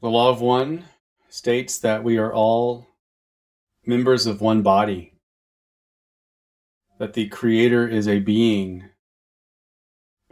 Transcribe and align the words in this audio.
The 0.00 0.08
Law 0.08 0.30
of 0.30 0.40
One 0.40 0.84
states 1.28 1.78
that 1.78 2.04
we 2.04 2.18
are 2.18 2.32
all 2.32 2.86
members 3.84 4.26
of 4.26 4.40
one 4.40 4.62
body, 4.62 5.14
that 7.00 7.14
the 7.14 7.26
Creator 7.26 7.88
is 7.88 8.06
a 8.06 8.20
being 8.20 8.90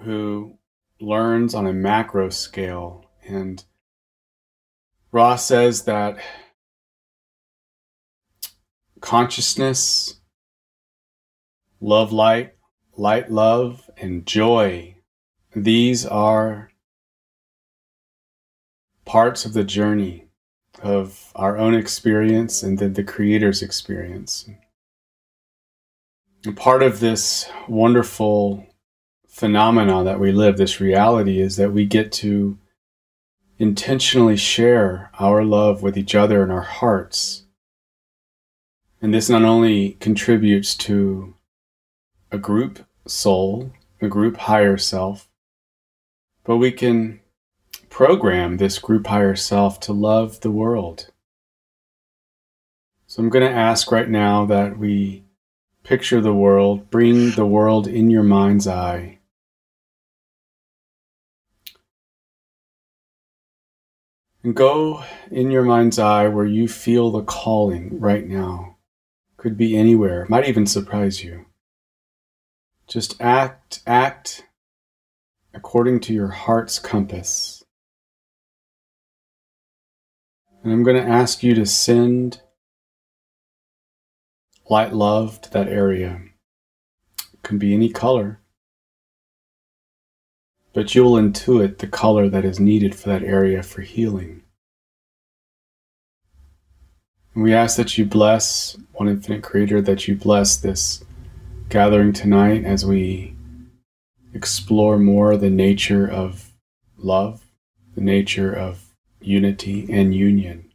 who 0.03 0.59
learns 1.01 1.53
on 1.53 1.67
a 1.67 1.73
macro 1.73 2.29
scale. 2.29 3.11
And 3.27 3.65
Ra 5.11 5.35
says 5.35 5.83
that 5.83 6.19
consciousness, 9.01 10.21
love, 11.81 12.13
light, 12.13 12.55
light, 12.97 13.33
love, 13.33 13.91
and 13.97 14.25
joy, 14.25 14.99
these 15.57 16.07
are 16.07 16.71
parts 19.07 19.47
of 19.47 19.55
the 19.55 19.65
journey 19.65 20.27
of 20.83 21.33
our 21.35 21.57
own 21.57 21.75
experience 21.75 22.63
and 22.63 22.79
then 22.79 22.93
the 22.93 23.03
Creator's 23.03 23.63
experience. 23.63 24.49
And 26.45 26.57
part 26.57 26.83
of 26.83 27.01
this 27.01 27.49
wonderful 27.67 28.67
phenomena 29.27 30.05
that 30.05 30.21
we 30.21 30.33
live, 30.33 30.59
this 30.59 30.81
reality, 30.81 31.41
is 31.41 31.57
that 31.57 31.73
we 31.73 31.87
get 31.87 32.13
to 32.13 32.59
intentionally 33.59 34.37
share 34.37 35.11
our 35.19 35.43
love 35.45 35.83
with 35.83 35.97
each 35.97 36.15
other 36.15 36.43
in 36.43 36.51
our 36.51 36.63
hearts. 36.63 37.45
And 39.01 39.15
this 39.15 39.31
not 39.31 39.43
only 39.43 39.93
contributes 40.01 40.75
to 40.77 41.35
a 42.31 42.39
group 42.39 42.85
soul, 43.07 43.73
a 44.01 44.09
group 44.09 44.37
higher 44.37 44.77
self, 44.77 45.29
but 46.45 46.57
we 46.57 46.73
can 46.73 47.21
program 47.97 48.59
this 48.59 48.79
group 48.79 49.07
higher 49.07 49.35
self 49.35 49.81
to 49.81 49.91
love 49.91 50.41
the 50.41 50.51
world. 50.51 51.11
So 53.07 53.23
I'm 53.23 53.31
going 53.31 53.51
to 53.51 53.59
ask 53.59 53.91
right 53.91 54.07
now 54.07 54.45
that 54.45 54.77
we 54.77 55.25
picture 55.83 56.21
the 56.21 56.35
world, 56.35 56.91
bring 56.91 57.31
the 57.31 57.47
world 57.47 57.87
in 57.87 58.11
your 58.11 58.23
mind's 58.23 58.69
eye. 58.69 59.21
And 64.45 64.55
go 64.55 65.03
in 65.31 65.51
your 65.51 65.65
mind's 65.65 65.99
eye 65.99 66.29
where 66.29 66.45
you 66.45 66.69
feel 66.69 67.11
the 67.11 67.23
calling 67.23 67.99
right 67.99 68.29
now. 68.29 68.77
Could 69.39 69.57
be 69.57 69.75
anywhere, 69.75 70.27
might 70.29 70.47
even 70.47 70.67
surprise 70.67 71.25
you. 71.25 71.47
Just 72.87 73.19
act, 73.23 73.81
act 73.87 74.45
according 75.55 76.01
to 76.01 76.13
your 76.13 76.29
heart's 76.29 76.79
compass. 76.79 77.56
And 80.67 80.75
I'm 80.75 80.83
going 80.83 80.97
to 80.97 81.09
ask 81.09 81.45
you 81.45 81.55
to 81.55 81.65
send 81.65 82.41
light 84.69 84.93
love 84.93 85.41
to 85.43 85.51
that 85.53 85.69
area. 85.69 86.21
It 87.33 87.43
can 87.45 87.59
be 87.59 87.73
any 87.73 87.89
color 87.89 88.41
but 90.77 90.95
you 90.95 91.03
will 91.03 91.15
intuit 91.15 91.79
the 91.79 91.87
color 91.87 92.29
that 92.29 92.45
is 92.45 92.61
needed 92.61 92.95
for 92.95 93.09
that 93.09 93.23
area 93.23 93.63
for 93.63 93.81
healing. 93.81 94.43
And 97.35 97.43
we 97.43 97.55
ask 97.55 97.79
that 97.79 97.97
you 97.97 98.05
bless, 98.05 98.77
One 98.93 99.09
Infinite 99.09 99.43
Creator, 99.43 99.81
that 99.81 100.07
you 100.07 100.17
bless 100.17 100.59
this 100.59 101.03
gathering 101.71 102.13
tonight 102.13 102.67
as 102.67 102.85
we 102.85 103.35
explore 104.35 104.99
more 104.99 105.39
the 105.39 105.49
nature 105.49 106.07
of 106.07 106.53
love, 106.99 107.43
the 107.95 108.03
nature 108.03 108.53
of 108.53 108.86
unity 109.21 109.87
and 109.91 110.15
union. 110.15 110.71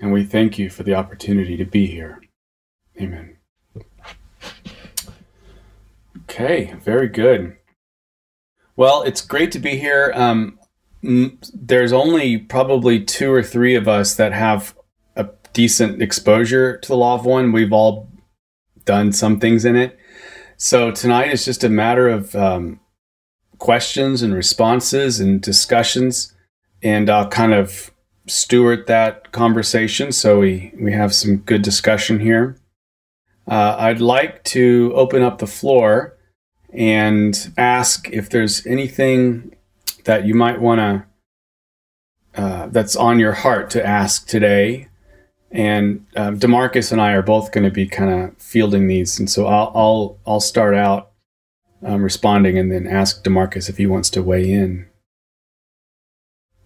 And 0.00 0.12
we 0.12 0.24
thank 0.24 0.58
you 0.58 0.70
for 0.70 0.82
the 0.82 0.94
opportunity 0.94 1.56
to 1.56 1.64
be 1.64 1.86
here. 1.86 2.20
Amen. 3.00 3.36
Okay, 6.22 6.74
very 6.82 7.08
good. 7.08 7.56
Well, 8.76 9.02
it's 9.02 9.20
great 9.20 9.52
to 9.52 9.58
be 9.58 9.76
here. 9.76 10.12
Um, 10.14 10.58
there's 11.02 11.92
only 11.92 12.38
probably 12.38 13.04
two 13.04 13.32
or 13.32 13.42
three 13.42 13.74
of 13.74 13.86
us 13.86 14.14
that 14.16 14.32
have 14.32 14.74
a 15.16 15.28
decent 15.52 16.02
exposure 16.02 16.78
to 16.78 16.88
the 16.88 16.96
Law 16.96 17.14
of 17.14 17.24
One. 17.24 17.52
We've 17.52 17.72
all 17.72 18.10
done 18.84 19.12
some 19.12 19.38
things 19.38 19.64
in 19.64 19.76
it. 19.76 19.98
So 20.56 20.90
tonight 20.90 21.32
is 21.32 21.44
just 21.44 21.64
a 21.64 21.68
matter 21.68 22.08
of 22.08 22.34
um, 22.34 22.80
questions 23.58 24.22
and 24.22 24.34
responses 24.34 25.20
and 25.20 25.40
discussions, 25.40 26.33
and 26.84 27.08
I'll 27.08 27.28
kind 27.28 27.54
of 27.54 27.90
steward 28.26 28.86
that 28.86 29.32
conversation 29.32 30.12
so 30.12 30.38
we, 30.38 30.72
we 30.78 30.92
have 30.92 31.14
some 31.14 31.38
good 31.38 31.62
discussion 31.62 32.20
here. 32.20 32.56
Uh, 33.48 33.76
I'd 33.78 34.00
like 34.00 34.44
to 34.44 34.92
open 34.94 35.22
up 35.22 35.38
the 35.38 35.46
floor 35.46 36.16
and 36.72 37.52
ask 37.56 38.08
if 38.10 38.30
there's 38.30 38.66
anything 38.66 39.56
that 40.04 40.26
you 40.26 40.34
might 40.34 40.60
want 40.60 40.80
to 40.80 42.40
uh, 42.40 42.66
that's 42.68 42.96
on 42.96 43.18
your 43.18 43.32
heart 43.32 43.70
to 43.70 43.86
ask 43.86 44.26
today. 44.26 44.88
And 45.50 46.04
um, 46.16 46.38
Demarcus 46.38 46.90
and 46.90 47.00
I 47.00 47.12
are 47.12 47.22
both 47.22 47.52
going 47.52 47.64
to 47.64 47.70
be 47.70 47.86
kind 47.86 48.10
of 48.10 48.36
fielding 48.38 48.88
these, 48.88 49.20
and 49.20 49.30
so 49.30 49.46
I'll 49.46 49.70
I'll, 49.72 50.18
I'll 50.26 50.40
start 50.40 50.74
out 50.74 51.12
um, 51.80 52.02
responding, 52.02 52.58
and 52.58 52.72
then 52.72 52.88
ask 52.88 53.22
Demarcus 53.22 53.68
if 53.68 53.76
he 53.76 53.86
wants 53.86 54.10
to 54.10 54.22
weigh 54.22 54.50
in. 54.50 54.88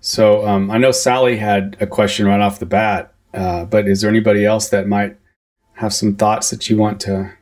So 0.00 0.46
um, 0.46 0.70
I 0.70 0.78
know 0.78 0.92
Sally 0.92 1.36
had 1.36 1.76
a 1.80 1.86
question 1.86 2.26
right 2.26 2.40
off 2.40 2.58
the 2.58 2.66
bat, 2.66 3.14
uh, 3.34 3.64
but 3.64 3.88
is 3.88 4.00
there 4.00 4.10
anybody 4.10 4.44
else 4.44 4.68
that 4.70 4.86
might 4.86 5.16
have 5.74 5.92
some 5.92 6.14
thoughts 6.14 6.50
that 6.50 6.70
you 6.70 6.76
want 6.76 7.00
to 7.00 7.32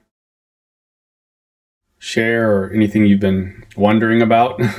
share 1.98 2.50
or 2.50 2.70
anything 2.72 3.06
you've 3.06 3.20
been 3.20 3.64
wondering 3.76 4.22
about? 4.22 4.60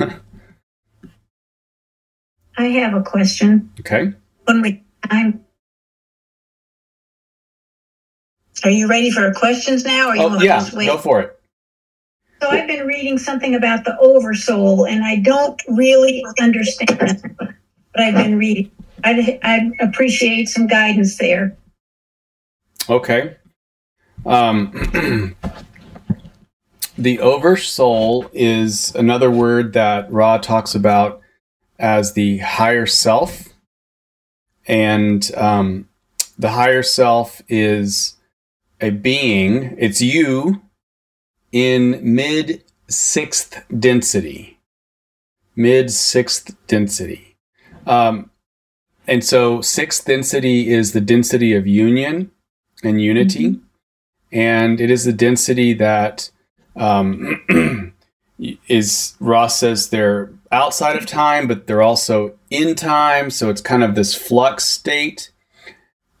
I 2.58 2.64
have 2.66 2.94
a 2.94 3.02
question. 3.02 3.72
Okay. 3.80 4.12
When 4.44 4.62
we 4.62 4.82
time. 5.08 5.44
Are 8.64 8.70
you 8.70 8.88
ready 8.88 9.10
for 9.10 9.32
questions 9.34 9.84
now? 9.84 10.08
Or 10.10 10.16
you 10.16 10.22
oh, 10.22 10.40
yeah, 10.40 10.68
go 10.72 10.98
for 10.98 11.20
it. 11.20 11.38
So 12.40 12.48
I've 12.48 12.66
been 12.66 12.86
reading 12.86 13.18
something 13.18 13.54
about 13.54 13.84
the 13.84 13.96
oversoul, 13.98 14.86
and 14.86 15.04
I 15.04 15.16
don't 15.16 15.60
really 15.68 16.24
understand, 16.40 17.36
I've 18.00 18.14
been 18.14 18.38
reading. 18.38 18.70
I, 19.04 19.38
I 19.42 19.70
appreciate 19.80 20.48
some 20.48 20.66
guidance 20.66 21.18
there. 21.18 21.56
Okay. 22.88 23.36
Um, 24.26 25.34
The 26.98 27.20
oversoul 27.20 28.28
is 28.32 28.92
another 28.96 29.30
word 29.30 29.72
that 29.74 30.10
Ra 30.10 30.36
talks 30.38 30.74
about 30.74 31.20
as 31.78 32.14
the 32.14 32.38
higher 32.38 32.86
self. 32.86 33.50
And 34.66 35.30
um, 35.36 35.88
the 36.36 36.50
higher 36.50 36.82
self 36.82 37.40
is 37.48 38.16
a 38.80 38.90
being, 38.90 39.76
it's 39.78 40.00
you 40.00 40.60
in 41.52 42.00
mid 42.02 42.64
sixth 42.88 43.62
density. 43.78 44.58
Mid 45.54 45.92
sixth 45.92 46.56
density. 46.66 47.27
Um, 47.88 48.30
and 49.06 49.24
so 49.24 49.62
sixth 49.62 50.04
density 50.04 50.68
is 50.68 50.92
the 50.92 51.00
density 51.00 51.54
of 51.54 51.66
union 51.66 52.30
and 52.84 53.00
unity. 53.00 53.50
Mm-hmm. 53.50 53.64
And 54.30 54.80
it 54.80 54.90
is 54.90 55.04
the 55.04 55.12
density 55.12 55.72
that 55.72 56.30
um, 56.76 57.94
is 58.68 59.16
Ra 59.18 59.46
says 59.46 59.88
they're 59.88 60.30
outside 60.52 60.96
of 60.96 61.06
time, 61.06 61.48
but 61.48 61.66
they're 61.66 61.82
also 61.82 62.34
in 62.50 62.74
time. 62.74 63.30
So 63.30 63.48
it's 63.48 63.62
kind 63.62 63.82
of 63.82 63.94
this 63.94 64.14
flux 64.14 64.64
state. 64.64 65.32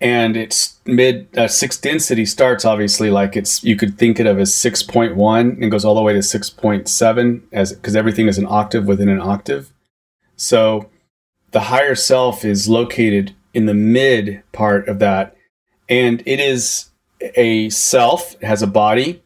And 0.00 0.36
it's 0.36 0.78
mid 0.86 1.36
uh, 1.36 1.48
sixth 1.48 1.82
density 1.82 2.24
starts 2.24 2.64
obviously 2.64 3.10
like 3.10 3.36
it's 3.36 3.64
you 3.64 3.74
could 3.74 3.98
think 3.98 4.20
it 4.20 4.26
of 4.26 4.38
as 4.38 4.52
6.1 4.52 5.60
and 5.60 5.70
goes 5.72 5.84
all 5.84 5.96
the 5.96 6.02
way 6.02 6.12
to 6.12 6.20
6.7 6.20 7.42
as 7.50 7.72
because 7.72 7.96
everything 7.96 8.28
is 8.28 8.38
an 8.38 8.46
octave 8.48 8.86
within 8.86 9.08
an 9.08 9.20
octave. 9.20 9.72
So 10.36 10.88
the 11.50 11.60
higher 11.60 11.94
self 11.94 12.44
is 12.44 12.68
located 12.68 13.34
in 13.54 13.66
the 13.66 13.74
mid 13.74 14.42
part 14.52 14.88
of 14.88 14.98
that. 14.98 15.36
And 15.88 16.22
it 16.26 16.40
is 16.40 16.90
a 17.20 17.70
self, 17.70 18.34
it 18.34 18.44
has 18.44 18.62
a 18.62 18.66
body, 18.66 19.22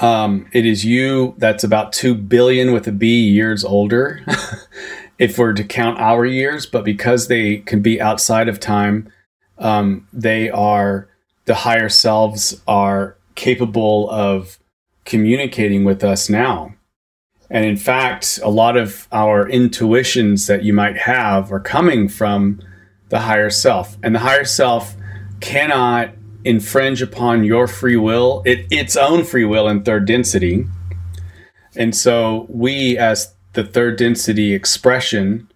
um, 0.00 0.48
it 0.52 0.64
is 0.64 0.84
you 0.84 1.34
that's 1.38 1.64
about 1.64 1.92
2 1.92 2.14
billion 2.14 2.72
with 2.72 2.86
a 2.86 2.92
B 2.92 3.28
years 3.28 3.64
older, 3.64 4.24
if 5.18 5.38
we're 5.38 5.52
to 5.52 5.64
count 5.64 5.98
our 5.98 6.24
years, 6.24 6.66
but 6.66 6.84
because 6.84 7.28
they 7.28 7.58
can 7.58 7.82
be 7.82 8.00
outside 8.00 8.48
of 8.48 8.60
time, 8.60 9.12
um, 9.58 10.06
they 10.12 10.48
are, 10.50 11.08
the 11.46 11.56
higher 11.56 11.88
selves 11.88 12.60
are 12.68 13.16
capable 13.34 14.08
of 14.10 14.58
communicating 15.04 15.84
with 15.84 16.04
us 16.04 16.28
now. 16.28 16.74
And 17.50 17.64
in 17.64 17.76
fact, 17.76 18.38
a 18.42 18.50
lot 18.50 18.76
of 18.76 19.08
our 19.10 19.48
intuitions 19.48 20.46
that 20.46 20.64
you 20.64 20.72
might 20.72 20.98
have 20.98 21.50
are 21.50 21.60
coming 21.60 22.08
from 22.08 22.60
the 23.08 23.20
higher 23.20 23.50
self. 23.50 23.96
And 24.02 24.14
the 24.14 24.18
higher 24.20 24.44
self 24.44 24.94
cannot 25.40 26.10
infringe 26.44 27.02
upon 27.02 27.44
your 27.44 27.66
free 27.66 27.96
will, 27.96 28.42
it, 28.44 28.66
its 28.70 28.96
own 28.96 29.24
free 29.24 29.44
will 29.44 29.68
in 29.68 29.82
third 29.82 30.06
density. 30.06 30.66
And 31.76 31.94
so 31.94 32.46
we, 32.48 32.96
as 32.96 33.34
the 33.54 33.64
third 33.64 33.96
density 33.96 34.54
expression 34.54 35.50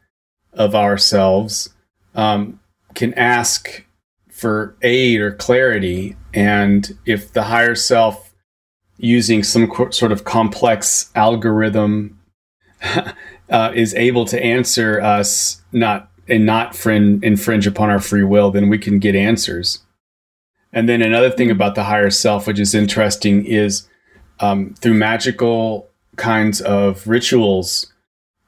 of 0.52 0.74
ourselves, 0.74 1.70
um, 2.14 2.60
can 2.94 3.14
ask 3.14 3.84
for 4.30 4.76
aid 4.82 5.20
or 5.20 5.32
clarity. 5.32 6.16
And 6.34 6.98
if 7.06 7.32
the 7.32 7.44
higher 7.44 7.74
self, 7.74 8.31
using 9.02 9.42
some 9.42 9.66
co- 9.66 9.90
sort 9.90 10.12
of 10.12 10.24
complex 10.24 11.10
algorithm, 11.14 12.18
uh, 13.50 13.72
is 13.74 13.94
able 13.94 14.24
to 14.24 14.42
answer 14.42 15.00
us, 15.00 15.60
not 15.72 16.08
and 16.28 16.46
not 16.46 16.74
frin- 16.74 17.20
infringe 17.22 17.66
upon 17.66 17.90
our 17.90 17.98
free 17.98 18.22
will, 18.22 18.50
then 18.50 18.68
we 18.68 18.78
can 18.78 18.98
get 18.98 19.14
answers. 19.14 19.80
And 20.72 20.88
then 20.88 21.02
another 21.02 21.30
thing 21.30 21.50
about 21.50 21.74
the 21.74 21.82
higher 21.84 22.10
self, 22.10 22.46
which 22.46 22.60
is 22.60 22.74
interesting, 22.74 23.44
is 23.44 23.88
um, 24.40 24.74
through 24.74 24.94
magical 24.94 25.90
kinds 26.16 26.60
of 26.60 27.06
rituals. 27.06 27.92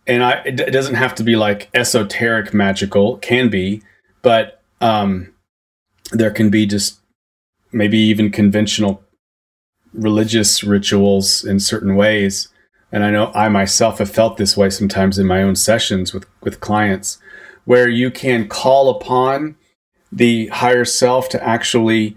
And 0.07 0.23
I, 0.23 0.43
it 0.45 0.73
doesn't 0.73 0.95
have 0.95 1.15
to 1.17 1.25
be 1.25 1.35
like 1.35 1.69
esoteric 1.75 2.55
magical, 2.55 3.19
can 3.19 3.51
be, 3.51 3.83
but 4.23 4.63
um, 4.81 5.35
there 6.13 6.31
can 6.31 6.49
be 6.49 6.65
just 6.65 7.01
maybe 7.73 7.99
even 7.99 8.31
conventional 8.31 9.04
religious 9.95 10.63
rituals 10.63 11.45
in 11.45 11.61
certain 11.61 11.97
ways. 11.97 12.49
And 12.93 13.05
I 13.05 13.11
know 13.11 13.33
I 13.35 13.49
myself 13.49 13.99
have 13.99 14.11
felt 14.11 14.37
this 14.37 14.57
way 14.57 14.71
sometimes 14.71 15.19
in 15.19 15.27
my 15.27 15.43
own 15.43 15.57
sessions 15.57 16.13
with, 16.13 16.27
with 16.43 16.61
clients, 16.61 17.19
where 17.65 17.89
you 17.89 18.11
can 18.11 18.49
call 18.49 18.91
upon 18.91 19.57
the 20.13 20.47
higher 20.49 20.85
self 20.85 21.29
to 21.31 21.43
actually 21.43 22.17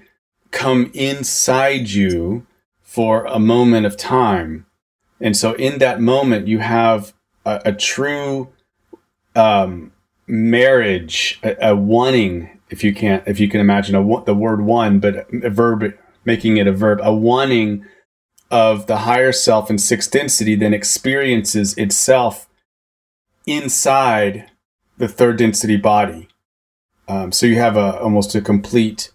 come 0.52 0.92
inside 0.94 1.90
you 1.90 2.46
for 2.84 3.26
a 3.26 3.40
moment 3.40 3.86
of 3.86 3.98
time. 3.98 4.66
And 5.20 5.36
so 5.36 5.54
in 5.54 5.80
that 5.80 6.00
moment, 6.00 6.48
you 6.48 6.60
have 6.60 7.14
a, 7.46 7.62
a 7.66 7.74
true 7.74 8.50
um, 9.36 9.92
marriage, 10.28 11.40
a, 11.44 11.70
a 11.70 11.76
wanting, 11.76 12.60
if 12.70 12.84
you 12.84 12.94
can't, 12.94 13.24
if 13.28 13.40
you 13.40 13.50
can 13.50 13.62
imagine 13.62 13.96
a, 13.96 14.24
the 14.26 14.36
word 14.36 14.62
one, 14.62 15.00
but 15.00 15.28
a 15.44 15.50
verb, 15.50 15.94
making 16.28 16.58
it 16.58 16.68
a 16.68 16.72
verb, 16.72 17.00
a 17.02 17.14
wanting 17.14 17.84
of 18.52 18.86
the 18.86 18.98
higher 18.98 19.32
self 19.32 19.70
in 19.70 19.78
sixth 19.78 20.12
density 20.12 20.56
then 20.56 20.74
experiences 20.74 21.76
itself 21.78 22.48
inside 23.48 24.52
the 24.98 25.08
third 25.08 25.38
density 25.38 25.78
body. 25.78 26.28
Um, 27.08 27.32
so 27.32 27.46
you 27.46 27.56
have 27.56 27.78
a 27.78 28.00
almost 28.00 28.36
a 28.36 28.42
complete 28.42 29.12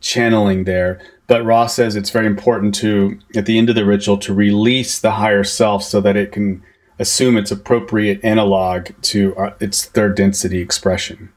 channeling 0.00 0.64
there. 0.64 1.00
But 1.26 1.44
Ra 1.44 1.66
says 1.66 1.96
it's 1.96 2.10
very 2.10 2.26
important 2.26 2.74
to, 2.76 3.18
at 3.34 3.46
the 3.46 3.58
end 3.58 3.68
of 3.68 3.74
the 3.74 3.84
ritual, 3.84 4.16
to 4.18 4.32
release 4.32 5.00
the 5.00 5.12
higher 5.12 5.42
self 5.42 5.82
so 5.82 6.00
that 6.00 6.16
it 6.16 6.30
can 6.30 6.62
assume 7.00 7.36
its 7.36 7.50
appropriate 7.50 8.24
analog 8.24 8.90
to 9.02 9.36
uh, 9.36 9.54
its 9.60 9.84
third 9.84 10.14
density 10.16 10.60
expression. 10.60 11.32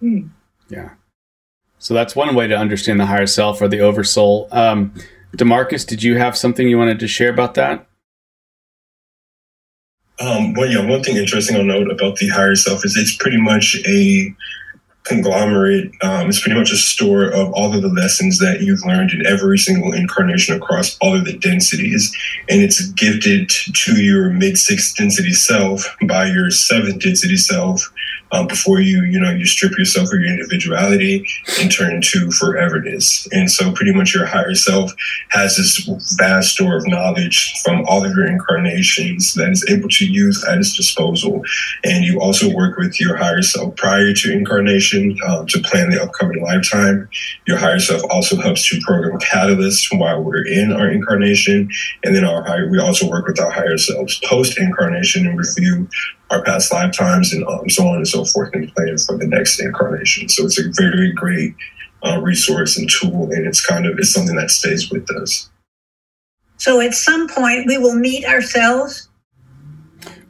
Hmm. 0.00 0.28
Yeah. 0.68 0.90
So 1.78 1.94
that's 1.94 2.16
one 2.16 2.34
way 2.34 2.46
to 2.46 2.56
understand 2.56 2.98
the 2.98 3.06
higher 3.06 3.26
self 3.26 3.60
or 3.60 3.68
the 3.68 3.80
oversoul. 3.80 4.48
Um, 4.50 4.94
Demarcus, 5.36 5.86
did 5.86 6.02
you 6.02 6.16
have 6.16 6.36
something 6.36 6.68
you 6.68 6.78
wanted 6.78 6.98
to 7.00 7.08
share 7.08 7.30
about 7.30 7.54
that? 7.54 7.86
Um, 10.18 10.54
well, 10.54 10.70
yeah, 10.70 10.88
one 10.88 11.02
thing 11.02 11.16
interesting 11.16 11.56
I'll 11.56 11.64
note 11.64 11.90
about 11.90 12.16
the 12.16 12.28
higher 12.28 12.54
self 12.54 12.84
is 12.84 12.96
it's 12.96 13.14
pretty 13.16 13.40
much 13.40 13.76
a 13.86 14.34
conglomerate. 15.06 15.90
Um, 16.02 16.28
it's 16.28 16.40
pretty 16.40 16.58
much 16.58 16.72
a 16.72 16.76
store 16.76 17.26
of 17.26 17.52
all 17.52 17.74
of 17.74 17.82
the 17.82 17.88
lessons 17.88 18.38
that 18.40 18.62
you've 18.62 18.84
learned 18.84 19.12
in 19.12 19.26
every 19.26 19.58
single 19.58 19.92
incarnation 19.92 20.56
across 20.56 20.96
all 21.00 21.16
of 21.16 21.24
the 21.24 21.36
densities. 21.36 22.14
And 22.48 22.62
it's 22.62 22.86
gifted 22.92 23.50
to 23.50 24.02
your 24.02 24.30
mid 24.30 24.58
sixth 24.58 24.96
density 24.96 25.32
self 25.32 25.86
by 26.06 26.26
your 26.26 26.50
seventh 26.50 27.02
density 27.02 27.36
self 27.36 27.92
um, 28.32 28.46
before 28.46 28.80
you, 28.80 29.02
you 29.04 29.20
know, 29.20 29.30
you 29.30 29.46
strip 29.46 29.76
yourself 29.78 30.08
of 30.08 30.20
your 30.20 30.30
individuality 30.30 31.26
and 31.60 31.70
turn 31.70 32.00
to 32.02 32.26
foreverness. 32.28 33.28
And 33.32 33.50
so, 33.50 33.72
pretty 33.72 33.92
much, 33.92 34.14
your 34.14 34.26
higher 34.26 34.54
self 34.54 34.92
has 35.30 35.56
this 35.56 35.88
vast 36.16 36.54
store 36.54 36.76
of 36.76 36.86
knowledge 36.86 37.54
from 37.62 37.84
all 37.86 38.04
of 38.04 38.12
your 38.12 38.26
incarnations 38.26 39.34
that 39.34 39.50
is 39.50 39.64
able 39.68 39.88
to 39.90 40.06
use 40.06 40.44
at 40.44 40.58
its 40.58 40.76
disposal. 40.76 41.42
And 41.84 42.04
you 42.04 42.20
also 42.20 42.52
work 42.52 42.76
with 42.76 43.00
your 43.00 43.16
higher 43.16 43.42
self 43.42 43.76
prior 43.76 44.12
to 44.12 44.32
incarnation 44.32 45.16
um, 45.26 45.46
to 45.46 45.60
plan 45.60 45.90
the 45.90 46.02
upcoming 46.02 46.42
lifetime. 46.42 47.08
Your 47.46 47.58
higher 47.58 47.80
self 47.80 48.02
also 48.10 48.36
helps 48.36 48.68
to 48.68 48.80
program 48.80 49.18
catalysts 49.20 49.86
while 49.98 50.22
we're 50.22 50.46
in 50.46 50.72
our 50.72 50.90
incarnation. 50.90 51.70
And 52.02 52.14
then 52.14 52.24
our 52.24 52.42
higher, 52.42 52.68
we 52.68 52.78
also 52.78 53.08
work 53.08 53.26
with 53.26 53.40
our 53.40 53.50
higher 53.50 53.78
selves 53.78 54.20
post 54.24 54.58
incarnation 54.58 55.26
and 55.26 55.38
review 55.38 55.88
our 56.30 56.42
past 56.42 56.72
lifetimes 56.72 57.32
and 57.32 57.46
um, 57.46 57.68
so 57.68 57.86
on 57.86 57.96
and 57.96 58.08
so 58.08 58.24
forth 58.24 58.52
and 58.54 58.72
plan 58.74 58.98
for 58.98 59.16
the 59.16 59.26
next 59.26 59.60
incarnation. 59.60 60.28
So 60.28 60.44
it's 60.44 60.58
a 60.58 60.70
very 60.72 61.12
great 61.12 61.54
uh, 62.04 62.20
resource 62.20 62.76
and 62.76 62.90
tool, 62.90 63.30
and 63.32 63.46
it's 63.46 63.64
kind 63.64 63.86
of 63.86 63.98
it's 63.98 64.12
something 64.12 64.36
that 64.36 64.50
stays 64.50 64.90
with 64.90 65.10
us. 65.10 65.50
So 66.58 66.80
at 66.80 66.94
some 66.94 67.28
point, 67.28 67.66
we 67.66 67.78
will 67.78 67.94
meet 67.94 68.24
ourselves. 68.24 69.08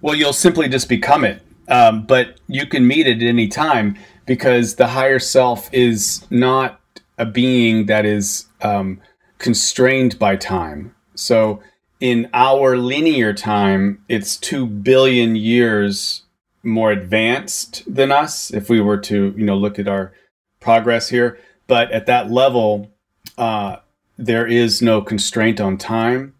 Well, 0.00 0.14
you'll 0.14 0.32
simply 0.32 0.68
just 0.68 0.88
become 0.88 1.24
it, 1.24 1.42
um, 1.68 2.04
but 2.04 2.40
you 2.48 2.66
can 2.66 2.86
meet 2.86 3.06
it 3.06 3.22
at 3.22 3.28
any 3.28 3.48
time 3.48 3.96
because 4.26 4.76
the 4.76 4.88
higher 4.88 5.18
self 5.18 5.72
is 5.72 6.26
not 6.30 6.80
a 7.18 7.24
being 7.24 7.86
that 7.86 8.04
is 8.04 8.46
um, 8.62 9.00
constrained 9.38 10.18
by 10.18 10.36
time. 10.36 10.94
So 11.14 11.60
in 12.00 12.28
our 12.34 12.76
linear 12.76 13.32
time, 13.32 14.04
it's 14.08 14.36
two 14.36 14.66
billion 14.66 15.36
years 15.36 16.22
more 16.62 16.90
advanced 16.90 17.82
than 17.92 18.12
us 18.12 18.52
if 18.52 18.68
we 18.68 18.80
were 18.80 18.98
to, 18.98 19.32
you 19.36 19.44
know, 19.44 19.56
look 19.56 19.78
at 19.78 19.88
our 19.88 20.12
progress 20.60 21.08
here. 21.08 21.38
But 21.66 21.90
at 21.92 22.06
that 22.06 22.30
level, 22.30 22.90
uh, 23.38 23.76
there 24.18 24.46
is 24.46 24.82
no 24.82 25.00
constraint 25.00 25.60
on 25.60 25.78
time, 25.78 26.34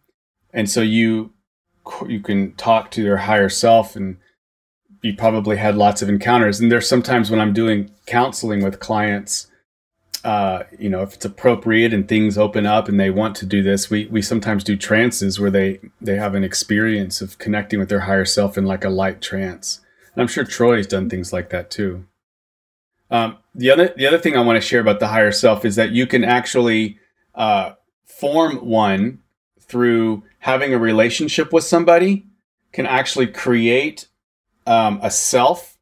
and 0.53 0.69
so 0.69 0.83
you 0.83 1.33
you 2.07 2.21
can 2.21 2.53
talk 2.55 2.91
to 2.93 3.03
your 3.03 3.19
higher 3.19 3.49
self, 3.49 3.97
and 3.97 4.19
you 5.03 5.15
probably 5.15 5.57
had 5.57 5.77
lots 5.77 6.03
of 6.03 6.09
encounters. 6.09 6.61
And 6.61 6.71
there's 6.71 6.89
sometimes 6.89 7.31
when 7.31 7.41
I'm 7.41 7.53
doing 7.53 7.91
counseling 8.07 8.63
with 8.63 8.81
clients 8.81 9.49
uh, 10.27 10.65
you 10.77 10.91
know, 10.91 11.03
if 11.03 11.15
it's 11.15 11.25
appropriate 11.25 11.95
and 11.95 12.09
things 12.09 12.37
open 12.37 12.67
up 12.67 12.89
and 12.89 12.99
they 12.99 13.11
want 13.11 13.37
to 13.37 13.47
do 13.47 13.63
this, 13.63 13.89
we 13.89 14.07
we 14.07 14.21
sometimes 14.21 14.65
do 14.65 14.77
trances 14.77 15.39
where 15.39 15.53
they 15.53 15.79
they 16.01 16.17
have 16.17 16.35
an 16.35 16.43
experience 16.43 17.21
of 17.21 17.39
connecting 17.39 17.79
with 17.79 17.89
their 17.89 18.01
higher 18.01 18.25
self 18.25 18.59
in 18.59 18.67
like 18.67 18.85
a 18.85 18.89
light 18.89 19.23
trance. 19.23 19.83
And 20.13 20.21
I'm 20.21 20.27
sure 20.27 20.43
Troy's 20.43 20.89
done 20.89 21.09
things 21.09 21.33
like 21.33 21.51
that 21.51 21.71
too. 21.71 22.07
Um, 23.09 23.37
the 23.55 23.71
other 23.71 23.95
the 23.97 24.05
other 24.05 24.19
thing 24.19 24.37
I 24.37 24.41
want 24.41 24.61
to 24.61 24.69
share 24.69 24.81
about 24.81 24.99
the 24.99 25.07
higher 25.07 25.31
self 25.31 25.65
is 25.65 25.77
that 25.77 25.93
you 25.93 26.09
can 26.09 26.25
actually 26.25 26.99
uh, 27.37 27.75
form 28.05 28.57
one 28.67 29.21
through 29.61 30.25
having 30.41 30.75
a 30.75 30.79
relationship 30.79 31.53
with 31.53 31.63
somebody. 31.63 32.27
Can 32.73 32.85
actually 32.85 33.29
create 33.29 34.09
um, 34.67 34.99
a 35.05 35.11
self 35.13 35.79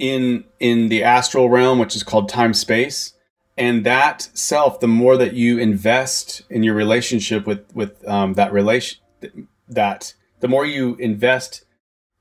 in 0.00 0.42
in 0.58 0.88
the 0.88 1.04
astral 1.04 1.48
realm, 1.48 1.78
which 1.78 1.94
is 1.94 2.02
called 2.02 2.28
time 2.28 2.52
space 2.52 3.14
and 3.58 3.84
that 3.84 4.28
self 4.32 4.80
the 4.80 4.88
more 4.88 5.16
that 5.16 5.34
you 5.34 5.58
invest 5.58 6.42
in 6.48 6.62
your 6.62 6.74
relationship 6.74 7.46
with 7.46 7.64
with 7.74 8.06
um, 8.08 8.34
that 8.34 8.52
relation 8.52 9.00
that 9.68 10.14
the 10.40 10.48
more 10.48 10.64
you 10.64 10.94
invest 10.96 11.64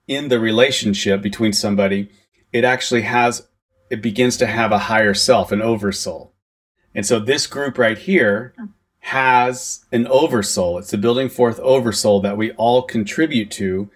in 0.08 0.28
the 0.30 0.40
relationship 0.40 1.22
between 1.22 1.54
somebody 1.54 2.10
it 2.52 2.64
actually 2.64 3.02
has 3.02 3.48
it 3.90 4.02
begins 4.02 4.38
to 4.38 4.48
have 4.48 4.72
a 4.72 4.80
higher 4.80 5.14
self 5.14 5.52
an 5.52 5.62
oversoul. 5.62 6.34
And 6.94 7.06
so 7.06 7.20
this 7.20 7.48
group 7.48 7.78
right 7.78 7.98
here 7.98 8.54
has 9.00 9.86
an 9.92 10.08
oversoul. 10.08 10.80
It's 10.80 10.92
the 10.92 10.98
building 10.98 11.30
forth 11.30 11.60
oversoul 11.60 12.20
that 12.22 12.38
we 12.38 12.52
all 12.54 12.82
contribute 12.82 13.52
to. 13.52 13.90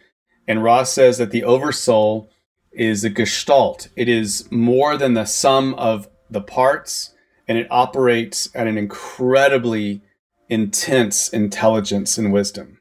And 0.48 0.64
Ra 0.64 0.84
says 0.84 1.18
that 1.18 1.32
the 1.32 1.44
oversoul 1.44 2.30
is 2.72 3.04
a 3.04 3.10
gestalt. 3.10 3.90
It 3.96 4.08
is 4.08 4.50
more 4.52 4.98
than 4.98 5.14
the 5.14 5.26
sum 5.26 5.74
of 5.76 6.08
the 6.30 6.42
parts 6.42 7.14
and 7.52 7.60
it 7.60 7.68
operates 7.70 8.48
at 8.56 8.66
an 8.66 8.78
incredibly 8.78 10.02
intense 10.48 11.28
intelligence 11.28 12.18
and 12.18 12.32
wisdom. 12.32 12.80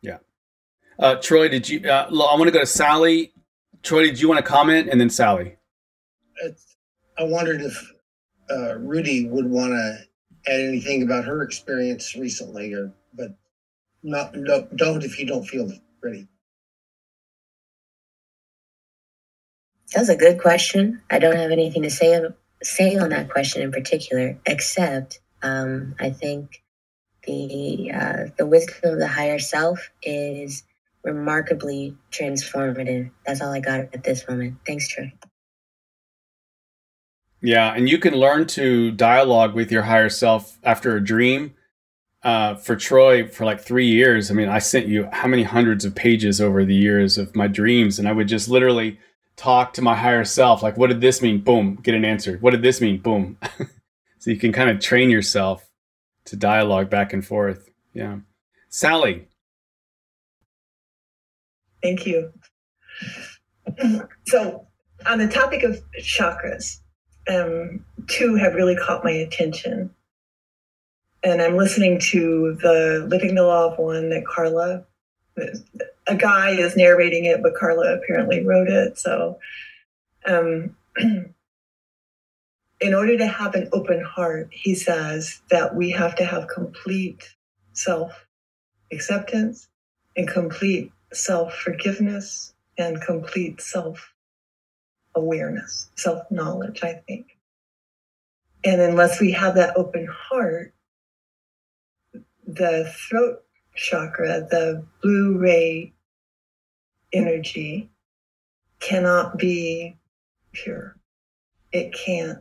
Yeah. 0.00 0.16
Uh, 0.98 1.16
Troy, 1.16 1.50
did 1.50 1.68
you? 1.68 1.86
Uh, 1.86 2.06
I 2.08 2.10
want 2.10 2.44
to 2.44 2.50
go 2.50 2.60
to 2.60 2.64
Sally. 2.64 3.34
Troy, 3.82 4.04
did 4.04 4.18
you 4.18 4.30
want 4.30 4.42
to 4.42 4.50
comment, 4.50 4.88
and 4.90 4.98
then 4.98 5.10
Sally? 5.10 5.56
I 7.18 7.24
wondered 7.24 7.60
if 7.60 7.92
uh, 8.50 8.76
Rudy 8.78 9.28
would 9.28 9.50
want 9.50 9.72
to 9.72 9.98
add 10.50 10.60
anything 10.60 11.02
about 11.02 11.26
her 11.26 11.42
experience 11.42 12.16
recently, 12.16 12.72
or 12.72 12.94
but 13.12 13.36
not 14.02 14.34
no, 14.34 14.66
don't 14.74 15.04
if 15.04 15.20
you 15.20 15.26
don't 15.26 15.44
feel 15.44 15.70
ready. 16.02 16.28
That 19.92 20.00
was 20.00 20.08
a 20.08 20.16
good 20.16 20.40
question. 20.40 21.02
I 21.10 21.18
don't 21.18 21.36
have 21.36 21.50
anything 21.50 21.82
to 21.82 21.90
say 21.90 22.14
say 22.62 22.96
on 22.96 23.10
that 23.10 23.30
question 23.30 23.62
in 23.62 23.72
particular, 23.72 24.38
except 24.46 25.20
um, 25.42 25.94
I 25.98 26.10
think 26.10 26.62
the 27.24 27.92
uh, 27.92 28.24
the 28.38 28.46
wisdom 28.46 28.92
of 28.92 28.98
the 28.98 29.08
higher 29.08 29.38
self 29.38 29.90
is 30.02 30.62
remarkably 31.02 31.96
transformative. 32.10 33.10
That's 33.26 33.40
all 33.40 33.52
I 33.52 33.60
got 33.60 33.80
at 33.80 34.04
this 34.04 34.28
moment. 34.28 34.56
Thanks, 34.66 34.88
Troy. 34.88 35.12
Yeah, 37.42 37.72
and 37.72 37.88
you 37.88 37.98
can 37.98 38.14
learn 38.14 38.46
to 38.48 38.90
dialogue 38.90 39.54
with 39.54 39.72
your 39.72 39.82
higher 39.82 40.10
self 40.10 40.58
after 40.62 40.94
a 40.96 41.04
dream. 41.04 41.54
Uh, 42.22 42.54
for 42.54 42.76
Troy, 42.76 43.26
for 43.26 43.46
like 43.46 43.62
three 43.62 43.86
years, 43.86 44.30
I 44.30 44.34
mean, 44.34 44.50
I 44.50 44.58
sent 44.58 44.86
you 44.86 45.08
how 45.10 45.26
many 45.26 45.42
hundreds 45.42 45.86
of 45.86 45.94
pages 45.94 46.38
over 46.38 46.66
the 46.66 46.74
years 46.74 47.16
of 47.16 47.34
my 47.34 47.46
dreams, 47.46 47.98
and 47.98 48.06
I 48.06 48.12
would 48.12 48.28
just 48.28 48.46
literally 48.46 48.98
talk 49.40 49.72
to 49.72 49.82
my 49.82 49.96
higher 49.96 50.24
self. 50.24 50.62
Like, 50.62 50.76
what 50.76 50.88
did 50.88 51.00
this 51.00 51.22
mean? 51.22 51.40
Boom, 51.40 51.76
get 51.82 51.94
an 51.94 52.04
answer. 52.04 52.36
What 52.38 52.50
did 52.50 52.62
this 52.62 52.80
mean? 52.80 52.98
Boom. 52.98 53.38
so 54.18 54.30
you 54.30 54.36
can 54.36 54.52
kind 54.52 54.68
of 54.68 54.80
train 54.80 55.08
yourself 55.08 55.66
to 56.26 56.36
dialogue 56.36 56.90
back 56.90 57.14
and 57.14 57.24
forth. 57.24 57.70
Yeah. 57.94 58.18
Sally. 58.68 59.28
Thank 61.82 62.06
you. 62.06 62.32
So, 64.26 64.66
on 65.06 65.18
the 65.18 65.28
topic 65.28 65.62
of 65.62 65.80
chakras, 66.02 66.80
um, 67.30 67.84
two 68.08 68.34
have 68.34 68.54
really 68.54 68.76
caught 68.76 69.02
my 69.04 69.10
attention. 69.10 69.90
And 71.22 71.40
I'm 71.40 71.56
listening 71.56 71.98
to 72.10 72.58
the 72.60 73.06
Living 73.08 73.34
the 73.34 73.44
Law 73.44 73.72
of 73.72 73.78
One 73.78 74.10
that 74.10 74.26
Carla, 74.26 74.84
a 76.06 76.16
guy 76.16 76.50
is 76.50 76.76
narrating 76.76 77.24
it, 77.24 77.42
but 77.42 77.54
Carla 77.54 77.94
apparently 77.94 78.44
wrote 78.44 78.68
it. 78.68 78.98
So, 78.98 79.38
um, 80.26 80.76
in 82.80 82.94
order 82.94 83.16
to 83.18 83.26
have 83.26 83.54
an 83.54 83.68
open 83.72 84.02
heart, 84.02 84.48
he 84.50 84.74
says 84.74 85.42
that 85.50 85.74
we 85.74 85.90
have 85.90 86.16
to 86.16 86.24
have 86.24 86.48
complete 86.48 87.28
self 87.72 88.26
acceptance 88.92 89.68
and 90.16 90.26
complete 90.26 90.90
self 91.12 91.54
forgiveness 91.54 92.54
and 92.78 93.00
complete 93.00 93.60
self 93.60 94.12
awareness, 95.14 95.90
self 95.96 96.30
knowledge, 96.30 96.80
I 96.82 96.94
think. 97.06 97.26
And 98.64 98.80
unless 98.80 99.20
we 99.20 99.32
have 99.32 99.54
that 99.54 99.76
open 99.76 100.06
heart, 100.10 100.74
the 102.46 102.92
throat 103.08 103.44
chakra, 103.80 104.46
the 104.50 104.84
blue 105.02 105.38
ray 105.38 105.92
energy, 107.12 107.90
cannot 108.78 109.38
be 109.38 109.96
pure. 110.52 110.96
It 111.72 111.94
can't. 111.94 112.38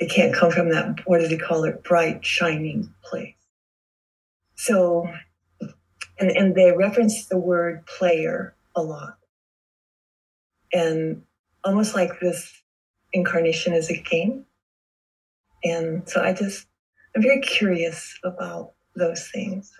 It 0.00 0.10
can't 0.10 0.34
come 0.34 0.50
from 0.52 0.70
that, 0.70 1.00
what 1.06 1.18
does 1.18 1.30
he 1.30 1.38
call 1.38 1.64
it, 1.64 1.82
bright, 1.82 2.24
shining 2.24 2.94
place. 3.02 3.34
So, 4.54 5.08
and, 6.20 6.30
and 6.30 6.54
they 6.54 6.70
reference 6.70 7.26
the 7.26 7.38
word 7.38 7.84
player 7.86 8.54
a 8.76 8.82
lot. 8.82 9.18
And 10.72 11.22
almost 11.64 11.96
like 11.96 12.20
this 12.20 12.62
incarnation 13.12 13.72
is 13.72 13.90
a 13.90 13.96
game. 13.96 14.46
And 15.64 16.08
so 16.08 16.22
I 16.22 16.32
just, 16.32 16.66
I'm 17.16 17.22
very 17.22 17.40
curious 17.40 18.16
about 18.22 18.74
those 18.94 19.28
things. 19.28 19.72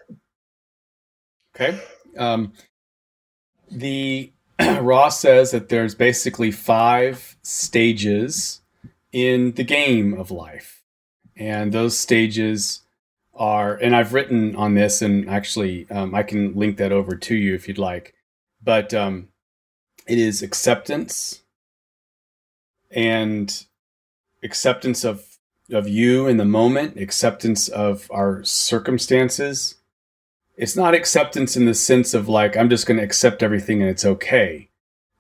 Okay. 1.61 1.81
Um, 2.17 2.53
the 3.71 4.33
Ra 4.61 5.09
says 5.09 5.51
that 5.51 5.69
there's 5.69 5.95
basically 5.95 6.51
five 6.51 7.37
stages 7.43 8.61
in 9.13 9.53
the 9.53 9.65
game 9.65 10.15
of 10.15 10.31
life. 10.31 10.83
And 11.37 11.73
those 11.73 11.99
stages 11.99 12.83
are, 13.35 13.75
and 13.75 13.95
I've 13.95 14.13
written 14.13 14.55
on 14.57 14.75
this, 14.75 15.03
and 15.03 15.29
actually, 15.29 15.89
um, 15.91 16.15
I 16.15 16.23
can 16.23 16.55
link 16.55 16.77
that 16.79 16.93
over 16.93 17.17
to 17.17 17.35
you 17.35 17.55
if 17.55 17.69
you'd 17.69 17.79
like. 17.79 18.15
But 18.63 18.93
um, 18.93 19.29
it 20.07 20.19
is 20.19 20.43
acceptance, 20.43 21.43
and 22.91 23.67
acceptance 24.43 25.05
of 25.05 25.25
of 25.71 25.87
you 25.87 26.27
in 26.27 26.39
the 26.39 26.45
moment, 26.45 26.99
acceptance 26.99 27.69
of 27.69 28.09
our 28.11 28.43
circumstances. 28.43 29.78
It's 30.59 30.75
not 30.75 30.93
acceptance 30.93 31.57
in 31.57 31.67
the 31.67 31.75
sense 31.75 32.15
of 32.15 32.29
like 32.29 32.57
I'm 32.57 32.69
just 32.69 32.87
going 32.87 32.99
to 32.99 33.05
accept 33.05 33.43
everything 33.45 33.81
and 33.81 33.89
it's 33.89 34.05
okay. 34.05 34.69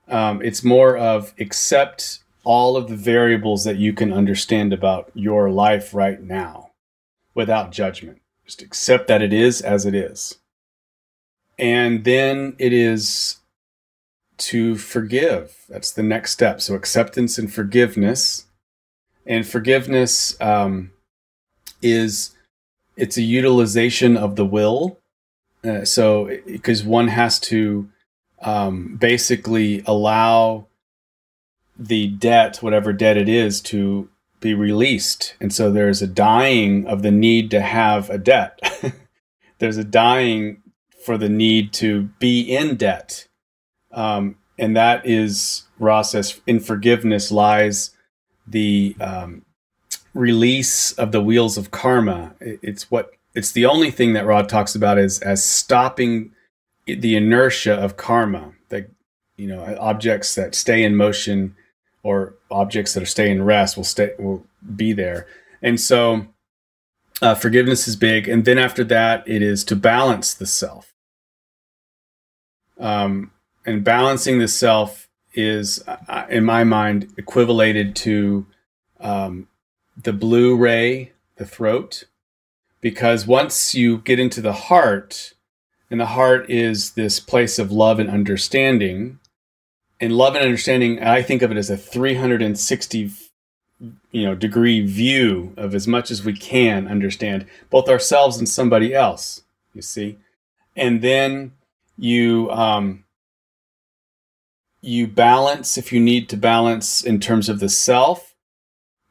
Um, 0.08 0.42
it's 0.42 0.64
more 0.64 0.96
of 0.98 1.32
accept 1.38 2.18
all 2.42 2.76
of 2.76 2.88
the 2.88 2.96
variables 2.96 3.62
that 3.64 3.76
you 3.76 3.92
can 3.92 4.12
understand 4.12 4.72
about 4.72 5.10
your 5.14 5.48
life 5.50 5.94
right 5.94 6.20
now 6.20 6.72
without 7.34 7.70
judgment. 7.70 8.20
Just 8.44 8.62
accept 8.62 9.06
that 9.06 9.22
it 9.22 9.32
is 9.32 9.60
as 9.60 9.86
it 9.86 9.94
is. 9.94 10.38
And 11.56 12.04
then 12.04 12.56
it 12.58 12.72
is 12.72 13.36
to 14.38 14.76
forgive. 14.76 15.64
That's 15.68 15.92
the 15.92 16.02
next 16.02 16.32
step. 16.32 16.60
So 16.60 16.74
acceptance 16.74 17.38
and 17.38 17.52
forgiveness. 17.52 18.46
And 19.26 19.46
forgiveness 19.46 20.40
um, 20.40 20.92
is 21.82 22.34
it's 22.96 23.16
a 23.16 23.22
utilization 23.22 24.16
of 24.16 24.36
the 24.36 24.46
will. 24.46 24.97
Uh, 25.68 25.84
so 25.84 26.30
because 26.46 26.82
one 26.82 27.08
has 27.08 27.38
to 27.38 27.88
um, 28.40 28.96
basically 28.96 29.82
allow 29.86 30.66
the 31.78 32.08
debt, 32.08 32.58
whatever 32.62 32.92
debt 32.92 33.16
it 33.16 33.28
is, 33.28 33.60
to 33.60 34.08
be 34.40 34.54
released. 34.54 35.34
And 35.40 35.52
so 35.52 35.70
there's 35.70 36.00
a 36.00 36.06
dying 36.06 36.86
of 36.86 37.02
the 37.02 37.10
need 37.10 37.50
to 37.50 37.60
have 37.60 38.08
a 38.08 38.18
debt. 38.18 38.60
there's 39.58 39.76
a 39.76 39.84
dying 39.84 40.62
for 41.04 41.18
the 41.18 41.28
need 41.28 41.72
to 41.74 42.04
be 42.18 42.40
in 42.40 42.76
debt 42.76 43.28
um, 43.90 44.36
and 44.58 44.76
that 44.76 45.06
is 45.06 45.64
Ra 45.78 46.02
says 46.02 46.40
in 46.46 46.60
forgiveness 46.60 47.30
lies 47.30 47.90
the 48.46 48.96
um, 49.00 49.44
release 50.14 50.92
of 50.92 51.12
the 51.12 51.22
wheels 51.22 51.56
of 51.56 51.70
karma. 51.70 52.34
It's 52.40 52.90
what 52.90 53.12
it's 53.38 53.52
the 53.52 53.66
only 53.66 53.92
thing 53.92 54.14
that 54.14 54.26
Ra 54.26 54.42
talks 54.42 54.74
about 54.74 54.98
is 54.98 55.20
as 55.20 55.46
stopping 55.46 56.32
the 56.86 57.14
inertia 57.14 57.72
of 57.72 57.96
karma. 57.96 58.52
That 58.68 58.90
you 59.36 59.46
know 59.46 59.76
objects 59.78 60.34
that 60.34 60.56
stay 60.56 60.82
in 60.82 60.96
motion 60.96 61.54
or 62.02 62.34
objects 62.50 62.94
that 62.94 63.02
are 63.04 63.06
stay 63.06 63.30
in 63.30 63.44
rest 63.44 63.76
will 63.76 63.84
stay 63.84 64.10
will 64.18 64.44
be 64.74 64.92
there. 64.92 65.28
And 65.62 65.80
so 65.80 66.26
uh, 67.22 67.36
forgiveness 67.36 67.86
is 67.86 67.94
big, 67.94 68.28
and 68.28 68.44
then 68.44 68.58
after 68.58 68.82
that, 68.84 69.22
it 69.28 69.40
is 69.40 69.62
to 69.66 69.76
balance 69.76 70.34
the 70.34 70.46
self. 70.46 70.92
Um, 72.76 73.30
and 73.64 73.84
balancing 73.84 74.40
the 74.40 74.48
self 74.48 75.08
is, 75.32 75.84
in 76.28 76.44
my 76.44 76.64
mind, 76.64 77.12
equivalated 77.16 77.94
to 77.96 78.46
um, 78.98 79.46
the 79.96 80.12
blue 80.12 80.56
ray, 80.56 81.12
the 81.36 81.46
throat, 81.46 82.04
because 82.80 83.26
once 83.26 83.74
you 83.74 83.98
get 83.98 84.18
into 84.18 84.40
the 84.40 84.52
heart, 84.52 85.34
and 85.90 86.00
the 86.00 86.06
heart 86.06 86.50
is 86.50 86.92
this 86.92 87.18
place 87.18 87.58
of 87.58 87.72
love 87.72 87.98
and 87.98 88.10
understanding. 88.10 89.18
And 90.00 90.12
love 90.12 90.34
and 90.34 90.44
understanding, 90.44 91.02
I 91.02 91.22
think 91.22 91.42
of 91.42 91.50
it 91.50 91.56
as 91.56 91.70
a 91.70 91.76
360 91.76 93.10
you 94.10 94.24
know 94.24 94.34
degree 94.34 94.84
view 94.84 95.54
of 95.56 95.72
as 95.72 95.86
much 95.86 96.10
as 96.10 96.24
we 96.24 96.32
can 96.32 96.88
understand 96.88 97.46
both 97.70 97.88
ourselves 97.88 98.36
and 98.36 98.48
somebody 98.48 98.92
else 98.92 99.42
you 99.72 99.80
see 99.80 100.18
and 100.74 101.00
then 101.00 101.52
you 101.96 102.50
um 102.50 103.04
you 104.80 105.06
balance 105.06 105.76
if 105.76 105.92
you 105.92 106.00
need 106.00 106.28
to 106.28 106.36
balance 106.36 107.02
in 107.02 107.20
terms 107.20 107.48
of 107.48 107.60
the 107.60 107.68
self. 107.68 108.34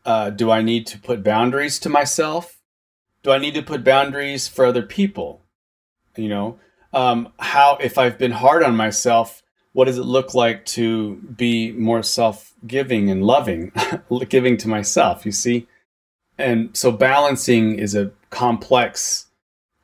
Uh, 0.06 0.30
do 0.30 0.50
I 0.50 0.62
need 0.62 0.88
to 0.88 1.00
put 1.00 1.24
boundaries 1.24 1.80
to 1.80 1.90
myself? 1.90 2.57
Do 3.24 3.32
I 3.32 3.38
need 3.38 3.56
to 3.56 3.62
put 3.62 3.84
boundaries 3.84 4.48
for 4.48 4.66
other 4.66 4.84
people? 4.84 5.42
You 6.16 6.30
know, 6.30 6.60
um, 6.94 7.32
how 7.40 7.78
if 7.82 7.98
I've 7.98 8.18
been 8.18 8.32
hard 8.32 8.64
on 8.64 8.76
myself, 8.76 9.44
what 9.74 9.86
does 9.86 9.98
it 9.98 10.04
look 10.06 10.34
like 10.34 10.66
to 10.66 11.16
be 11.16 11.72
more 11.72 12.02
self-giving 12.02 13.12
and 13.12 13.24
loving, 13.24 13.72
giving 14.30 14.58
to 14.58 14.68
myself? 14.68 15.26
You 15.26 15.32
see, 15.32 15.68
and 16.38 16.76
so 16.76 16.92
balancing 16.92 17.78
is 17.78 17.96
a 17.96 18.12
complex, 18.30 19.28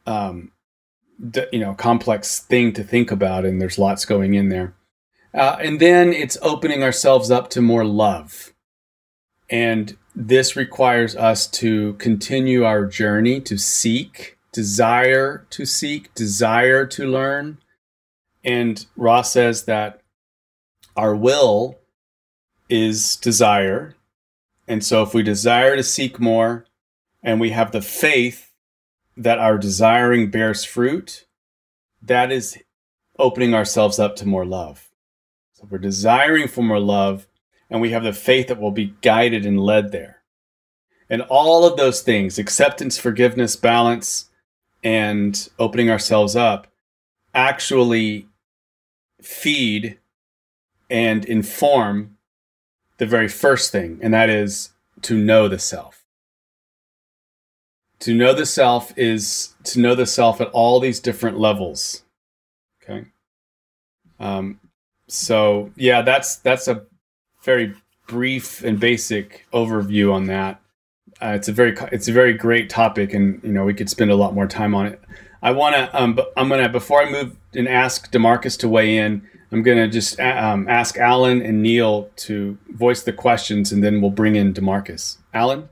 um, 0.05 0.51
you 1.51 1.59
know, 1.59 1.73
complex 1.73 2.39
thing 2.39 2.73
to 2.73 2.83
think 2.83 3.11
about, 3.11 3.45
and 3.45 3.61
there's 3.61 3.77
lots 3.79 4.05
going 4.05 4.33
in 4.33 4.49
there. 4.49 4.73
Uh, 5.33 5.57
and 5.59 5.79
then 5.79 6.13
it's 6.13 6.37
opening 6.41 6.83
ourselves 6.83 7.31
up 7.31 7.49
to 7.49 7.61
more 7.61 7.85
love. 7.85 8.52
And 9.53 9.95
this 10.15 10.55
requires 10.55 11.15
us 11.15 11.45
to 11.47 11.93
continue 11.93 12.63
our 12.65 12.87
journey 12.87 13.39
to 13.41 13.57
seek 13.57 14.33
desire 14.53 15.45
to 15.49 15.65
seek, 15.65 16.13
desire 16.13 16.85
to 16.85 17.05
learn. 17.05 17.57
And 18.45 18.85
Ra 18.95 19.23
says 19.23 19.65
that 19.65 20.01
our 20.95 21.13
will 21.15 21.79
is 22.69 23.17
desire. 23.17 23.95
And 24.67 24.85
so 24.85 25.03
if 25.03 25.13
we 25.13 25.23
desire 25.23 25.75
to 25.75 25.83
seek 25.83 26.19
more 26.19 26.65
and 27.21 27.41
we 27.41 27.49
have 27.49 27.71
the 27.71 27.81
faith 27.81 28.51
that 29.17 29.39
our 29.39 29.57
desiring 29.57 30.31
bears 30.31 30.63
fruit, 30.63 31.25
that 32.01 32.31
is 32.31 32.57
opening 33.19 33.53
ourselves 33.53 33.99
up 33.99 34.15
to 34.17 34.27
more 34.27 34.45
love. 34.45 34.89
So 35.53 35.67
we're 35.69 35.77
desiring 35.79 36.47
for 36.47 36.61
more 36.61 36.79
love 36.79 37.27
and 37.69 37.81
we 37.81 37.91
have 37.91 38.03
the 38.03 38.13
faith 38.13 38.47
that 38.47 38.59
we'll 38.59 38.71
be 38.71 38.95
guided 39.01 39.45
and 39.45 39.59
led 39.59 39.91
there. 39.91 40.21
And 41.09 41.21
all 41.23 41.65
of 41.65 41.77
those 41.77 42.01
things 42.01 42.39
acceptance, 42.39 42.97
forgiveness, 42.97 43.55
balance, 43.55 44.29
and 44.83 45.49
opening 45.59 45.89
ourselves 45.89 46.35
up 46.35 46.67
actually 47.33 48.27
feed 49.21 49.99
and 50.89 51.25
inform 51.25 52.17
the 52.97 53.05
very 53.05 53.27
first 53.27 53.71
thing, 53.71 53.99
and 54.01 54.13
that 54.13 54.29
is 54.29 54.71
to 55.01 55.17
know 55.17 55.47
the 55.47 55.59
self. 55.59 56.05
To 57.99 58.13
know 58.13 58.33
the 58.33 58.45
self 58.45 58.95
is 58.97 59.55
to 59.63 59.79
know 59.79 59.95
the 59.95 60.05
self 60.05 60.41
at 60.41 60.49
all 60.49 60.79
these 60.79 60.99
different 60.99 61.39
levels. 61.39 62.03
Okay. 62.83 63.05
Um, 64.19 64.59
so 65.07 65.71
yeah, 65.75 66.01
that's 66.01 66.37
that's 66.37 66.67
a 66.67 66.85
very 67.43 67.75
brief 68.07 68.63
and 68.63 68.79
basic 68.79 69.45
overview 69.53 70.13
on 70.13 70.25
that. 70.25 70.59
Uh, 71.21 71.33
it's 71.35 71.47
a 71.47 71.51
very 71.53 71.75
it's 71.91 72.07
a 72.07 72.13
very 72.13 72.33
great 72.33 72.69
topic, 72.69 73.13
and 73.13 73.41
you 73.43 73.51
know 73.51 73.65
we 73.65 73.73
could 73.73 73.89
spend 73.89 74.11
a 74.11 74.15
lot 74.15 74.33
more 74.33 74.47
time 74.47 74.73
on 74.73 74.87
it. 74.87 75.01
I 75.41 75.51
want 75.51 75.75
to 75.75 76.01
um, 76.01 76.19
I'm 76.35 76.49
gonna 76.49 76.69
before 76.69 77.01
I 77.01 77.09
move 77.09 77.35
and 77.53 77.67
ask 77.67 78.11
Demarcus 78.11 78.57
to 78.59 78.69
weigh 78.69 78.97
in. 78.97 79.27
I'm 79.51 79.61
gonna 79.61 79.87
just 79.87 80.19
um, 80.19 80.67
ask 80.67 80.97
Alan 80.97 81.41
and 81.41 81.61
Neil 81.61 82.09
to 82.17 82.57
voice 82.69 83.03
the 83.03 83.13
questions, 83.13 83.71
and 83.71 83.83
then 83.83 84.01
we'll 84.01 84.11
bring 84.11 84.35
in 84.35 84.53
Demarcus. 84.53 85.17
Alan, 85.33 85.69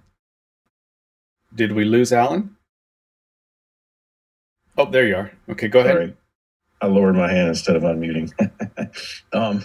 did 1.55 1.71
we 1.71 1.83
lose 1.83 2.13
Alan? 2.13 2.55
Oh, 4.77 4.89
there 4.89 5.07
you 5.07 5.15
are. 5.15 5.31
Okay, 5.49 5.67
go 5.67 5.79
ahead. 5.79 5.93
Sorry. 5.93 6.17
I 6.81 6.87
lowered 6.87 7.15
my 7.15 7.31
hand 7.31 7.49
instead 7.49 7.75
of 7.75 7.83
unmuting. 7.83 8.31
um, 9.33 9.63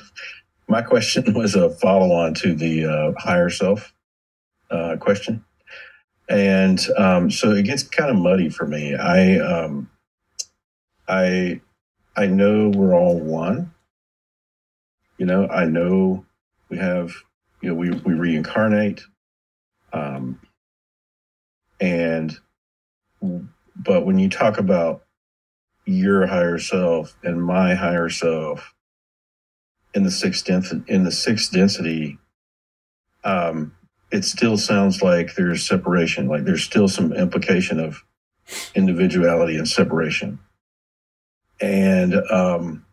my 0.68 0.82
question 0.82 1.32
was 1.34 1.54
a 1.54 1.70
follow 1.70 2.12
on 2.12 2.34
to 2.34 2.54
the 2.54 2.86
uh, 2.86 3.12
higher 3.18 3.50
self 3.50 3.92
uh, 4.70 4.96
question. 4.98 5.44
And 6.28 6.80
um, 6.96 7.30
so 7.30 7.52
it 7.52 7.62
gets 7.64 7.84
kind 7.84 8.10
of 8.10 8.16
muddy 8.16 8.48
for 8.48 8.66
me. 8.66 8.96
I, 8.96 9.38
um, 9.38 9.88
I, 11.06 11.60
I 12.16 12.26
know 12.26 12.70
we're 12.70 12.94
all 12.94 13.18
one. 13.20 13.72
You 15.18 15.26
know, 15.26 15.46
I 15.48 15.66
know 15.66 16.24
we 16.68 16.78
have, 16.78 17.14
you 17.60 17.68
know, 17.68 17.74
we, 17.76 17.90
we 17.90 18.14
reincarnate. 18.14 19.02
Um, 19.92 20.40
and, 21.80 22.36
but 23.76 24.04
when 24.04 24.18
you 24.18 24.28
talk 24.28 24.58
about 24.58 25.04
your 25.84 26.26
higher 26.26 26.58
self 26.58 27.16
and 27.22 27.42
my 27.42 27.74
higher 27.74 28.08
self 28.08 28.74
in 29.96 30.02
the 30.02 30.10
sixth 30.10 30.44
density, 30.44 30.82
in 30.92 31.04
the 31.04 31.10
sixth 31.10 31.50
density, 31.50 32.18
um, 33.24 33.74
it 34.12 34.24
still 34.24 34.58
sounds 34.58 35.00
like 35.00 35.34
there's 35.34 35.66
separation. 35.66 36.28
Like 36.28 36.44
there's 36.44 36.62
still 36.62 36.86
some 36.86 37.14
implication 37.14 37.80
of 37.80 38.04
individuality 38.74 39.56
and 39.56 39.66
separation, 39.66 40.38
and 41.62 42.14
um, 42.30 42.84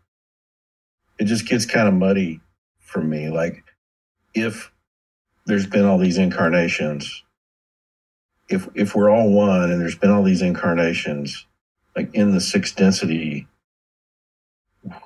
it 1.19 1.25
just 1.25 1.45
gets 1.45 1.65
kind 1.65 1.89
of 1.89 1.93
muddy 1.93 2.39
for 2.79 3.03
me. 3.03 3.29
Like 3.29 3.65
if 4.33 4.71
there's 5.45 5.67
been 5.67 5.83
all 5.83 5.97
these 5.97 6.17
incarnations, 6.17 7.21
if 8.47 8.69
if 8.75 8.95
we're 8.95 9.09
all 9.09 9.29
one 9.29 9.69
and 9.69 9.81
there's 9.81 9.97
been 9.97 10.09
all 10.09 10.23
these 10.23 10.41
incarnations, 10.41 11.45
like 11.97 12.15
in 12.15 12.31
the 12.31 12.39
sixth 12.39 12.77
density, 12.77 13.45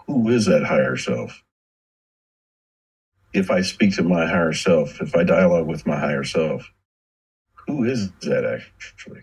who 0.06 0.30
is 0.30 0.46
that 0.46 0.64
higher 0.64 0.96
self? 0.96 1.44
If 3.38 3.52
I 3.52 3.62
speak 3.62 3.96
to 3.96 4.04
my 4.04 4.26
higher 4.26 4.54
self, 4.54 5.00
if 5.00 5.16
I 5.16 5.24
dialogue 5.24 5.68
with 5.68 5.86
my 5.86 5.98
higher 6.00 6.24
self, 6.24 6.72
who 7.68 7.84
is 7.84 8.12
that 8.22 8.46
actually? 8.46 9.22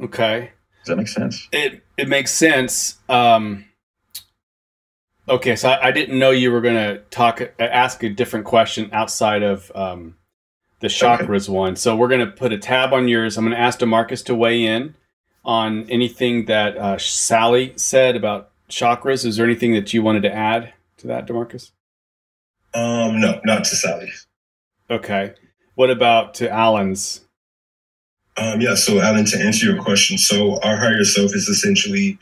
Okay. 0.00 0.50
Does 0.80 0.88
that 0.88 0.96
make 0.96 1.08
sense? 1.08 1.48
It 1.52 1.84
it 1.96 2.08
makes 2.08 2.32
sense. 2.32 2.98
Um, 3.08 3.66
okay, 5.28 5.54
so 5.54 5.68
I, 5.68 5.88
I 5.88 5.92
didn't 5.92 6.18
know 6.18 6.30
you 6.30 6.50
were 6.50 6.60
going 6.60 6.74
to 6.74 6.98
talk 7.10 7.40
ask 7.60 8.02
a 8.02 8.08
different 8.08 8.46
question 8.46 8.90
outside 8.92 9.44
of 9.44 9.70
um, 9.76 10.16
the 10.80 10.88
chakras 10.88 11.48
one. 11.48 11.76
So 11.76 11.94
we're 11.94 12.08
going 12.08 12.26
to 12.26 12.32
put 12.32 12.52
a 12.52 12.58
tab 12.58 12.92
on 12.92 13.06
yours. 13.06 13.38
I'm 13.38 13.44
going 13.44 13.56
to 13.56 13.60
ask 13.60 13.78
Demarcus 13.78 14.24
to 14.24 14.34
weigh 14.34 14.64
in 14.64 14.96
on 15.44 15.88
anything 15.88 16.46
that 16.46 16.76
uh, 16.76 16.98
Sally 16.98 17.74
said 17.76 18.16
about 18.16 18.50
chakras. 18.68 19.24
Is 19.24 19.36
there 19.36 19.46
anything 19.46 19.72
that 19.74 19.94
you 19.94 20.02
wanted 20.02 20.22
to 20.22 20.34
add 20.34 20.72
to 20.96 21.06
that, 21.06 21.26
Demarcus? 21.26 21.70
Um, 22.74 23.20
no, 23.20 23.40
not 23.44 23.64
to 23.64 23.76
Sally. 23.76 24.10
Okay. 24.90 25.34
What 25.74 25.90
about 25.90 26.34
to 26.34 26.50
Alan's? 26.50 27.20
Um, 28.36 28.60
yeah, 28.60 28.74
so 28.74 29.00
Alan, 29.00 29.26
to 29.26 29.38
answer 29.38 29.66
your 29.66 29.82
question, 29.82 30.16
so 30.16 30.58
our 30.62 30.76
higher 30.76 31.04
self 31.04 31.34
is 31.34 31.48
essentially 31.48 32.18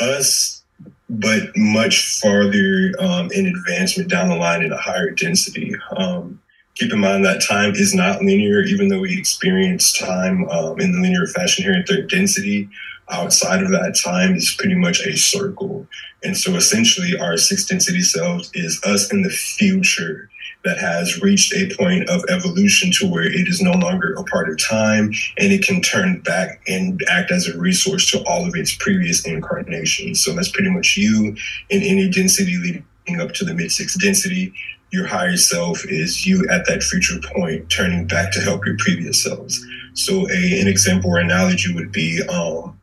us, 0.00 0.62
but 1.08 1.42
much 1.56 2.18
farther 2.18 2.92
um, 2.98 3.30
in 3.32 3.46
advancement 3.46 4.10
down 4.10 4.28
the 4.28 4.36
line 4.36 4.62
in 4.62 4.72
a 4.72 4.76
higher 4.76 5.10
density. 5.10 5.74
Um, 5.96 6.40
keep 6.74 6.92
in 6.92 7.00
mind 7.00 7.24
that 7.24 7.42
time 7.42 7.72
is 7.74 7.94
not 7.94 8.22
linear, 8.22 8.62
even 8.62 8.88
though 8.88 9.00
we 9.00 9.16
experience 9.16 9.92
time 9.96 10.48
um, 10.48 10.80
in 10.80 10.92
the 10.92 11.00
linear 11.00 11.26
fashion 11.26 11.64
here 11.64 11.74
in 11.74 11.84
third 11.84 12.08
density. 12.08 12.68
Outside 13.12 13.62
of 13.62 13.70
that 13.70 13.98
time 14.02 14.34
is 14.34 14.54
pretty 14.58 14.74
much 14.74 15.00
a 15.06 15.16
circle. 15.16 15.86
And 16.24 16.36
so 16.36 16.54
essentially, 16.54 17.18
our 17.18 17.36
sixth 17.36 17.68
density 17.68 18.00
self 18.00 18.48
is 18.54 18.80
us 18.84 19.12
in 19.12 19.22
the 19.22 19.30
future 19.30 20.30
that 20.64 20.78
has 20.78 21.20
reached 21.20 21.52
a 21.52 21.74
point 21.76 22.08
of 22.08 22.24
evolution 22.28 22.90
to 22.92 23.06
where 23.06 23.24
it 23.24 23.48
is 23.48 23.60
no 23.60 23.72
longer 23.72 24.14
a 24.14 24.24
part 24.24 24.48
of 24.48 24.58
time 24.58 25.12
and 25.36 25.52
it 25.52 25.64
can 25.64 25.80
turn 25.82 26.20
back 26.20 26.62
and 26.68 27.02
act 27.08 27.30
as 27.30 27.48
a 27.48 27.58
resource 27.58 28.10
to 28.12 28.22
all 28.24 28.46
of 28.46 28.54
its 28.54 28.74
previous 28.76 29.26
incarnations. 29.26 30.24
So 30.24 30.32
that's 30.32 30.50
pretty 30.50 30.70
much 30.70 30.96
you 30.96 31.36
in 31.68 31.82
any 31.82 32.08
density 32.08 32.56
leading 32.56 33.20
up 33.20 33.32
to 33.32 33.44
the 33.44 33.54
mid 33.54 33.72
sixth 33.72 34.00
density 34.00 34.54
your 34.92 35.06
higher 35.06 35.36
self 35.36 35.84
is 35.86 36.26
you 36.26 36.46
at 36.50 36.66
that 36.66 36.82
future 36.82 37.18
point 37.34 37.68
turning 37.70 38.06
back 38.06 38.30
to 38.30 38.40
help 38.40 38.64
your 38.64 38.76
previous 38.76 39.22
selves. 39.22 39.64
So 39.94 40.28
a, 40.30 40.60
an 40.60 40.68
example 40.68 41.10
or 41.10 41.18
analogy 41.18 41.74
would 41.74 41.90
be, 41.90 42.22
um, 42.28 42.78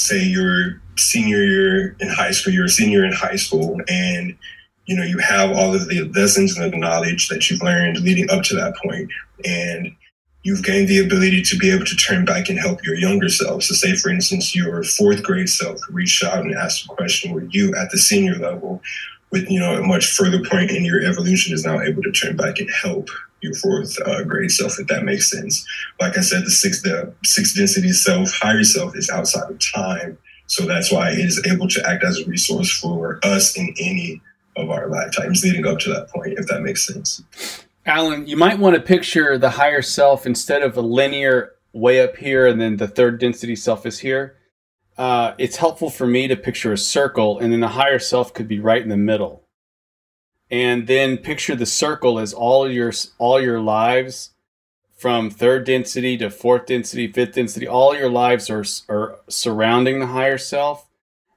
say 0.00 0.22
you're 0.22 0.80
senior 0.96 1.42
year 1.42 1.96
in 2.00 2.08
high 2.08 2.30
school, 2.30 2.52
you're 2.52 2.66
a 2.66 2.68
senior 2.68 3.04
in 3.04 3.12
high 3.12 3.36
school 3.36 3.80
and 3.88 4.36
you 4.90 4.96
know, 4.96 5.04
you 5.04 5.18
have 5.18 5.52
all 5.52 5.72
of 5.72 5.88
the 5.88 6.10
lessons 6.16 6.58
and 6.58 6.72
the 6.72 6.76
knowledge 6.76 7.28
that 7.28 7.48
you've 7.48 7.62
learned 7.62 8.00
leading 8.00 8.28
up 8.28 8.42
to 8.42 8.56
that 8.56 8.74
point, 8.84 9.08
and 9.44 9.94
you've 10.42 10.64
gained 10.64 10.88
the 10.88 10.98
ability 10.98 11.42
to 11.42 11.56
be 11.56 11.70
able 11.70 11.84
to 11.84 11.94
turn 11.94 12.24
back 12.24 12.48
and 12.48 12.58
help 12.58 12.84
your 12.84 12.96
younger 12.96 13.28
self. 13.28 13.62
So, 13.62 13.74
say, 13.74 13.94
for 13.94 14.10
instance, 14.10 14.52
your 14.52 14.82
fourth 14.82 15.22
grade 15.22 15.48
self 15.48 15.78
reached 15.90 16.24
out 16.24 16.40
and 16.40 16.52
asked 16.56 16.86
a 16.86 16.88
question 16.88 17.32
where 17.32 17.44
you, 17.44 17.72
at 17.76 17.90
the 17.92 17.98
senior 17.98 18.34
level, 18.34 18.82
with 19.30 19.48
you 19.48 19.60
know 19.60 19.76
a 19.76 19.86
much 19.86 20.06
further 20.06 20.42
point 20.42 20.72
in 20.72 20.84
your 20.84 21.00
evolution, 21.02 21.54
is 21.54 21.64
now 21.64 21.80
able 21.80 22.02
to 22.02 22.10
turn 22.10 22.36
back 22.36 22.58
and 22.58 22.68
help 22.82 23.08
your 23.42 23.54
fourth 23.54 23.96
uh, 24.06 24.22
grade 24.24 24.50
self, 24.50 24.78
if 24.78 24.86
that 24.88 25.04
makes 25.04 25.30
sense. 25.30 25.66
Like 26.00 26.16
I 26.16 26.20
said, 26.20 26.44
the 26.44 26.50
sixth, 26.50 26.82
the 26.82 27.12
sixth 27.24 27.56
density 27.56 27.92
self, 27.92 28.30
higher 28.32 28.64
self, 28.64 28.96
is 28.96 29.10
outside 29.10 29.50
of 29.50 29.58
time. 29.58 30.18
So 30.46 30.66
that's 30.66 30.90
why 30.90 31.10
it 31.10 31.18
is 31.18 31.44
able 31.46 31.68
to 31.68 31.88
act 31.88 32.04
as 32.04 32.18
a 32.18 32.24
resource 32.26 32.70
for 32.70 33.20
us 33.22 33.56
in 33.56 33.72
any 33.78 34.20
of 34.56 34.70
our 34.70 34.88
lifetimes 34.88 35.44
leading 35.44 35.66
up 35.66 35.78
to 35.80 35.90
that 35.90 36.08
point, 36.08 36.38
if 36.38 36.46
that 36.46 36.62
makes 36.62 36.86
sense. 36.86 37.22
Alan, 37.86 38.26
you 38.26 38.36
might 38.36 38.58
want 38.58 38.76
to 38.76 38.82
picture 38.82 39.38
the 39.38 39.50
higher 39.50 39.82
self 39.82 40.26
instead 40.26 40.62
of 40.62 40.76
a 40.76 40.80
linear 40.80 41.52
way 41.72 42.02
up 42.02 42.16
here 42.16 42.46
and 42.46 42.60
then 42.60 42.76
the 42.76 42.88
third 42.88 43.18
density 43.20 43.56
self 43.56 43.86
is 43.86 44.00
here. 44.00 44.36
Uh, 44.98 45.34
it's 45.38 45.56
helpful 45.56 45.88
for 45.88 46.06
me 46.06 46.28
to 46.28 46.36
picture 46.36 46.72
a 46.72 46.78
circle 46.78 47.38
and 47.38 47.52
then 47.52 47.60
the 47.60 47.68
higher 47.68 47.98
self 47.98 48.34
could 48.34 48.48
be 48.48 48.60
right 48.60 48.82
in 48.82 48.88
the 48.88 48.96
middle. 48.96 49.44
And 50.50 50.86
then 50.86 51.18
picture 51.18 51.54
the 51.54 51.66
circle 51.66 52.18
as 52.18 52.32
all 52.32 52.70
your 52.70 52.92
all 53.18 53.40
your 53.40 53.60
lives 53.60 54.30
from 54.96 55.30
third 55.30 55.64
density 55.64 56.16
to 56.18 56.30
fourth 56.30 56.66
density, 56.66 57.06
fifth 57.10 57.34
density, 57.34 57.66
all 57.68 57.96
your 57.96 58.10
lives 58.10 58.50
are 58.50 58.64
are 58.88 59.18
surrounding 59.28 60.00
the 60.00 60.08
higher 60.08 60.38
self 60.38 60.86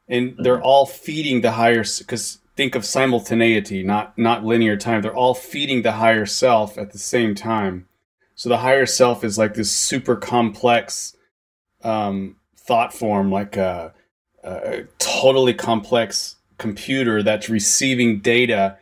and 0.08 0.36
they're 0.38 0.62
all 0.62 0.86
feeding 0.86 1.42
the 1.42 1.52
higher 1.52 1.84
because 2.00 2.40
think 2.56 2.76
of 2.76 2.86
simultaneity, 2.86 3.84
not 3.84 4.18
not 4.18 4.44
linear 4.44 4.78
time. 4.78 5.02
They're 5.02 5.16
all 5.16 5.34
feeding 5.34 5.82
the 5.82 5.94
higher 5.94 6.26
self 6.26 6.78
at 6.78 6.92
the 6.92 6.98
same 6.98 7.36
time. 7.36 7.88
So 8.36 8.50
the 8.50 8.58
higher 8.58 8.86
self 8.86 9.24
is 9.24 9.38
like 9.38 9.54
this 9.54 9.72
super 9.72 10.16
complex 10.16 11.16
um, 11.84 12.38
thought 12.56 12.94
form, 12.94 13.32
like 13.32 13.58
a, 13.58 13.94
a 14.44 14.84
totally 15.00 15.54
complex 15.54 16.38
computer 16.58 17.24
that's 17.24 17.50
receiving 17.50 18.20
data 18.20 18.78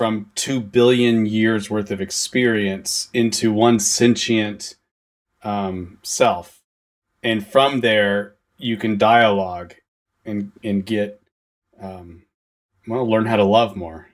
from 0.00 0.30
two 0.34 0.62
billion 0.62 1.26
years 1.26 1.68
worth 1.68 1.90
of 1.90 2.00
experience 2.00 3.10
into 3.12 3.52
one 3.52 3.78
sentient 3.78 4.74
um, 5.42 5.98
self, 6.02 6.62
and 7.22 7.46
from 7.46 7.80
there 7.80 8.34
you 8.56 8.78
can 8.78 8.96
dialogue 8.96 9.74
and 10.24 10.52
and 10.64 10.86
get 10.86 11.20
um, 11.78 12.22
well 12.88 13.06
learn 13.06 13.26
how 13.26 13.36
to 13.36 13.44
love 13.44 13.76
more. 13.76 14.08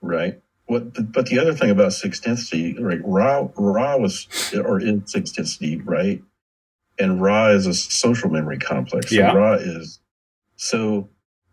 Right. 0.00 0.40
What, 0.64 1.12
but 1.12 1.26
the 1.26 1.38
other 1.38 1.52
thing 1.52 1.68
about 1.68 1.92
sixth 1.92 2.22
density, 2.22 2.82
right? 2.82 3.00
Ra, 3.04 3.46
Ra 3.58 3.98
was 3.98 4.26
or 4.54 4.80
in 4.80 5.06
sixth 5.06 5.36
density, 5.36 5.76
right? 5.82 6.22
And 6.98 7.20
Ra 7.20 7.48
is 7.48 7.66
a 7.66 7.74
social 7.74 8.30
memory 8.30 8.56
complex. 8.56 9.10
So 9.10 9.16
Yeah. 9.16 9.34
Ra 9.34 9.52
is 9.56 10.00
so 10.56 11.10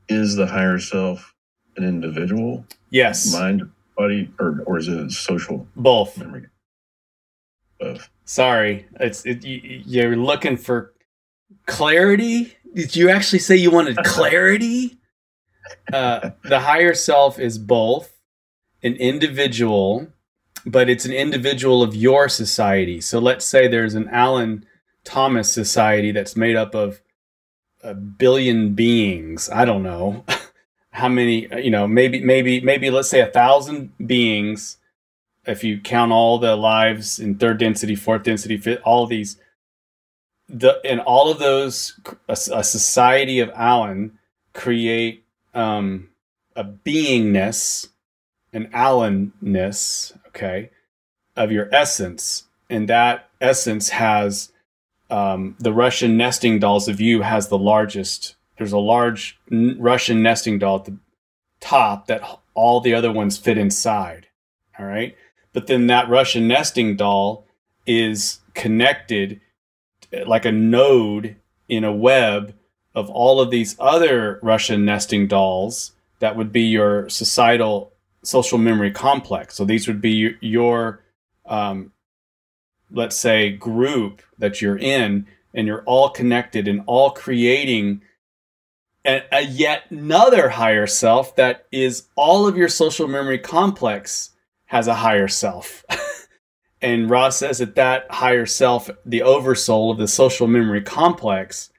is 0.08 0.38
the 0.38 0.48
higher 0.48 0.80
self 0.80 1.36
an 1.76 1.84
individual, 1.84 2.66
Yes, 2.90 3.34
mind, 3.34 3.70
body, 3.98 4.32
or 4.40 4.64
or 4.66 4.78
is 4.78 4.88
it 4.88 5.12
social 5.12 5.68
both. 5.76 6.18
memory? 6.18 6.48
Both. 7.80 8.10
Sorry, 8.26 8.86
it's 9.00 9.26
it, 9.26 9.44
you, 9.46 9.82
you're 9.86 10.16
looking 10.16 10.58
for 10.58 10.94
clarity. 11.66 12.56
Did 12.74 12.96
you 12.96 13.10
actually 13.10 13.40
say 13.40 13.56
you 13.56 13.72
wanted 13.72 13.98
clarity? 14.04 14.98
Uh, 15.92 16.32
the 16.44 16.60
higher 16.60 16.94
self 16.94 17.40
is 17.40 17.58
both 17.58 18.18
an 18.84 18.96
individual, 18.96 20.08
but 20.66 20.90
it's 20.90 21.06
an 21.06 21.12
individual 21.12 21.84
of 21.84 21.96
your 21.96 22.30
society. 22.30 23.02
So 23.02 23.20
let's 23.20 23.46
say 23.46 23.68
there's 23.68 23.96
an 23.96 24.08
Alan 24.10 24.66
Thomas 25.04 25.52
society 25.52 26.12
that's 26.12 26.36
made 26.36 26.56
up 26.56 26.76
of 26.76 27.02
a 27.84 27.94
billion 27.94 28.74
beings. 28.74 29.50
I 29.50 29.66
don't 29.66 29.84
know 29.84 30.26
how 30.92 31.10
many. 31.10 31.48
You 31.62 31.72
know, 31.72 31.88
maybe 31.88 32.24
maybe 32.24 32.62
maybe 32.62 32.90
let's 32.90 33.10
say 33.10 33.22
a 33.22 33.28
thousand 33.28 33.92
beings 34.06 34.78
if 35.48 35.64
you 35.64 35.80
count 35.80 36.12
all 36.12 36.38
the 36.38 36.56
lives 36.56 37.20
in 37.20 37.36
third 37.36 37.58
density, 37.58 37.96
fourth 37.96 38.24
density, 38.24 38.58
fifth, 38.58 38.82
all 38.84 39.08
these, 39.08 39.40
the 40.50 40.80
and 40.86 41.00
all 41.00 41.32
of 41.32 41.40
those, 41.40 42.00
a, 42.28 42.34
a 42.34 42.64
society 42.64 43.40
of 43.40 43.50
Alan 43.56 44.20
create 44.54 45.24
um, 45.54 46.10
a 46.56 46.64
beingness, 46.64 47.88
an 48.54 48.68
Allenness, 48.74 50.18
okay, 50.28 50.70
of 51.36 51.52
your 51.52 51.74
essence, 51.74 52.44
and 52.70 52.90
that 52.90 53.30
essence 53.40 53.90
has 53.90 54.52
um, 55.10 55.56
the 55.60 55.74
Russian 55.74 56.18
nesting 56.18 56.60
dolls 56.60 56.90
of 56.90 57.00
you 57.00 57.22
has 57.22 57.48
the 57.48 57.58
largest. 57.58 58.36
There's 58.58 58.74
a 58.74 58.78
large 58.80 59.40
Russian 59.52 60.22
nesting 60.22 60.60
doll 60.60 60.78
at 60.78 60.86
the 60.86 60.98
top 61.60 62.08
that 62.08 62.22
all 62.54 62.82
the 62.82 62.94
other 62.94 63.12
ones 63.12 63.38
fit 63.38 63.58
inside. 63.58 64.28
All 64.80 64.86
right 64.86 65.16
but 65.58 65.66
then 65.66 65.88
that 65.88 66.08
Russian 66.08 66.48
nesting 66.48 66.98
doll 66.98 67.48
is 67.88 68.42
connected 68.54 69.42
like 70.28 70.46
a 70.46 70.52
node 70.52 71.36
in 71.68 71.84
a 71.84 71.92
web 71.92 72.54
of 72.94 73.10
all 73.10 73.42
of 73.42 73.50
these 73.50 73.76
other 73.80 74.40
Russian 74.44 74.86
nesting 74.86 75.26
dolls 75.26 75.94
that 76.20 76.36
would 76.36 76.52
be 76.52 76.62
your 76.62 77.10
societal 77.10 77.92
social 78.22 78.60
memory 78.60 78.92
complex. 78.92 79.56
So 79.56 79.66
these 79.66 79.88
would 79.88 80.00
be 80.00 80.12
your, 80.12 80.32
your 80.42 81.04
um, 81.48 81.92
let's 82.92 83.18
say, 83.18 83.50
group 83.50 84.22
that 84.38 84.62
you're 84.62 84.78
in, 84.78 85.26
and 85.56 85.66
you're 85.66 85.84
all 85.86 86.10
connected 86.12 86.68
and 86.68 86.84
all 86.86 87.10
creating 87.10 88.04
a, 89.08 89.24
a 89.32 89.42
yet 89.42 89.84
another 89.90 90.50
higher 90.50 90.86
self 90.86 91.36
that 91.38 91.66
is 91.72 92.08
all 92.16 92.48
of 92.48 92.58
your 92.58 92.68
social 92.68 93.08
memory 93.08 93.40
complex 93.40 94.32
has 94.66 94.88
a 94.88 94.96
higher 94.96 95.28
self. 95.28 95.86
and 96.82 97.10
Ra 97.10 97.30
says 97.30 97.60
that 97.60 97.76
that 97.76 98.12
higher 98.12 98.46
self, 98.46 98.90
the 99.06 99.22
oversoul 99.24 99.92
of 99.92 99.98
the 99.98 100.08
social 100.08 100.48
memory 100.48 100.82
complex, 100.82 101.72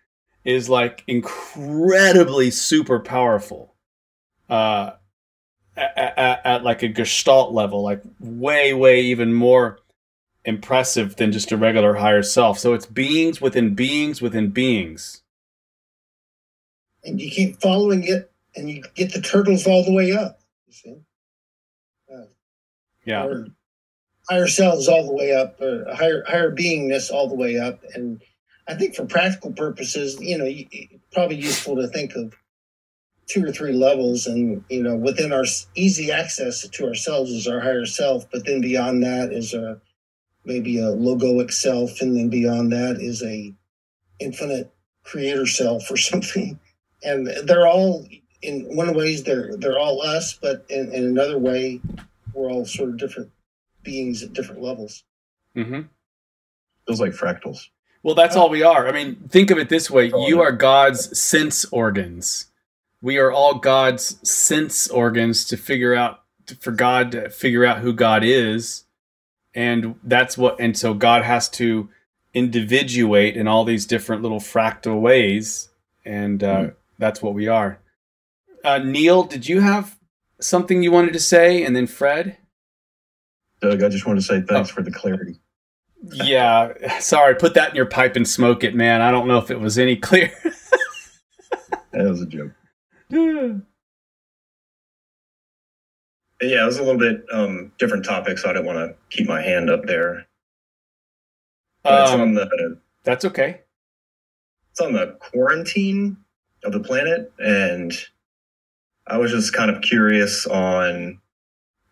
is 0.45 0.69
like 0.69 1.05
incredibly 1.07 2.51
super 2.51 2.99
powerful. 2.99 3.75
Uh, 4.49 4.93
at, 5.77 6.19
at, 6.19 6.47
at 6.47 6.65
like 6.65 6.83
a 6.83 6.89
gestalt 6.89 7.53
level, 7.53 7.83
like 7.83 8.03
way, 8.19 8.73
way 8.73 9.03
even 9.03 9.33
more 9.33 9.79
impressive 10.45 11.17
than 11.17 11.31
just 11.31 11.53
a 11.53 11.57
regular 11.57 11.95
higher 11.95 12.23
self. 12.23 12.59
So 12.59 12.73
it's 12.73 12.87
beings 12.87 13.41
within 13.41 13.75
beings 13.75 14.21
within 14.23 14.51
beings. 14.51 15.23
And 17.05 17.21
you 17.21 17.31
keep 17.31 17.61
following 17.61 18.05
it 18.05 18.31
and 18.57 18.69
you 18.71 18.83
get 18.95 19.13
the 19.13 19.21
turtles 19.21 19.67
all 19.67 19.85
the 19.85 19.93
way 19.93 20.13
up. 20.13 20.41
You 20.67 20.73
see? 20.73 20.97
Yeah. 23.09 23.25
Uh, 23.25 23.27
or 23.27 23.47
higher 24.29 24.47
selves 24.47 24.87
all 24.87 25.07
the 25.07 25.15
way 25.15 25.33
up, 25.33 25.59
or 25.61 25.87
higher 25.95 26.23
higher 26.29 26.55
beingness 26.55 27.11
all 27.11 27.27
the 27.27 27.35
way 27.35 27.59
up. 27.59 27.83
And 27.95 28.21
I 28.69 28.75
think 28.75 28.95
for 28.95 29.07
practical 29.07 29.53
purposes, 29.53 30.21
you 30.21 30.37
know, 30.37 30.49
probably 31.13 31.37
useful 31.37 31.77
to 31.77 31.89
think 31.89 32.15
of 32.15 32.35
two 33.27 33.45
or 33.45 33.51
three 33.51 33.73
levels, 33.73 34.27
and 34.27 34.63
you 34.69 34.83
know, 34.83 34.95
within 34.95 35.33
our 35.33 35.45
easy 35.75 36.13
access 36.13 36.69
to 36.69 36.87
ourselves 36.87 37.31
is 37.31 37.49
our 37.49 37.61
higher 37.61 37.87
self, 37.87 38.31
but 38.31 38.45
then 38.45 38.61
beyond 38.61 39.03
that 39.03 39.33
is 39.33 39.55
a 39.55 39.81
maybe 40.45 40.79
a 40.79 40.95
logoic 40.95 41.51
self, 41.51 42.03
and 42.03 42.15
then 42.15 42.29
beyond 42.29 42.73
that 42.73 42.99
is 43.01 43.23
a 43.23 43.55
infinite 44.21 44.71
creator 45.03 45.47
self 45.47 45.91
or 45.91 45.97
something. 46.11 46.61
And 47.03 47.27
they're 47.45 47.67
all 47.67 48.07
in 48.43 48.77
one 48.77 48.95
ways 48.95 49.25
they're 49.25 49.57
they're 49.57 49.79
all 49.79 50.03
us, 50.03 50.35
but 50.41 50.65
in, 50.69 50.93
in 50.93 51.05
another 51.05 51.39
way, 51.39 51.81
we're 52.33 52.51
all 52.51 52.65
sort 52.65 52.91
of 52.91 52.97
different 52.99 53.31
beings 53.83 54.23
at 54.23 54.33
different 54.33 54.63
levels. 54.63 55.05
Mm-hmm. 55.57 55.83
Feels 56.87 57.01
like 57.01 57.13
fractals. 57.13 57.69
Well, 58.03 58.15
that's 58.15 58.37
all 58.37 58.49
we 58.49 58.63
are. 58.63 58.89
I 58.89 58.93
mean, 58.93 59.17
think 59.29 59.51
of 59.51 59.59
it 59.59 59.69
this 59.69 59.91
way 59.91 60.07
you 60.27 60.41
are 60.41 60.53
God's 60.53 61.19
sense 61.19 61.65
organs. 61.67 62.47
We 63.03 63.19
are 63.19 63.31
all 63.31 63.55
God's 63.59 64.19
sense 64.29 64.89
organs 64.89 65.45
to 65.47 65.57
figure 65.57 65.95
out, 65.95 66.23
for 66.61 66.73
God 66.73 67.13
to 67.13 67.29
figure 67.31 67.65
out 67.65 67.79
who 67.79 67.93
God 67.93 68.25
is. 68.25 68.85
And 69.55 69.97
that's 70.03 70.39
what, 70.39 70.61
and 70.61 70.77
so 70.77 70.95
God 70.95 71.23
has 71.25 71.49
to 71.51 71.89
individuate 72.35 73.37
in 73.37 73.49
all 73.49 73.65
these 73.65 73.87
different 73.87 74.23
little 74.23 74.41
fractal 74.41 75.01
ways. 75.01 75.69
And 76.05 76.43
uh, 76.43 76.57
Mhm. 76.57 76.75
That's 76.99 77.23
what 77.23 77.35
we 77.35 77.49
are. 77.49 77.81
Uh, 78.65 78.79
Neil, 78.79 79.23
did 79.25 79.49
you 79.49 79.61
have 79.61 79.97
something 80.41 80.83
you 80.83 80.91
wanted 80.93 81.13
to 81.13 81.21
say? 81.21 81.65
And 81.65 81.75
then 81.77 81.87
Fred? 81.87 82.37
Doug, 83.61 83.83
I 83.83 83.89
just 83.89 84.07
want 84.07 84.19
to 84.19 84.25
say 84.25 84.41
thanks 84.43 84.71
Oh. 84.71 84.75
for 84.75 84.83
the 84.83 84.91
clarity. 84.91 85.41
Yeah, 86.13 86.99
sorry, 87.01 87.35
put 87.35 87.55
that 87.55 87.71
in 87.71 87.75
your 87.77 87.87
pipe 87.87 88.15
and 88.15 88.27
smoke 88.29 88.63
it, 88.63 88.75
man. 88.75 89.01
I 89.01 89.11
don't 89.11 89.27
know 89.27 89.39
if 89.39 89.51
it 89.51 89.59
was 89.59 89.79
any 89.79 89.97
clear. 90.09 90.31
That 91.93 92.05
was 92.09 92.23
a 92.23 92.27
joke. 92.27 92.53
Yeah, 96.41 96.63
it 96.63 96.67
was 96.67 96.79
a 96.79 96.85
little 96.85 97.01
bit 97.01 97.25
um, 97.33 97.73
different 97.81 98.05
topic, 98.05 98.39
so 98.39 98.49
I 98.49 98.53
didn't 98.53 98.67
want 98.67 98.79
to 98.79 98.95
keep 99.11 99.27
my 99.27 99.43
hand 99.43 99.69
up 99.69 99.83
there. 99.87 100.27
It's 101.85 102.13
on 102.13 102.21
Um, 102.21 102.35
the 102.35 102.79
that's 103.03 103.25
okay. 103.25 103.63
it's 104.71 104.81
on 104.81 104.93
the 104.93 105.17
quarantine 105.19 106.17
of 106.69 106.73
the 106.83 106.87
planet, 106.87 107.33
and 107.39 107.93
I 109.07 109.19
was 109.19 109.33
just 109.33 109.53
kind 109.53 109.71
of 109.71 109.83
curious 109.83 110.47
on 110.47 111.21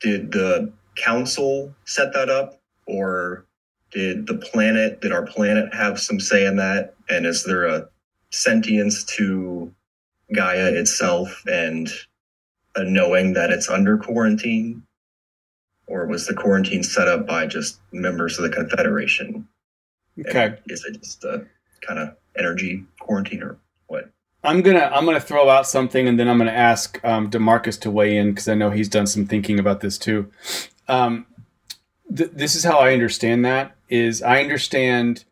did 0.01 0.33
the 0.33 0.73
council 0.97 1.75
set 1.85 2.13
that 2.13 2.29
up, 2.29 2.61
or 2.87 3.47
did 3.91 4.27
the 4.27 4.37
planet 4.37 5.01
did 5.01 5.13
our 5.13 5.27
planet 5.27 5.75
have 5.75 5.99
some 5.99 6.21
say 6.21 6.47
in 6.47 6.57
that? 6.57 6.95
And 7.09 7.27
is 7.27 7.45
there 7.45 7.67
a 7.67 7.89
sentience 8.31 9.05
to 9.17 9.73
Gaia 10.35 10.73
itself 10.73 11.43
and 11.47 11.89
a 12.75 12.85
knowing 12.85 13.33
that 13.35 13.51
it's 13.51 13.69
under 13.69 13.97
quarantine? 13.97 14.83
Or 15.89 16.07
was 16.07 16.27
the 16.27 16.35
quarantine 16.35 16.83
set 16.83 17.07
up 17.09 17.27
by 17.27 17.47
just 17.47 17.81
members 17.93 18.39
of 18.39 18.43
the 18.43 18.55
Confederation? 18.55 19.47
And 20.17 20.27
Okay. 20.29 20.59
Is 20.67 20.85
it 20.85 21.01
just 21.01 21.23
a 21.25 21.47
kind 21.81 21.99
of 22.01 22.17
energy 22.37 22.85
quarantine 23.01 23.43
or? 23.43 23.59
I'm 24.47 24.63
gonna 24.63 24.91
I'm 24.95 25.05
gonna 25.05 25.21
throw 25.21 25.49
out 25.51 25.67
something 25.67 26.07
and 26.07 26.19
then 26.19 26.29
I'm 26.29 26.39
gonna 26.39 26.53
ask 26.53 27.05
um, 27.05 27.29
Demarcus 27.31 27.81
to 27.81 27.91
weigh 27.91 28.17
in 28.17 28.31
because 28.31 28.49
I 28.49 28.55
know 28.55 28.71
he's 28.71 28.89
done 28.89 29.07
some 29.07 29.27
thinking 29.27 29.59
about 29.59 29.81
this 29.81 29.99
too. 29.99 30.31
Um, 30.89 31.27
th- 32.15 32.31
this 32.33 32.55
is 32.55 32.63
how 32.63 32.79
I 32.79 32.93
understand 32.93 33.45
that. 33.45 33.77
Is 33.89 34.23
I 34.23 34.41
understand 34.41 35.25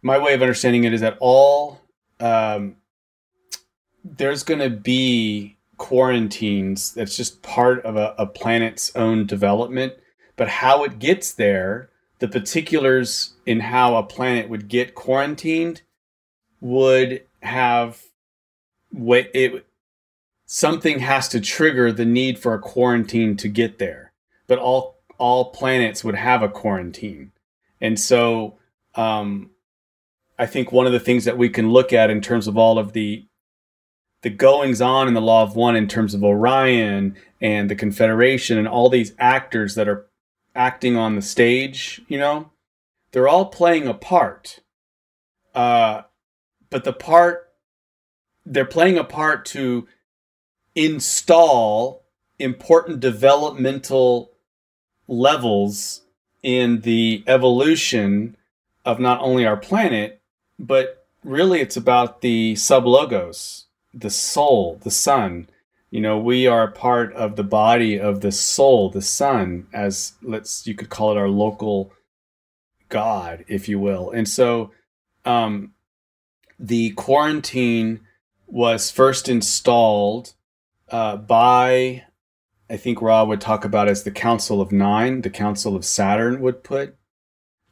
my 0.00 0.18
way 0.18 0.32
of 0.32 0.40
understanding 0.40 0.84
it 0.84 0.94
is 0.94 1.02
that 1.02 1.18
all 1.20 1.82
um, 2.18 2.76
there's 4.02 4.42
gonna 4.42 4.70
be 4.70 5.58
quarantines. 5.76 6.94
That's 6.94 7.16
just 7.16 7.42
part 7.42 7.84
of 7.84 7.96
a, 7.96 8.14
a 8.18 8.26
planet's 8.26 8.94
own 8.96 9.26
development. 9.26 9.92
But 10.36 10.48
how 10.48 10.84
it 10.84 10.98
gets 10.98 11.32
there, 11.32 11.90
the 12.18 12.28
particulars 12.28 13.34
in 13.44 13.60
how 13.60 13.96
a 13.96 14.02
planet 14.02 14.48
would 14.48 14.68
get 14.68 14.94
quarantined 14.94 15.82
would 16.60 17.22
have 17.46 18.02
what 18.90 19.30
it 19.34 19.66
something 20.46 21.00
has 21.00 21.28
to 21.28 21.40
trigger 21.40 21.92
the 21.92 22.04
need 22.04 22.38
for 22.38 22.54
a 22.54 22.58
quarantine 22.58 23.36
to 23.36 23.48
get 23.48 23.78
there. 23.78 24.12
But 24.46 24.58
all 24.58 24.98
all 25.18 25.46
planets 25.46 26.04
would 26.04 26.14
have 26.14 26.42
a 26.42 26.48
quarantine. 26.48 27.32
And 27.80 27.98
so 27.98 28.58
um, 28.94 29.50
I 30.38 30.46
think 30.46 30.72
one 30.72 30.86
of 30.86 30.92
the 30.92 31.00
things 31.00 31.24
that 31.24 31.38
we 31.38 31.48
can 31.48 31.70
look 31.70 31.92
at 31.92 32.10
in 32.10 32.20
terms 32.20 32.46
of 32.46 32.56
all 32.56 32.78
of 32.78 32.92
the 32.92 33.26
the 34.22 34.30
goings 34.30 34.80
on 34.80 35.08
in 35.08 35.14
the 35.14 35.20
Law 35.20 35.42
of 35.42 35.56
One 35.56 35.76
in 35.76 35.88
terms 35.88 36.14
of 36.14 36.24
Orion 36.24 37.16
and 37.40 37.70
the 37.70 37.76
Confederation 37.76 38.58
and 38.58 38.66
all 38.66 38.88
these 38.88 39.12
actors 39.18 39.74
that 39.74 39.88
are 39.88 40.06
acting 40.54 40.96
on 40.96 41.14
the 41.14 41.22
stage, 41.22 42.00
you 42.08 42.18
know, 42.18 42.50
they're 43.12 43.28
all 43.28 43.46
playing 43.46 43.86
a 43.86 43.94
part. 43.94 44.60
Uh, 45.54 46.02
but 46.70 46.84
the 46.84 46.92
part 46.92 47.46
they're 48.46 48.64
playing 48.64 48.96
a 48.96 49.04
part 49.04 49.44
to 49.44 49.88
install 50.74 52.04
important 52.38 53.00
developmental 53.00 54.30
levels 55.08 56.02
in 56.42 56.80
the 56.82 57.24
evolution 57.26 58.36
of 58.84 59.00
not 59.00 59.20
only 59.20 59.44
our 59.44 59.56
planet, 59.56 60.20
but 60.58 61.06
really 61.24 61.60
it's 61.60 61.76
about 61.76 62.20
the 62.20 62.54
sublogos, 62.54 63.64
the 63.92 64.10
Sol, 64.10 64.78
the 64.82 64.90
sun. 64.90 65.48
You 65.90 66.00
know, 66.00 66.18
we 66.18 66.46
are 66.46 66.64
a 66.64 66.72
part 66.72 67.12
of 67.14 67.36
the 67.36 67.44
body 67.44 67.98
of 67.98 68.20
the 68.20 68.30
Sol, 68.30 68.90
the 68.90 69.02
sun, 69.02 69.66
as 69.72 70.12
let's 70.22 70.66
you 70.66 70.74
could 70.74 70.90
call 70.90 71.10
it 71.10 71.18
our 71.18 71.28
local 71.28 71.92
god, 72.88 73.44
if 73.48 73.68
you 73.68 73.80
will. 73.80 74.10
And 74.12 74.28
so 74.28 74.70
um 75.24 75.72
the 76.58 76.90
quarantine 76.90 78.00
was 78.46 78.90
first 78.90 79.28
installed 79.28 80.34
uh, 80.90 81.16
by 81.16 82.04
I 82.68 82.76
think 82.76 83.00
Ra 83.00 83.24
would 83.24 83.40
talk 83.40 83.64
about 83.64 83.88
as 83.88 84.02
the 84.02 84.10
Council 84.10 84.60
of 84.60 84.72
Nine, 84.72 85.20
the 85.20 85.30
Council 85.30 85.76
of 85.76 85.84
Saturn 85.84 86.40
would 86.40 86.64
put 86.64 86.96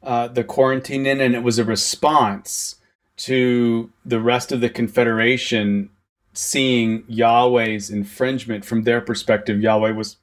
uh, 0.02 0.28
the 0.28 0.44
quarantine 0.44 1.06
in, 1.06 1.20
and 1.20 1.34
it 1.34 1.42
was 1.42 1.58
a 1.58 1.64
response 1.64 2.76
to 3.16 3.90
the 4.04 4.20
rest 4.20 4.52
of 4.52 4.60
the 4.60 4.68
Confederation 4.68 5.90
seeing 6.32 7.04
Yahweh's 7.08 7.90
infringement 7.90 8.64
from 8.64 8.82
their 8.82 9.00
perspective. 9.00 9.60
Yahweh 9.60 9.92
was 9.92 10.16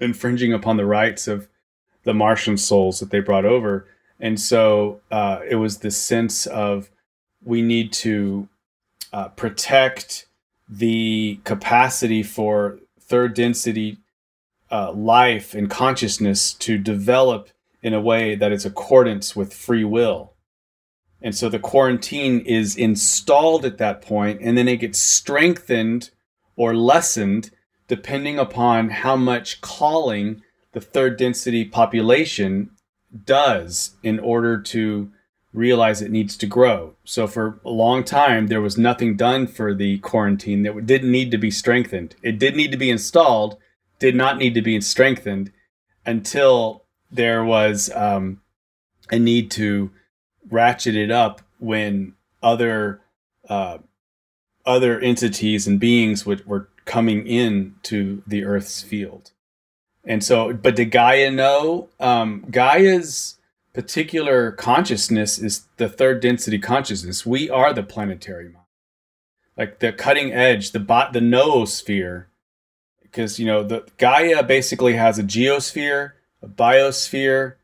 infringing 0.00 0.52
upon 0.52 0.76
the 0.76 0.86
rights 0.86 1.26
of 1.28 1.48
the 2.04 2.14
Martian 2.14 2.56
souls 2.56 3.00
that 3.00 3.10
they 3.10 3.20
brought 3.20 3.44
over, 3.44 3.86
and 4.20 4.38
so 4.38 5.00
uh, 5.10 5.40
it 5.48 5.56
was 5.56 5.78
the 5.78 5.90
sense 5.90 6.46
of 6.46 6.90
we 7.44 7.62
need 7.62 7.92
to 7.92 8.48
uh, 9.12 9.28
protect 9.28 10.26
the 10.68 11.40
capacity 11.44 12.22
for 12.22 12.78
third 13.00 13.34
density 13.34 13.98
uh, 14.70 14.92
life 14.92 15.54
and 15.54 15.70
consciousness 15.70 16.52
to 16.52 16.76
develop 16.76 17.48
in 17.82 17.94
a 17.94 18.00
way 18.00 18.34
that 18.34 18.52
is 18.52 18.66
accordance 18.66 19.34
with 19.34 19.54
free 19.54 19.84
will. 19.84 20.34
And 21.22 21.34
so 21.34 21.48
the 21.48 21.58
quarantine 21.58 22.40
is 22.40 22.76
installed 22.76 23.64
at 23.64 23.78
that 23.78 24.02
point, 24.02 24.40
and 24.42 24.56
then 24.56 24.68
it 24.68 24.78
gets 24.78 24.98
strengthened 24.98 26.10
or 26.56 26.76
lessened 26.76 27.50
depending 27.88 28.38
upon 28.38 28.90
how 28.90 29.16
much 29.16 29.60
calling 29.60 30.42
the 30.72 30.80
third 30.80 31.16
density 31.16 31.64
population 31.64 32.70
does 33.24 33.96
in 34.02 34.20
order 34.20 34.60
to 34.60 35.10
realize 35.52 36.02
it 36.02 36.10
needs 36.10 36.36
to 36.36 36.46
grow. 36.46 36.94
So 37.04 37.26
for 37.26 37.60
a 37.64 37.70
long 37.70 38.04
time, 38.04 38.48
there 38.48 38.60
was 38.60 38.76
nothing 38.76 39.16
done 39.16 39.46
for 39.46 39.74
the 39.74 39.98
quarantine 39.98 40.62
that 40.62 40.86
didn't 40.86 41.10
need 41.10 41.30
to 41.30 41.38
be 41.38 41.50
strengthened. 41.50 42.16
It 42.22 42.38
did 42.38 42.54
need 42.54 42.70
to 42.72 42.76
be 42.76 42.90
installed, 42.90 43.56
did 43.98 44.14
not 44.14 44.36
need 44.36 44.54
to 44.54 44.62
be 44.62 44.80
strengthened 44.80 45.52
until 46.04 46.84
there 47.10 47.44
was 47.44 47.90
um, 47.94 48.40
a 49.10 49.18
need 49.18 49.50
to 49.52 49.90
ratchet 50.50 50.94
it 50.96 51.10
up 51.10 51.40
when 51.58 52.14
other 52.42 53.00
uh, 53.48 53.78
other 54.66 55.00
entities 55.00 55.66
and 55.66 55.80
beings 55.80 56.26
were 56.26 56.68
coming 56.84 57.26
in 57.26 57.74
to 57.82 58.22
the 58.26 58.44
Earth's 58.44 58.82
field. 58.82 59.30
And 60.04 60.22
so, 60.22 60.52
but 60.52 60.76
did 60.76 60.90
Gaia 60.90 61.30
know? 61.30 61.88
Um, 61.98 62.44
Gaia's 62.50 63.37
particular 63.78 64.50
consciousness 64.50 65.38
is 65.38 65.68
the 65.76 65.88
third 65.88 66.20
density 66.20 66.58
consciousness. 66.58 67.24
We 67.24 67.48
are 67.48 67.72
the 67.72 67.84
planetary 67.84 68.46
mind, 68.46 68.66
like 69.56 69.78
the 69.78 69.92
cutting 69.92 70.32
edge, 70.32 70.72
the 70.72 70.80
bot, 70.80 71.12
the 71.12 71.20
noosphere 71.20 72.26
because 73.02 73.38
you 73.38 73.46
know 73.46 73.62
the 73.62 73.86
Gaia 73.98 74.42
basically 74.42 74.94
has 74.94 75.18
a 75.18 75.22
geosphere, 75.22 76.12
a 76.42 76.48
biosphere, 76.48 77.54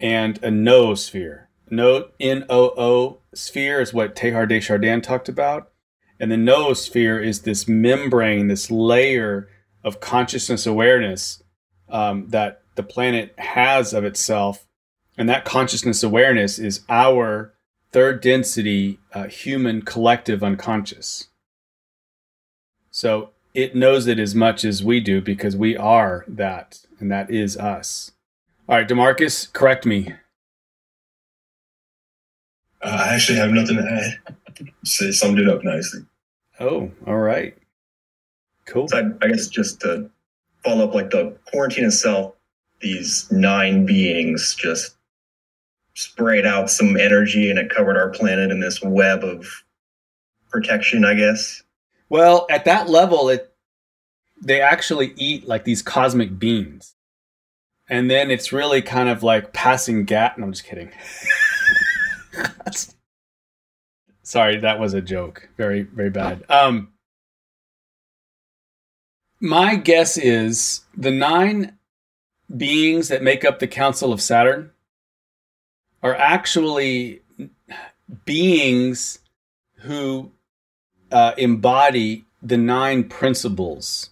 and 0.00 0.38
a 0.38 0.48
noosphere. 0.48 1.48
No 1.70 2.08
N 2.18 2.46
O 2.48 2.72
O 2.78 3.18
sphere 3.34 3.80
is 3.80 3.92
what 3.92 4.16
Teilhard 4.16 4.48
de 4.48 4.60
Chardin 4.60 5.02
talked 5.02 5.28
about, 5.28 5.70
and 6.18 6.32
the 6.32 6.36
noosphere 6.36 7.22
is 7.22 7.42
this 7.42 7.68
membrane, 7.68 8.48
this 8.48 8.70
layer 8.70 9.48
of 9.84 10.00
consciousness 10.00 10.66
awareness 10.66 11.42
um, 11.90 12.28
that 12.28 12.62
the 12.74 12.82
planet 12.82 13.34
has 13.38 13.92
of 13.92 14.04
itself, 14.04 14.66
and 15.18 15.28
that 15.28 15.44
consciousness 15.44 16.02
awareness 16.02 16.58
is 16.58 16.82
our 16.88 17.52
third 17.90 18.20
density 18.22 19.00
uh, 19.12 19.24
human 19.24 19.82
collective 19.82 20.44
unconscious. 20.44 21.26
So 22.90 23.30
it 23.52 23.74
knows 23.74 24.06
it 24.06 24.20
as 24.20 24.34
much 24.34 24.64
as 24.64 24.84
we 24.84 25.00
do 25.00 25.20
because 25.20 25.56
we 25.56 25.76
are 25.76 26.24
that, 26.28 26.86
and 27.00 27.10
that 27.10 27.30
is 27.30 27.56
us. 27.56 28.12
All 28.68 28.76
right, 28.76 28.88
Demarcus, 28.88 29.52
correct 29.52 29.84
me. 29.84 30.14
Uh, 32.80 32.96
I 33.00 33.14
actually 33.14 33.38
have 33.38 33.50
nothing 33.50 33.76
to 33.76 33.82
add. 33.82 34.68
Say 34.84 35.10
summed 35.10 35.40
it 35.40 35.48
up 35.48 35.64
nicely. 35.64 36.02
Oh, 36.60 36.90
all 37.06 37.18
right. 37.18 37.56
Cool. 38.66 38.88
So 38.88 38.98
I, 38.98 39.24
I 39.24 39.28
guess 39.28 39.48
just 39.48 39.80
to 39.80 40.10
follow 40.62 40.86
up, 40.86 40.94
like 40.94 41.10
the 41.10 41.36
quarantine 41.50 41.86
itself, 41.86 42.34
these 42.80 43.30
nine 43.32 43.86
beings 43.86 44.54
just 44.54 44.97
sprayed 45.98 46.46
out 46.46 46.70
some 46.70 46.96
energy 46.96 47.50
and 47.50 47.58
it 47.58 47.68
covered 47.70 47.96
our 47.96 48.10
planet 48.10 48.52
in 48.52 48.60
this 48.60 48.80
web 48.80 49.24
of 49.24 49.44
protection, 50.48 51.04
I 51.04 51.14
guess. 51.14 51.64
Well, 52.08 52.46
at 52.48 52.64
that 52.66 52.88
level, 52.88 53.28
it 53.28 53.52
they 54.40 54.60
actually 54.60 55.12
eat 55.16 55.48
like 55.48 55.64
these 55.64 55.82
cosmic 55.82 56.38
beans, 56.38 56.94
and 57.88 58.08
then 58.08 58.30
it's 58.30 58.52
really 58.52 58.80
kind 58.80 59.08
of 59.08 59.24
like 59.24 59.52
passing 59.52 60.04
gas. 60.04 60.38
No, 60.38 60.44
I'm 60.44 60.52
just 60.52 60.64
kidding. 60.64 60.92
Sorry, 64.22 64.58
that 64.58 64.78
was 64.78 64.94
a 64.94 65.00
joke. 65.00 65.48
Very, 65.56 65.82
very 65.82 66.10
bad. 66.10 66.44
Um, 66.48 66.92
my 69.40 69.74
guess 69.74 70.16
is 70.16 70.82
the 70.96 71.10
nine 71.10 71.76
beings 72.56 73.08
that 73.08 73.22
make 73.22 73.44
up 73.44 73.58
the 73.58 73.66
Council 73.66 74.12
of 74.12 74.22
Saturn 74.22 74.70
are 76.02 76.14
actually 76.14 77.22
beings 78.24 79.18
who 79.80 80.32
uh, 81.10 81.32
embody 81.36 82.24
the 82.42 82.56
nine 82.56 83.04
principles. 83.04 84.10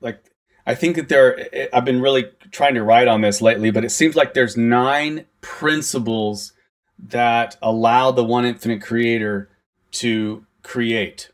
Like, 0.00 0.22
I 0.66 0.74
think 0.74 0.96
that 0.96 1.08
there, 1.08 1.48
I've 1.72 1.84
been 1.84 2.00
really 2.00 2.30
trying 2.50 2.74
to 2.74 2.82
write 2.82 3.08
on 3.08 3.20
this 3.20 3.40
lately, 3.40 3.70
but 3.70 3.84
it 3.84 3.90
seems 3.90 4.16
like 4.16 4.34
there's 4.34 4.56
nine 4.56 5.24
principles 5.40 6.52
that 6.98 7.56
allow 7.62 8.10
the 8.10 8.24
one 8.24 8.44
infinite 8.44 8.82
creator 8.82 9.48
to 9.92 10.44
create. 10.62 11.30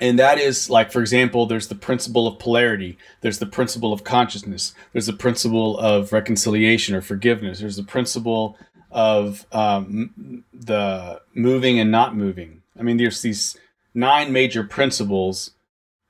And 0.00 0.18
that 0.18 0.38
is 0.38 0.68
like, 0.68 0.90
for 0.90 1.00
example, 1.00 1.46
there's 1.46 1.68
the 1.68 1.76
principle 1.76 2.26
of 2.26 2.40
polarity, 2.40 2.98
there's 3.20 3.38
the 3.38 3.46
principle 3.46 3.92
of 3.92 4.02
consciousness, 4.02 4.74
there's 4.92 5.06
the 5.06 5.12
principle 5.12 5.78
of 5.78 6.12
reconciliation 6.12 6.96
or 6.96 7.00
forgiveness, 7.00 7.60
there's 7.60 7.76
the 7.76 7.84
principle 7.84 8.58
of 8.94 9.44
um, 9.50 10.44
the 10.54 11.20
moving 11.34 11.80
and 11.80 11.90
not 11.90 12.16
moving. 12.16 12.62
I 12.78 12.82
mean, 12.82 12.96
there's 12.96 13.20
these 13.22 13.58
nine 13.92 14.32
major 14.32 14.62
principles, 14.62 15.50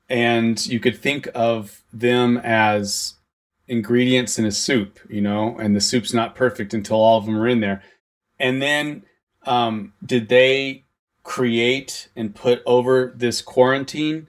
and 0.07 0.63
you 0.67 0.79
could 0.79 0.97
think 0.97 1.27
of 1.33 1.83
them 1.91 2.37
as 2.37 3.15
ingredients 3.67 4.37
in 4.37 4.45
a 4.45 4.51
soup, 4.51 4.99
you 5.09 5.19
know, 5.19 5.57
and 5.57 5.75
the 5.75 5.81
soup's 5.81 6.13
not 6.13 6.35
perfect 6.35 6.75
until 6.75 6.97
all 6.97 7.17
of 7.17 7.25
them 7.25 7.35
are 7.35 7.47
in 7.47 7.59
there. 7.59 7.81
And 8.39 8.61
then, 8.61 9.03
um, 9.47 9.93
did 10.05 10.29
they 10.29 10.85
create 11.23 12.09
and 12.15 12.35
put 12.35 12.61
over 12.67 13.13
this 13.15 13.41
quarantine? 13.41 14.27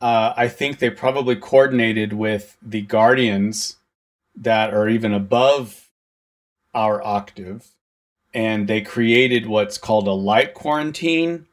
Uh, 0.00 0.32
I 0.36 0.48
think 0.48 0.78
they 0.78 0.90
probably 0.90 1.36
coordinated 1.36 2.14
with 2.14 2.56
the 2.60 2.80
guardians 2.82 3.76
that 4.34 4.74
are 4.74 4.88
even 4.88 5.14
above 5.14 5.89
our 6.74 7.02
octave 7.02 7.74
and 8.32 8.68
they 8.68 8.80
created 8.80 9.46
what's 9.46 9.78
called 9.78 10.06
a 10.06 10.12
light 10.12 10.54
quarantine 10.54 11.46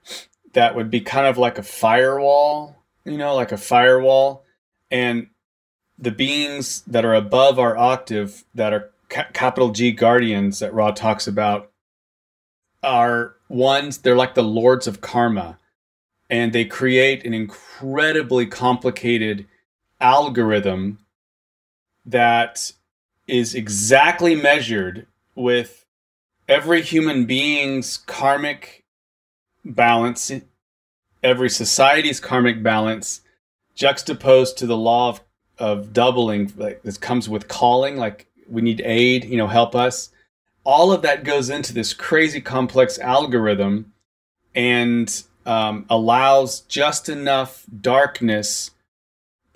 that 0.54 0.76
would 0.76 0.90
be 0.90 1.02
kind 1.02 1.28
of 1.28 1.38
like 1.38 1.58
a 1.58 1.64
firewall, 1.64 2.84
you 3.06 3.18
know, 3.18 3.36
like 3.36 3.52
a 3.52 3.58
firewall. 3.58 4.44
And 4.90 5.28
the 5.98 6.12
beings 6.12 6.82
that 6.82 7.06
are 7.06 7.16
above 7.16 7.60
our 7.60 7.76
octave, 7.76 8.44
that 8.54 8.74
are 8.74 8.92
ca- 9.10 9.28
capital 9.34 9.70
G 9.70 9.92
guardians 9.92 10.60
that 10.60 10.74
Ra 10.74 10.92
talks 10.92 11.28
about, 11.28 11.72
are 12.84 13.36
ones, 13.50 14.00
they're 14.00 14.16
like 14.16 14.36
the 14.36 14.44
lords 14.44 14.88
of 14.88 15.02
karma. 15.02 15.58
And 16.30 16.54
they 16.54 16.66
create 16.66 17.26
an 17.26 17.34
incredibly 17.34 18.46
complicated 18.46 19.48
algorithm 20.00 21.00
that 22.06 22.72
is 23.28 23.54
exactly 23.54 24.36
measured 24.36 25.06
with 25.36 25.86
every 26.48 26.82
human 26.82 27.26
being's 27.26 27.98
karmic 27.98 28.86
balance, 29.66 30.32
every 31.22 31.50
society's 31.50 32.20
karmic 32.20 32.64
balance, 32.64 33.22
juxtaposed 33.76 34.58
to 34.58 34.66
the 34.66 34.78
law 34.78 35.10
of, 35.10 35.22
of 35.60 35.94
doubling, 35.94 36.52
like 36.58 36.82
this 36.84 36.98
comes 36.98 37.28
with 37.28 37.48
calling, 37.48 37.98
like 37.98 38.28
we 38.50 38.62
need 38.62 38.82
aid, 38.86 39.26
you 39.26 39.38
know, 39.38 39.48
help 39.48 39.76
us. 39.76 40.10
All 40.64 40.92
of 40.92 41.02
that 41.02 41.24
goes 41.24 41.50
into 41.50 41.74
this 41.74 41.94
crazy 41.94 42.42
complex 42.42 42.98
algorithm 43.00 43.94
and 44.56 45.24
um, 45.46 45.86
allows 45.90 46.62
just 46.62 47.08
enough 47.10 47.66
darkness 47.82 48.72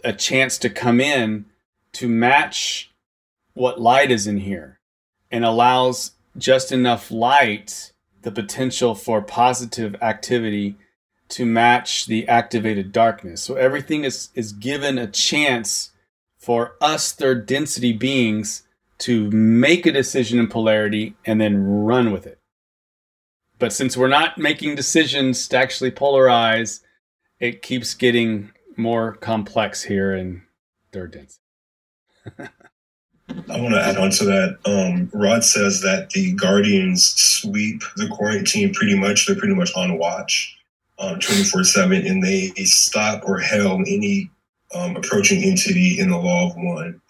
a 0.04 0.14
chance 0.14 0.58
to 0.60 0.70
come 0.70 1.00
in 1.00 1.46
to 1.94 2.08
match 2.08 2.90
what 3.62 3.80
light 3.80 4.10
is 4.10 4.26
in 4.26 4.38
here 4.38 4.80
and 5.30 5.45
allows 5.45 6.13
just 6.36 6.71
enough 6.71 7.12
light, 7.12 7.93
the 8.24 8.32
potential 8.32 8.95
for 8.95 9.21
positive 9.21 9.95
activity 10.02 10.76
to 11.30 11.45
match 11.45 12.08
the 12.08 12.28
activated 12.28 12.91
darkness. 12.91 13.39
So 13.39 13.54
everything 13.54 14.04
is, 14.04 14.30
is 14.34 14.52
given 14.52 14.97
a 14.97 15.06
chance 15.06 15.91
for 16.39 16.74
us 16.82 17.12
third 17.12 17.45
density 17.45 17.93
beings 17.93 18.63
to 18.97 19.30
make 19.30 19.86
a 19.86 19.91
decision 19.91 20.39
in 20.39 20.47
polarity 20.47 21.15
and 21.24 21.39
then 21.39 21.63
run 21.63 22.12
with 22.12 22.26
it. 22.26 22.39
But 23.60 23.74
since 23.74 23.95
we're 23.95 24.08
not 24.08 24.39
making 24.39 24.74
decisions 24.74 25.47
to 25.50 25.58
actually 25.58 25.91
polarize, 25.91 26.82
it 27.39 27.62
keeps 27.62 27.93
getting 27.93 28.54
more 28.76 29.13
complex 29.13 29.84
here 29.84 30.15
in 30.15 30.41
third 30.91 31.12
density. 31.12 32.50
I 33.50 33.60
want 33.60 33.74
to 33.74 33.82
add 33.82 33.98
on 33.98 34.10
to 34.12 34.26
that. 34.26 34.58
Um, 34.65 35.10
Ra 35.13 35.39
says 35.39 35.82
that 35.82 36.10
the 36.12 36.34
Guardians 36.34 37.13
sweep 37.15 37.82
the 37.96 38.08
quarantine 38.10 38.74
pretty 38.74 38.98
much. 38.98 39.26
They're 39.26 39.36
pretty 39.36 39.56
much 39.56 39.74
on 39.76 39.98
watch 39.98 40.58
um, 41.00 41.20
24 41.20 41.63
7, 41.63 42.06
and 42.06 42.24
they 42.24 42.50
stop 42.65 43.24
or 43.26 43.39
hail 43.39 43.80
any 43.88 44.30
um, 44.74 44.96
approaching 44.96 45.44
entity 45.44 46.00
in 46.00 46.10
the 46.10 46.17
law 46.17 46.50
of 46.50 46.56
one. 46.56 47.02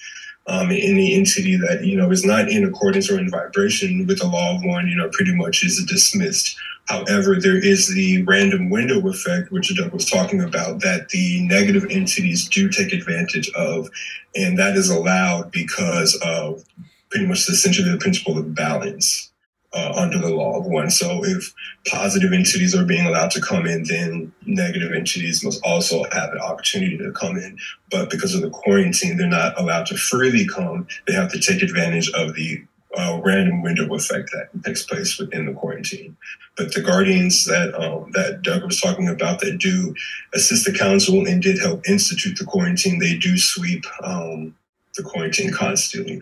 Um, 0.52 0.70
any 0.70 1.16
entity 1.16 1.56
that 1.56 1.86
you 1.86 1.96
know 1.96 2.12
is 2.12 2.26
not 2.26 2.50
in 2.50 2.66
accordance 2.66 3.10
or 3.10 3.18
in 3.18 3.30
vibration 3.30 4.06
with 4.06 4.20
the 4.20 4.28
law 4.28 4.56
of 4.56 4.66
one, 4.66 4.86
you 4.88 4.98
know, 4.98 5.10
pretty 5.14 5.34
much 5.34 5.64
is 5.64 5.82
dismissed. 5.86 6.58
However, 6.88 7.40
there 7.40 7.56
is 7.58 7.88
the 7.88 8.24
random 8.24 8.70
window 8.70 9.08
effect, 9.08 9.50
which 9.52 9.74
Doug 9.78 9.94
was 9.94 10.10
talking 10.10 10.42
about, 10.42 10.82
that 10.82 11.08
the 11.10 11.42
negative 11.48 11.86
entities 11.90 12.50
do 12.50 12.68
take 12.68 12.92
advantage 12.92 13.50
of. 13.52 13.90
And 14.36 14.60
that 14.60 14.76
is 14.76 14.90
allowed 14.90 15.52
because 15.52 16.20
of 16.22 16.66
pretty 17.10 17.28
much 17.28 17.48
essentially 17.48 17.90
the 17.90 17.98
principle 17.98 18.38
of 18.38 18.54
balance 18.54 19.31
uh, 19.74 19.94
under 19.96 20.18
the 20.18 20.30
law 20.30 20.60
of 20.60 20.66
one. 20.66 20.90
So 20.90 21.24
if 21.24 21.54
positive 21.88 22.34
entities 22.34 22.76
are 22.76 22.86
being 22.86 23.06
allowed 23.06 23.32
to 23.32 23.42
come 23.42 23.66
in, 23.66 23.84
then 23.84 24.34
negative 24.46 24.92
entities 24.94 25.44
must 25.44 25.64
also 25.64 26.04
have 26.12 26.32
an 26.32 26.40
opportunity 26.40 26.98
to 26.98 27.12
come 27.12 27.38
in. 27.38 27.58
But 27.90 28.10
because 28.10 28.36
of 28.36 28.42
the 28.42 28.50
quarantine, 28.50 29.18
they're 29.18 29.28
not 29.28 29.60
allowed 29.60 29.86
to 29.88 29.98
freely 29.98 30.46
come. 30.46 30.88
They 31.08 31.14
have 31.14 31.32
to 31.32 31.40
take 31.40 31.62
advantage 31.62 32.12
of 32.14 32.36
the 32.36 32.64
uh, 32.98 33.22
random 33.24 33.62
window 33.62 33.94
effect 33.94 34.32
that 34.34 34.50
takes 34.64 34.84
place 34.84 35.18
within 35.18 35.46
the 35.46 35.54
quarantine. 35.54 36.18
But 36.58 36.74
the 36.74 36.82
guardians 36.82 37.46
that 37.46 37.74
um, 37.74 38.12
that 38.12 38.42
Doug 38.42 38.66
was 38.66 38.82
talking 38.82 39.08
about 39.08 39.40
that 39.40 39.58
do 39.58 39.96
assist 40.34 40.66
the 40.66 40.78
council 40.78 41.26
and 41.26 41.42
did 41.42 41.60
help 41.60 41.88
institute 41.88 42.38
the 42.38 42.44
quarantine, 42.44 43.00
they 43.00 43.18
do 43.18 43.38
sweep 43.38 43.86
um, 44.04 44.54
the 44.96 45.04
quarantine 45.04 45.54
constantly. 45.54 46.22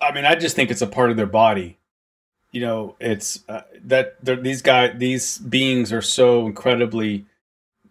I 0.00 0.12
mean, 0.12 0.24
I 0.24 0.36
just 0.36 0.54
think 0.54 0.70
it's 0.70 0.80
a 0.80 0.86
part 0.86 1.10
of 1.10 1.16
their 1.16 1.26
body. 1.26 1.79
You 2.52 2.62
know, 2.62 2.96
it's 3.00 3.44
uh, 3.48 3.62
that 3.84 4.16
these 4.24 4.62
guys, 4.62 4.94
these 4.96 5.38
beings 5.38 5.92
are 5.92 6.02
so 6.02 6.46
incredibly 6.46 7.26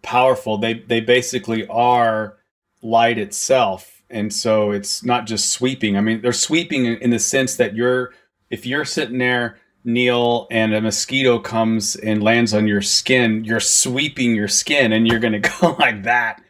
powerful. 0.02 0.58
They 0.58 0.74
they 0.74 1.00
basically 1.00 1.66
are 1.68 2.36
light 2.82 3.18
itself 3.18 4.00
and 4.10 4.32
so 4.32 4.72
it's 4.72 5.04
not 5.04 5.26
just 5.26 5.50
sweeping. 5.50 5.96
I 5.96 6.00
mean, 6.00 6.20
they're 6.20 6.32
sweeping 6.32 6.84
in, 6.84 6.96
in 6.96 7.10
the 7.10 7.18
sense 7.18 7.56
that 7.56 7.74
you're 7.74 8.12
if 8.50 8.66
you're 8.66 8.84
sitting 8.84 9.18
there, 9.18 9.58
Neil, 9.84 10.48
and 10.50 10.74
a 10.74 10.80
mosquito 10.80 11.38
comes 11.38 11.94
and 11.94 12.22
lands 12.22 12.52
on 12.52 12.66
your 12.66 12.82
skin, 12.82 13.44
you're 13.44 13.60
sweeping 13.60 14.34
your 14.34 14.48
skin, 14.48 14.92
and 14.92 15.06
you're 15.06 15.20
going 15.20 15.32
to 15.40 15.50
go 15.60 15.76
like 15.78 16.02
that. 16.02 16.42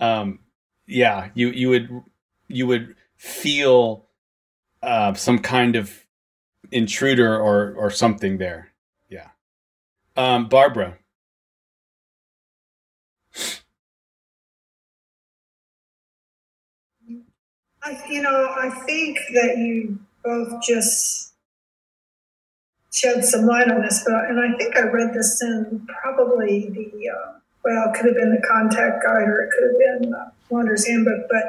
Um, 0.00 0.40
yeah, 0.86 1.28
you 1.34 1.50
you 1.50 1.68
would 1.68 2.02
you 2.48 2.66
would 2.66 2.96
feel 3.16 4.06
uh, 4.82 5.14
some 5.14 5.38
kind 5.38 5.76
of 5.76 6.03
intruder 6.70 7.38
or 7.38 7.74
or 7.74 7.90
something 7.90 8.38
there. 8.38 8.72
Yeah, 9.08 9.28
um, 10.16 10.48
Barbara. 10.48 10.98
I, 17.86 18.02
you 18.08 18.22
know, 18.22 18.54
I 18.56 18.70
think 18.86 19.18
that 19.34 19.58
you 19.58 19.98
both 20.24 20.62
just 20.62 21.34
shed 22.92 23.24
some 23.24 23.44
light 23.44 23.70
on 23.70 23.82
this, 23.82 24.02
but 24.06 24.24
and 24.30 24.40
I 24.40 24.56
think 24.56 24.76
I 24.76 24.82
read 24.88 25.12
this 25.12 25.42
in 25.42 25.86
probably 26.02 26.70
the 26.70 27.10
uh, 27.10 27.32
well, 27.64 27.90
it 27.90 27.96
could 27.96 28.06
have 28.06 28.14
been 28.14 28.30
the 28.30 28.46
contact 28.46 29.02
guide 29.02 29.28
or 29.28 29.42
it 29.42 29.50
could 29.50 29.64
have 29.70 30.00
been 30.00 30.14
uh, 30.14 30.30
Wanderer's 30.50 30.86
Handbook. 30.86 31.26
But 31.30 31.44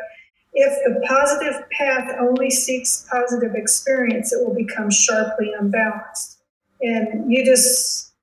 if 0.55 0.73
the 0.85 1.05
positive 1.05 1.69
path 1.69 2.15
only 2.19 2.49
seeks 2.49 3.05
positive 3.11 3.55
experience, 3.55 4.31
it 4.31 4.45
will 4.45 4.55
become 4.55 4.89
sharply 4.89 5.51
unbalanced. 5.59 6.39
And 6.81 7.31
you 7.31 7.45
just 7.45 8.13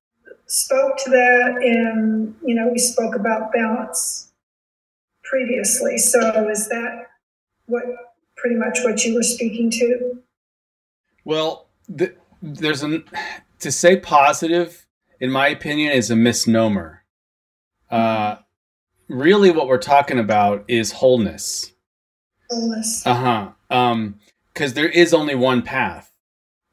spoke 0.47 0.97
to 1.05 1.11
that, 1.11 1.59
and 1.63 2.35
you 2.43 2.55
know, 2.55 2.69
we 2.69 2.79
spoke 2.79 3.15
about 3.15 3.53
balance 3.53 4.33
previously. 5.25 5.99
So 5.99 6.49
is 6.49 6.69
that 6.69 7.07
what 7.67 7.85
pretty 8.37 8.57
much 8.57 8.81
what 8.83 9.05
you 9.05 9.15
were 9.15 9.23
speaking 9.23 9.71
to? 9.71 10.23
Well, 11.25 11.69
the, 11.89 12.15
there's 12.41 12.83
an 12.83 13.05
to 13.61 13.71
say 13.71 13.99
positive, 13.99 14.87
in 15.21 15.31
my 15.31 15.49
opinion, 15.49 15.93
is 15.93 16.11
a 16.11 16.17
misnomer. 16.17 17.05
Uh, 17.91 18.37
really, 19.09 19.51
what 19.51 19.69
we're 19.69 19.77
talking 19.79 20.19
about 20.19 20.65
is 20.67 20.93
wholeness. 20.93 21.72
Wholeness. 22.53 23.07
Uh 23.07 23.15
huh. 23.15 23.49
Um, 23.71 24.17
because 24.53 24.75
there 24.75 24.89
is 24.89 25.15
only 25.15 25.35
one 25.35 25.63
path. 25.63 26.13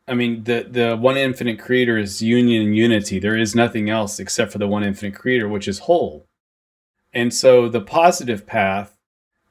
I 0.08 0.14
mean, 0.14 0.44
the 0.44 0.68
the 0.70 0.98
one 0.98 1.18
infinite 1.18 1.60
creator 1.60 1.98
is 1.98 2.22
union 2.22 2.68
and 2.68 2.76
unity. 2.76 3.20
There 3.20 3.38
is 3.38 3.56
nothing 3.56 3.90
else 3.90 4.20
except 4.20 4.52
for 4.52 4.58
the 4.58 4.68
one 4.68 4.84
infinite 4.84 5.16
creator, 5.16 5.48
which 5.48 5.68
is 5.68 5.80
whole. 5.80 6.28
And 7.14 7.34
so 7.34 7.70
the 7.70 7.82
positive 7.82 8.46
path 8.46 8.98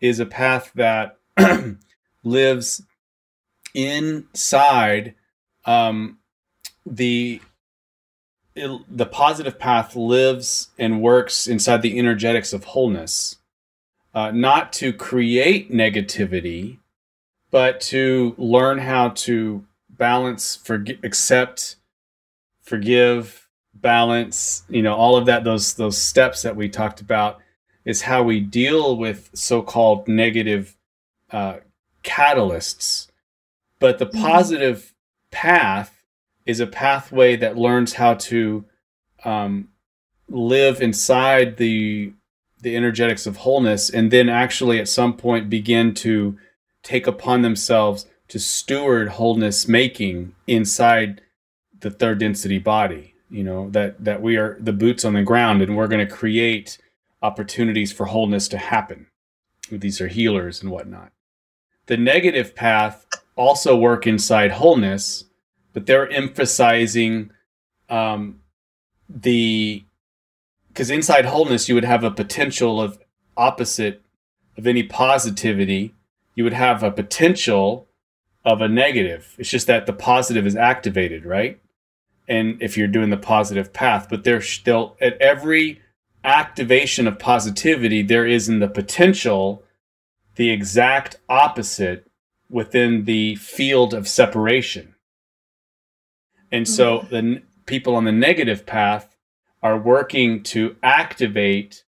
is 0.01 0.21
a 0.21 0.27
path 0.27 0.73
that 0.75 1.19
lives 2.23 2.83
inside 3.75 5.15
um, 5.65 6.19
the 6.85 7.41
the 8.55 9.07
positive 9.07 9.59
path 9.59 9.95
lives 9.95 10.71
and 10.79 11.01
works 11.01 11.47
inside 11.47 11.81
the 11.83 11.99
energetics 11.99 12.53
of 12.53 12.65
wholeness, 12.65 13.38
uh, 14.15 14.31
not 14.31 14.73
to 14.75 14.93
create 14.93 15.71
negativity, 15.71 16.79
but 17.51 17.81
to 17.81 18.35
learn 18.39 18.79
how 18.79 19.11
to 19.11 19.65
balance, 19.89 20.57
forgive, 20.57 20.99
accept, 21.03 21.77
forgive, 22.63 23.49
balance. 23.75 24.65
You 24.69 24.83
know, 24.83 24.95
all 24.95 25.17
of 25.17 25.27
that. 25.27 25.45
Those 25.45 25.75
those 25.75 25.99
steps 25.99 26.43
that 26.43 26.57
we 26.57 26.69
talked 26.69 27.01
about 27.01 27.39
is 27.85 28.03
how 28.03 28.23
we 28.23 28.41
deal 28.41 28.97
with 28.97 29.31
so-called 29.33 30.09
negative 30.09 30.77
uh, 31.31 31.59
catalysts. 32.03 33.09
But 33.79 33.99
the 33.99 34.07
mm-hmm. 34.07 34.21
positive 34.21 34.95
path 35.31 36.05
is 36.45 36.61
a 36.61 36.67
pathway 36.67 37.37
that 37.37 37.57
learns 37.57 37.95
how 37.95 38.15
to 38.15 38.65
um, 39.25 39.69
live 40.29 40.81
inside 40.81 41.57
the 41.57 42.13
the 42.61 42.77
energetics 42.77 43.27
of 43.27 43.39
wholeness, 43.39 43.89
and 43.91 44.11
then 44.11 44.29
actually 44.29 44.79
at 44.79 44.89
some 44.89 45.17
point 45.17 45.51
begin 45.51 45.95
to 45.95 46.37
take 46.83 47.07
upon 47.07 47.43
themselves 47.43 48.07
to 48.29 48.39
steward 48.39 49.11
wholeness 49.11 49.69
making 49.69 50.35
inside 50.47 51.23
the 51.81 51.91
third 51.91 52.19
density 52.19 52.59
body. 52.59 53.15
You 53.31 53.45
know 53.45 53.71
that 53.71 54.05
that 54.05 54.23
we 54.23 54.37
are 54.37 54.57
the 54.61 54.73
boots 54.73 55.05
on 55.05 55.15
the 55.15 55.23
ground, 55.23 55.63
and 55.63 55.77
we're 55.77 55.89
going 55.89 56.07
to 56.07 56.13
create 56.13 56.79
opportunities 57.23 57.93
for 57.93 58.07
wholeness 58.07 58.49
to 58.49 58.59
happen. 58.59 59.07
These 59.71 60.01
are 60.01 60.09
healers 60.09 60.63
and 60.63 60.71
whatnot. 60.71 61.13
The 61.87 61.97
negative 61.97 62.55
path 62.55 63.07
also 63.37 63.77
work 63.77 64.07
inside 64.07 64.53
wholeness, 64.53 65.25
but 65.73 65.87
they're 65.87 66.11
emphasizing 66.11 67.31
um, 67.89 68.41
the 69.09 69.85
because 70.69 70.91
inside 70.91 71.27
wholeness 71.27 71.69
you 71.69 71.75
would 71.75 71.85
have 71.85 72.05
a 72.05 72.11
potential 72.11 72.81
of 72.81 72.99
opposite 73.37 74.03
of 74.57 74.67
any 74.67 74.83
positivity. 74.83 75.95
You 76.35 76.45
would 76.45 76.53
have 76.53 76.83
a 76.83 76.91
potential 76.91 77.89
of 78.45 78.61
a 78.61 78.69
negative. 78.69 79.35
It's 79.39 79.51
just 79.51 79.67
that 79.67 79.87
the 79.87 79.93
positive 79.93 80.47
is 80.47 80.57
activated, 80.57 81.25
right? 81.25 81.61
And 82.27 82.61
if 82.61 82.77
you're 82.77 82.89
doing 82.89 83.11
the 83.11 83.17
positive 83.17 83.73
path, 83.73 84.09
but 84.11 84.25
there's 84.25 84.49
still 84.49 84.97
at 85.01 85.17
every 85.21 85.81
activation 86.25 87.07
of 87.07 87.19
positivity, 87.19 88.03
there 88.03 88.27
is 88.27 88.49
in 88.49 88.59
the 88.59 88.69
potential 88.69 89.63
the 90.37 90.51
exact 90.51 91.17
opposite 91.29 92.07
within 92.51 93.05
the 93.05 93.37
field 93.37 93.95
of 93.95 94.09
separation. 94.09 94.95
And 96.51 96.67
so 96.67 96.99
mm-hmm. 96.99 97.09
the 97.09 97.17
n- 97.17 97.43
people 97.67 97.95
on 97.95 98.05
the 98.05 98.13
negative 98.13 98.67
path 98.67 99.17
are 99.63 99.79
working 99.79 100.43
to 100.43 100.77
activate 100.83 101.85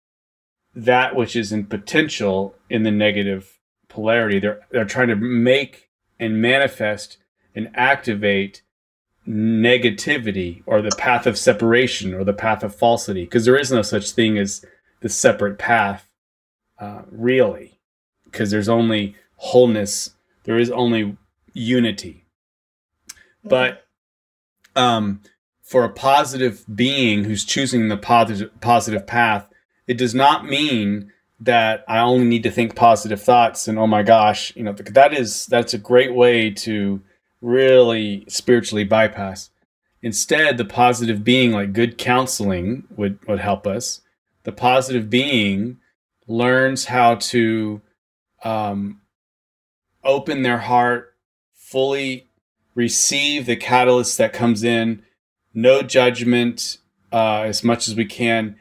that 0.76 1.16
which 1.16 1.36
is 1.36 1.52
in 1.52 1.66
potential 1.66 2.56
in 2.70 2.84
the 2.84 2.92
negative 2.92 3.58
polarity. 3.90 4.40
They're 4.40 4.60
they're 4.72 4.86
trying 4.86 5.10
to 5.10 5.16
make 5.16 5.90
and 6.20 6.42
manifest 6.42 7.18
and 7.56 7.70
activate 7.74 8.62
negativity 9.28 10.64
or 10.66 10.82
the 10.82 10.96
path 10.98 11.26
of 11.26 11.38
separation 11.38 12.14
or 12.14 12.24
the 12.24 12.34
path 12.34 12.64
of 12.64 12.74
falsity 12.74 13.26
because 13.26 13.46
there 13.46 13.58
is 13.58 13.72
no 13.72 13.82
such 13.82 14.12
thing 14.12 14.38
as 14.38 14.66
the 15.02 15.10
separate 15.10 15.58
path 15.58 16.10
uh, 16.80 17.02
really 17.12 17.80
because 18.26 18.52
there's 18.52 18.70
only 18.70 19.16
wholeness. 19.36 20.12
There 20.44 20.60
is 20.60 20.72
only 20.72 21.18
unity. 21.54 22.26
But 23.44 23.86
um, 24.76 25.22
for 25.68 25.84
a 25.84 25.90
positive 25.90 26.64
being 26.74 27.26
who's 27.26 27.44
choosing 27.44 27.90
the 27.90 27.98
positive 27.98 28.62
positive 28.62 29.06
path 29.06 29.48
it 29.88 29.98
does 29.98 30.14
not 30.14 30.46
mean 30.46 31.12
that 31.40 31.84
I 31.88 32.00
only 32.00 32.26
need 32.26 32.44
to 32.44 32.52
think 32.52 32.76
positive 32.76 33.22
thoughts 33.22 33.68
and 33.68 33.78
oh 33.78 33.88
my 33.88 34.04
gosh, 34.04 34.56
you 34.56 34.64
know, 34.64 34.74
that 34.74 35.14
is 35.14 35.46
that's 35.46 35.74
a 35.74 35.80
great 35.80 36.14
way 36.14 36.50
to 36.52 37.02
really 37.42 38.26
spiritually 38.28 38.84
bypass. 38.84 39.50
Instead, 40.02 40.58
the 40.58 40.66
positive 40.66 41.24
being 41.24 41.52
like 41.52 41.74
good 41.74 41.98
counseling 41.98 42.84
would 42.96 43.26
would 43.28 43.40
help 43.40 43.66
us. 43.66 44.02
The 44.44 44.52
positive 44.52 45.10
being 45.10 45.78
learns 46.28 46.86
how 46.86 47.16
to 47.16 47.82
um, 48.44 49.02
open 50.04 50.42
their 50.42 50.60
heart, 50.60 51.16
fully 51.54 52.28
receive 52.76 53.46
the 53.46 53.56
catalyst 53.56 54.18
that 54.18 54.34
comes 54.34 54.64
in, 54.64 55.04
no 55.58 55.82
judgment 55.82 56.78
uh, 57.12 57.42
as 57.42 57.64
much 57.64 57.88
as 57.88 57.96
we 57.96 58.06
can, 58.06 58.56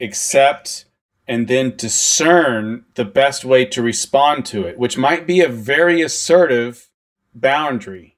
accept 0.00 0.84
and 1.28 1.46
then 1.46 1.76
discern 1.76 2.84
the 2.96 3.04
best 3.04 3.44
way 3.44 3.64
to 3.64 3.80
respond 3.80 4.44
to 4.44 4.64
it, 4.64 4.76
which 4.76 4.98
might 4.98 5.28
be 5.28 5.40
a 5.40 5.48
very 5.48 6.02
assertive 6.02 6.90
boundary. 7.32 8.16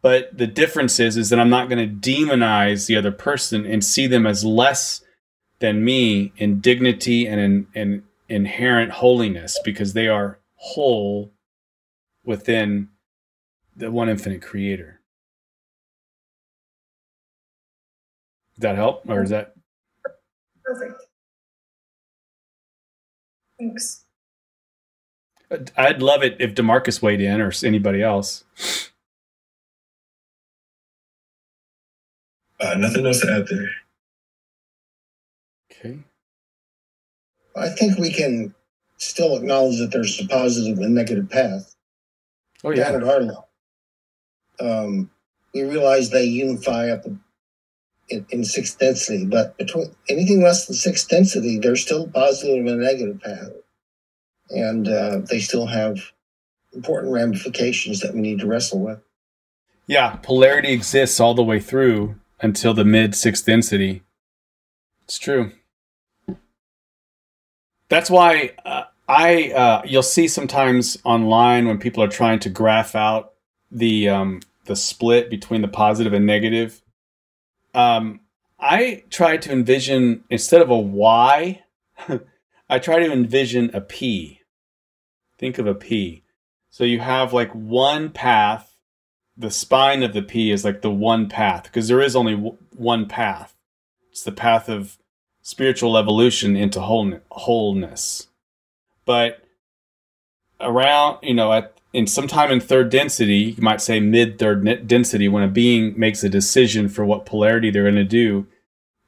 But 0.00 0.38
the 0.38 0.46
difference 0.46 0.98
is, 0.98 1.18
is 1.18 1.28
that 1.28 1.38
I'm 1.38 1.50
not 1.50 1.68
going 1.68 1.86
to 1.86 2.10
demonize 2.10 2.86
the 2.86 2.96
other 2.96 3.12
person 3.12 3.66
and 3.66 3.84
see 3.84 4.06
them 4.06 4.26
as 4.26 4.42
less 4.42 5.02
than 5.58 5.84
me 5.84 6.32
in 6.38 6.60
dignity 6.60 7.26
and 7.26 7.38
in, 7.38 7.66
in 7.74 8.02
inherent 8.30 8.92
holiness 8.92 9.58
because 9.62 9.92
they 9.92 10.08
are 10.08 10.38
whole 10.54 11.32
within 12.24 12.88
the 13.76 13.90
one 13.90 14.08
infinite 14.08 14.40
creator. 14.40 14.97
That 18.58 18.76
help? 18.76 19.08
Or 19.08 19.22
is 19.22 19.30
that 19.30 19.54
Perfect. 20.64 21.02
Thanks. 23.58 24.04
I'd 25.76 26.02
love 26.02 26.22
it 26.22 26.36
if 26.40 26.54
Demarcus 26.54 27.00
weighed 27.00 27.20
in 27.22 27.40
or 27.40 27.50
anybody 27.64 28.02
else. 28.02 28.44
Uh, 32.60 32.74
nothing 32.74 33.06
else 33.06 33.20
to 33.20 33.32
add 33.32 33.46
there. 33.48 33.70
Okay. 35.72 35.98
I 37.56 37.68
think 37.70 37.98
we 37.98 38.12
can 38.12 38.54
still 38.98 39.36
acknowledge 39.36 39.78
that 39.78 39.90
there's 39.90 40.20
a 40.20 40.26
positive 40.26 40.78
and 40.78 40.94
negative 40.94 41.30
path. 41.30 41.74
Oh 42.64 42.72
Down 42.72 42.92
yeah. 42.92 42.96
at 42.98 43.04
our 43.04 43.20
level. 43.20 43.48
Um, 44.60 45.10
we 45.54 45.62
realize 45.62 46.10
they 46.10 46.24
unify 46.24 46.90
up 46.90 47.04
in, 48.08 48.26
in 48.30 48.44
sixth 48.44 48.78
density, 48.78 49.24
but 49.24 49.56
between 49.58 49.94
anything 50.08 50.42
less 50.42 50.66
than 50.66 50.76
sixth 50.76 51.08
density, 51.08 51.58
they're 51.58 51.76
still 51.76 52.08
positive 52.08 52.66
and 52.66 52.80
negative 52.80 53.20
path. 53.20 53.50
And 54.50 54.88
uh, 54.88 55.20
they 55.28 55.40
still 55.40 55.66
have 55.66 55.98
important 56.72 57.12
ramifications 57.12 58.00
that 58.00 58.14
we 58.14 58.20
need 58.20 58.40
to 58.40 58.46
wrestle 58.46 58.80
with. 58.80 59.00
Yeah, 59.86 60.16
polarity 60.22 60.72
exists 60.72 61.20
all 61.20 61.34
the 61.34 61.42
way 61.42 61.60
through 61.60 62.16
until 62.40 62.74
the 62.74 62.84
mid 62.84 63.14
sixth 63.14 63.46
density. 63.46 64.02
It's 65.04 65.18
true. 65.18 65.52
That's 67.88 68.10
why 68.10 68.52
uh, 68.64 68.84
I 69.08 69.50
uh, 69.52 69.82
you'll 69.86 70.02
see 70.02 70.28
sometimes 70.28 70.98
online 71.04 71.66
when 71.66 71.78
people 71.78 72.02
are 72.02 72.08
trying 72.08 72.38
to 72.40 72.50
graph 72.50 72.94
out 72.94 73.32
the 73.70 74.08
um, 74.08 74.40
the 74.66 74.76
split 74.76 75.30
between 75.30 75.62
the 75.62 75.68
positive 75.68 76.12
and 76.12 76.26
negative. 76.26 76.82
Um, 77.74 78.20
I 78.58 79.04
try 79.10 79.36
to 79.36 79.52
envision 79.52 80.24
instead 80.30 80.62
of 80.62 80.70
a 80.70 80.78
Y, 80.78 81.62
I 82.68 82.78
try 82.78 82.98
to 82.98 83.12
envision 83.12 83.70
a 83.74 83.80
P. 83.80 84.40
Think 85.38 85.58
of 85.58 85.66
a 85.66 85.74
P. 85.74 86.24
So 86.70 86.84
you 86.84 87.00
have 87.00 87.32
like 87.32 87.52
one 87.52 88.10
path 88.10 88.68
the 89.38 89.50
spine 89.52 90.02
of 90.02 90.12
the 90.12 90.22
P 90.22 90.50
is 90.50 90.64
like 90.64 90.82
the 90.82 90.90
one 90.90 91.28
path 91.28 91.64
because 91.64 91.86
there 91.86 92.00
is 92.00 92.16
only 92.16 92.34
w- 92.34 92.58
one 92.76 93.06
path. 93.06 93.54
It's 94.10 94.24
the 94.24 94.32
path 94.32 94.68
of 94.68 94.98
spiritual 95.42 95.96
evolution 95.96 96.56
into 96.56 96.80
wholeness. 96.80 97.22
wholeness. 97.30 98.26
But 99.04 99.44
around, 100.60 101.18
you 101.22 101.34
know, 101.34 101.52
at 101.52 101.77
in 101.92 102.06
sometime 102.06 102.50
in 102.50 102.60
third 102.60 102.90
density, 102.90 103.54
you 103.56 103.62
might 103.62 103.80
say 103.80 104.00
mid 104.00 104.38
third 104.38 104.86
density, 104.86 105.28
when 105.28 105.42
a 105.42 105.48
being 105.48 105.98
makes 105.98 106.22
a 106.22 106.28
decision 106.28 106.88
for 106.88 107.04
what 107.04 107.26
polarity 107.26 107.70
they're 107.70 107.84
going 107.84 107.94
to 107.94 108.04
do, 108.04 108.46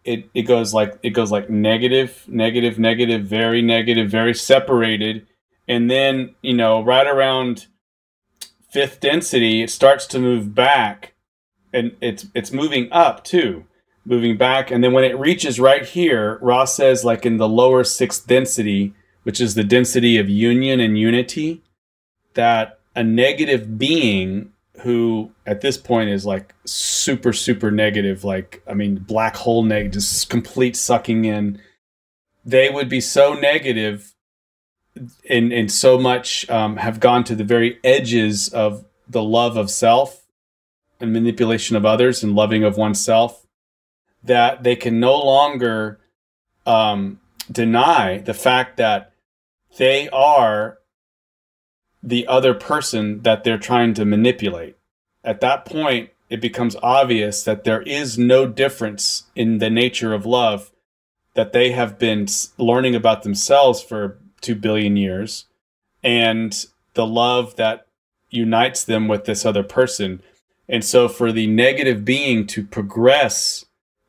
it 0.04 0.30
it 0.34 0.42
goes 0.42 0.72
like 0.72 0.98
it 1.02 1.10
goes 1.10 1.30
like 1.30 1.50
negative, 1.50 2.24
negative, 2.26 2.78
negative, 2.78 3.22
very 3.22 3.60
negative, 3.60 4.10
very 4.10 4.34
separated, 4.34 5.26
and 5.68 5.90
then 5.90 6.34
you 6.42 6.54
know 6.54 6.82
right 6.82 7.06
around 7.06 7.66
fifth 8.70 9.00
density, 9.00 9.62
it 9.62 9.70
starts 9.70 10.06
to 10.06 10.18
move 10.18 10.54
back, 10.54 11.14
and 11.72 11.96
it's 12.00 12.26
it's 12.34 12.52
moving 12.52 12.88
up 12.92 13.24
too, 13.24 13.64
moving 14.06 14.38
back, 14.38 14.70
and 14.70 14.82
then 14.82 14.92
when 14.92 15.04
it 15.04 15.18
reaches 15.18 15.60
right 15.60 15.84
here, 15.84 16.38
Ra 16.40 16.64
says 16.64 17.04
like 17.04 17.26
in 17.26 17.36
the 17.36 17.48
lower 17.48 17.84
sixth 17.84 18.26
density, 18.26 18.94
which 19.24 19.38
is 19.38 19.54
the 19.54 19.64
density 19.64 20.16
of 20.16 20.30
union 20.30 20.80
and 20.80 20.98
unity, 20.98 21.62
that 22.34 22.78
a 22.94 23.02
negative 23.02 23.78
being 23.78 24.52
who 24.82 25.30
at 25.46 25.60
this 25.60 25.76
point 25.76 26.10
is 26.10 26.24
like 26.24 26.54
super 26.64 27.32
super 27.32 27.70
negative, 27.70 28.24
like 28.24 28.62
I 28.66 28.74
mean 28.74 28.96
black 28.96 29.36
hole 29.36 29.62
neg, 29.62 29.92
just 29.92 30.30
complete 30.30 30.76
sucking 30.76 31.24
in. 31.24 31.60
They 32.44 32.70
would 32.70 32.88
be 32.88 33.00
so 33.00 33.34
negative 33.34 34.14
and 35.28 35.52
and 35.52 35.70
so 35.70 35.98
much 35.98 36.48
um, 36.50 36.76
have 36.76 37.00
gone 37.00 37.24
to 37.24 37.34
the 37.34 37.44
very 37.44 37.78
edges 37.84 38.48
of 38.48 38.84
the 39.08 39.22
love 39.22 39.56
of 39.56 39.70
self 39.70 40.26
and 41.00 41.12
manipulation 41.12 41.76
of 41.76 41.84
others 41.84 42.22
and 42.22 42.34
loving 42.34 42.64
of 42.64 42.76
oneself 42.76 43.46
that 44.22 44.62
they 44.62 44.76
can 44.76 45.00
no 45.00 45.16
longer 45.16 45.98
um, 46.66 47.20
deny 47.50 48.18
the 48.18 48.34
fact 48.34 48.76
that 48.76 49.12
they 49.78 50.08
are 50.10 50.78
the 52.02 52.26
other 52.26 52.54
person 52.54 53.22
that 53.22 53.44
they're 53.44 53.58
trying 53.58 53.94
to 53.94 54.04
manipulate. 54.04 54.76
At 55.22 55.40
that 55.40 55.64
point, 55.64 56.10
it 56.28 56.40
becomes 56.40 56.76
obvious 56.82 57.42
that 57.44 57.64
there 57.64 57.82
is 57.82 58.16
no 58.16 58.46
difference 58.46 59.24
in 59.34 59.58
the 59.58 59.70
nature 59.70 60.14
of 60.14 60.24
love 60.24 60.70
that 61.34 61.52
they 61.52 61.72
have 61.72 61.98
been 61.98 62.26
learning 62.56 62.94
about 62.94 63.22
themselves 63.22 63.82
for 63.82 64.18
two 64.40 64.54
billion 64.54 64.96
years 64.96 65.46
and 66.02 66.66
the 66.94 67.06
love 67.06 67.56
that 67.56 67.86
unites 68.30 68.84
them 68.84 69.08
with 69.08 69.24
this 69.24 69.44
other 69.44 69.62
person. 69.62 70.22
And 70.68 70.84
so, 70.84 71.08
for 71.08 71.32
the 71.32 71.46
negative 71.46 72.04
being 72.04 72.46
to 72.48 72.64
progress 72.64 73.64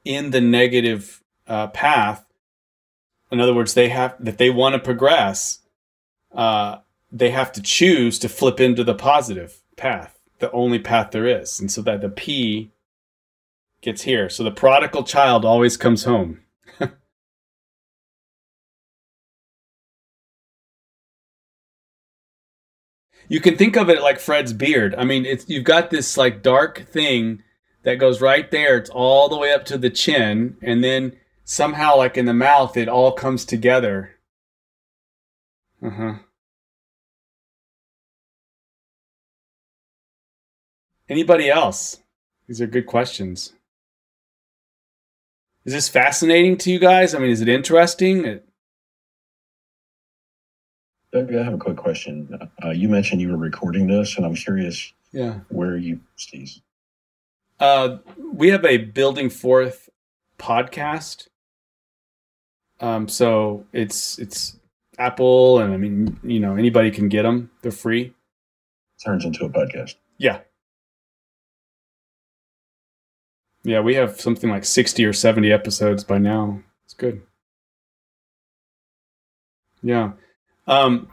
in 0.05 0.29
the 0.29 0.41
negative 0.41 1.23
uh, 1.47 1.67
path, 1.67 2.25
in 3.31 3.39
other 3.39 3.53
words, 3.53 3.73
they 3.73 3.89
have 3.89 4.15
that 4.19 4.37
they 4.37 4.49
want 4.49 4.73
to 4.73 4.79
progress, 4.79 5.59
uh, 6.33 6.77
they 7.11 7.31
have 7.31 7.51
to 7.53 7.61
choose 7.61 8.17
to 8.19 8.29
flip 8.29 8.59
into 8.59 8.83
the 8.83 8.95
positive 8.95 9.61
path, 9.75 10.19
the 10.39 10.51
only 10.51 10.79
path 10.79 11.11
there 11.11 11.27
is, 11.27 11.59
and 11.59 11.71
so 11.71 11.81
that 11.81 12.01
the 12.01 12.09
P 12.09 12.71
gets 13.81 14.03
here. 14.03 14.29
So 14.29 14.43
the 14.43 14.51
prodigal 14.51 15.03
child 15.03 15.43
always 15.43 15.75
comes 15.75 16.05
home. 16.05 16.39
you 23.27 23.41
can 23.41 23.57
think 23.57 23.75
of 23.75 23.89
it 23.89 24.01
like 24.01 24.19
Fred's 24.19 24.53
beard. 24.53 24.95
I 24.97 25.03
mean, 25.03 25.25
it's 25.25 25.49
you've 25.49 25.65
got 25.65 25.89
this 25.89 26.15
like 26.17 26.41
dark 26.41 26.87
thing 26.87 27.43
that 27.83 27.95
goes 27.95 28.21
right 28.21 28.49
there. 28.51 28.77
It's 28.77 28.89
all 28.89 29.27
the 29.27 29.37
way 29.37 29.51
up 29.51 29.65
to 29.65 29.77
the 29.77 29.89
chin, 29.89 30.55
and 30.61 30.83
then 30.83 31.17
somehow, 31.43 31.97
like 31.97 32.15
in 32.17 32.25
the 32.25 32.33
mouth, 32.33 32.77
it 32.77 32.87
all 32.87 33.11
comes 33.11 33.43
together. 33.43 34.11
Uh 35.83 36.15
Anybody 41.11 41.49
else? 41.49 41.99
These 42.47 42.61
are 42.61 42.67
good 42.67 42.85
questions. 42.85 43.51
Is 45.65 45.73
this 45.73 45.89
fascinating 45.89 46.55
to 46.59 46.71
you 46.71 46.79
guys? 46.79 47.13
I 47.13 47.19
mean, 47.19 47.31
is 47.31 47.41
it 47.41 47.49
interesting? 47.49 48.39
Doug, 51.11 51.35
I 51.35 51.43
have 51.43 51.53
a 51.53 51.57
quick 51.57 51.75
question. 51.75 52.49
Uh, 52.63 52.69
you 52.69 52.87
mentioned 52.87 53.19
you 53.19 53.27
were 53.29 53.35
recording 53.37 53.87
this, 53.87 54.15
and 54.15 54.25
I'm 54.25 54.35
curious 54.35 54.93
Yeah. 55.11 55.41
where 55.49 55.75
you 55.75 55.97
post 56.13 56.31
these. 56.31 56.61
Uh, 57.59 57.97
we 58.17 58.47
have 58.47 58.63
a 58.63 58.77
Building 58.77 59.29
Forth 59.29 59.89
podcast. 60.39 61.27
Um, 62.79 63.09
so 63.09 63.65
it's 63.73 64.17
it's 64.17 64.57
Apple, 64.97 65.59
and 65.59 65.73
I 65.73 65.77
mean, 65.77 66.21
you 66.23 66.39
know, 66.39 66.55
anybody 66.55 66.89
can 66.89 67.09
get 67.09 67.23
them. 67.23 67.51
They're 67.63 67.71
free. 67.73 68.13
Turns 69.03 69.25
into 69.25 69.43
a 69.43 69.49
podcast. 69.49 69.95
Yeah. 70.17 70.39
Yeah, 73.63 73.81
we 73.81 73.95
have 73.95 74.19
something 74.19 74.49
like 74.49 74.65
60 74.65 75.05
or 75.05 75.13
70 75.13 75.51
episodes 75.51 76.03
by 76.03 76.17
now. 76.17 76.61
It's 76.85 76.93
good. 76.93 77.21
Yeah. 79.83 80.13
Um 80.67 81.09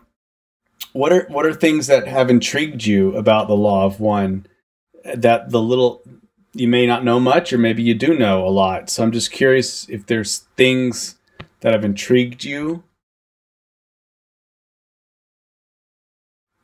what 0.92 1.12
are 1.12 1.26
what 1.28 1.44
are 1.44 1.54
things 1.54 1.86
that 1.88 2.06
have 2.06 2.30
intrigued 2.30 2.84
you 2.84 3.14
about 3.16 3.48
the 3.48 3.56
law 3.56 3.84
of 3.84 4.00
one 4.00 4.46
that 5.14 5.50
the 5.50 5.60
little 5.60 6.02
you 6.54 6.68
may 6.68 6.86
not 6.86 7.04
know 7.04 7.20
much 7.20 7.52
or 7.52 7.58
maybe 7.58 7.82
you 7.82 7.94
do 7.94 8.16
know 8.16 8.46
a 8.46 8.48
lot. 8.48 8.88
So 8.90 9.02
I'm 9.02 9.12
just 9.12 9.30
curious 9.30 9.88
if 9.88 10.06
there's 10.06 10.38
things 10.56 11.16
that 11.60 11.72
have 11.72 11.84
intrigued 11.84 12.44
you. 12.44 12.82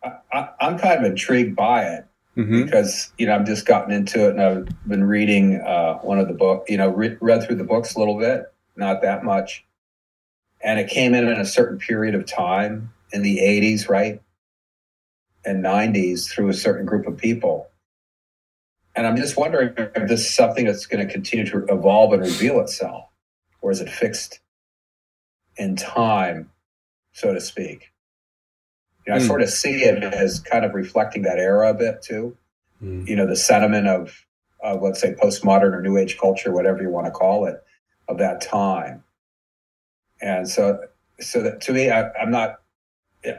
I, 0.02 0.12
I, 0.32 0.48
I'm 0.60 0.78
kind 0.78 1.04
of 1.04 1.10
intrigued 1.10 1.56
by 1.56 1.84
it 1.84 2.06
Mhm. 2.36 2.64
because 2.64 3.12
you 3.18 3.26
know 3.26 3.34
I've 3.34 3.46
just 3.46 3.64
gotten 3.66 3.92
into 3.92 4.26
it 4.26 4.30
and 4.30 4.42
I've 4.42 4.88
been 4.88 5.04
reading 5.04 5.60
uh, 5.60 5.98
one 5.98 6.18
of 6.18 6.26
the 6.28 6.34
book, 6.34 6.64
you 6.68 6.76
know, 6.76 6.88
re- 6.88 7.16
read 7.20 7.44
through 7.44 7.56
the 7.56 7.64
books 7.64 7.94
a 7.94 7.98
little 7.98 8.18
bit, 8.18 8.52
not 8.76 9.02
that 9.02 9.24
much, 9.24 9.64
and 10.62 10.80
it 10.80 10.88
came 10.88 11.14
in 11.14 11.28
in 11.28 11.40
a 11.40 11.44
certain 11.46 11.78
period 11.78 12.14
of 12.14 12.26
time 12.26 12.92
in 13.12 13.22
the 13.22 13.38
'80s, 13.38 13.88
right, 13.88 14.20
and 15.44 15.62
'90s 15.64 16.28
through 16.28 16.48
a 16.48 16.54
certain 16.54 16.84
group 16.86 17.06
of 17.06 17.16
people, 17.16 17.68
and 18.96 19.06
I'm 19.06 19.16
just 19.16 19.36
wondering 19.36 19.72
if 19.76 20.08
this 20.08 20.22
is 20.22 20.34
something 20.34 20.64
that's 20.66 20.86
going 20.86 21.06
to 21.06 21.12
continue 21.12 21.46
to 21.46 21.64
evolve 21.72 22.12
and 22.14 22.22
reveal 22.22 22.60
itself, 22.60 23.04
or 23.60 23.70
is 23.70 23.80
it 23.80 23.88
fixed 23.88 24.40
in 25.56 25.76
time, 25.76 26.50
so 27.12 27.32
to 27.32 27.40
speak? 27.40 27.92
You 29.06 29.12
know, 29.12 29.16
I 29.16 29.20
Hmm. 29.20 29.26
sort 29.26 29.42
of 29.42 29.50
see 29.50 29.84
it 29.84 30.02
as 30.02 30.40
kind 30.40 30.64
of 30.64 30.74
reflecting 30.74 31.22
that 31.22 31.38
era 31.38 31.70
a 31.70 31.74
bit 31.74 32.02
too 32.02 32.36
Mm. 32.82 33.06
you 33.08 33.14
know 33.14 33.24
the 33.26 33.36
sentiment 33.36 33.86
of, 33.86 34.26
of 34.60 34.82
let's 34.82 35.00
say 35.00 35.14
postmodern 35.14 35.72
or 35.74 35.80
new 35.80 35.96
age 35.96 36.18
culture 36.18 36.52
whatever 36.52 36.82
you 36.82 36.90
want 36.90 37.06
to 37.06 37.12
call 37.12 37.46
it 37.46 37.62
of 38.08 38.18
that 38.18 38.40
time 38.40 39.04
and 40.20 40.48
so 40.48 40.80
so 41.20 41.40
that 41.42 41.60
to 41.60 41.72
me 41.72 41.90
I, 41.90 42.10
i'm 42.20 42.32
not 42.32 42.56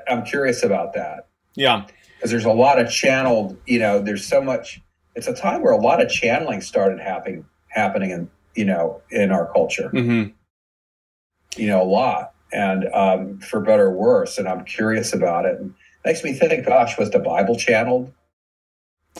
i'm 0.07 0.23
curious 0.23 0.63
about 0.63 0.93
that 0.93 1.27
Yeah. 1.55 1.85
because 2.15 2.31
there's 2.31 2.45
a 2.45 2.53
lot 2.53 2.79
of 2.79 2.89
channeled 2.89 3.57
you 3.65 3.77
know 3.77 3.99
there's 3.99 4.25
so 4.25 4.41
much 4.41 4.81
it's 5.15 5.27
a 5.27 5.33
time 5.35 5.61
where 5.61 5.73
a 5.73 5.81
lot 5.81 6.01
of 6.01 6.09
channeling 6.09 6.61
started 6.61 6.99
happening 6.99 7.45
happening 7.67 8.11
in 8.11 8.29
you 8.55 8.65
know 8.65 9.01
in 9.11 9.31
our 9.31 9.51
culture 9.51 9.89
Mhm. 9.93 10.31
you 11.57 11.67
know 11.67 11.81
a 11.81 11.83
lot 11.83 12.33
and 12.55 12.85
um, 12.93 13.39
for 13.39 13.59
better 13.59 13.87
or 13.87 13.91
worse 13.91 14.37
and 14.37 14.47
i'm 14.47 14.63
curious 14.63 15.13
about 15.13 15.45
it 15.45 15.59
and 15.59 15.73
makes 16.05 16.23
me 16.23 16.33
think 16.33 16.65
gosh 16.65 16.97
was 16.97 17.09
the 17.11 17.19
bible 17.19 17.55
channeled 17.55 18.11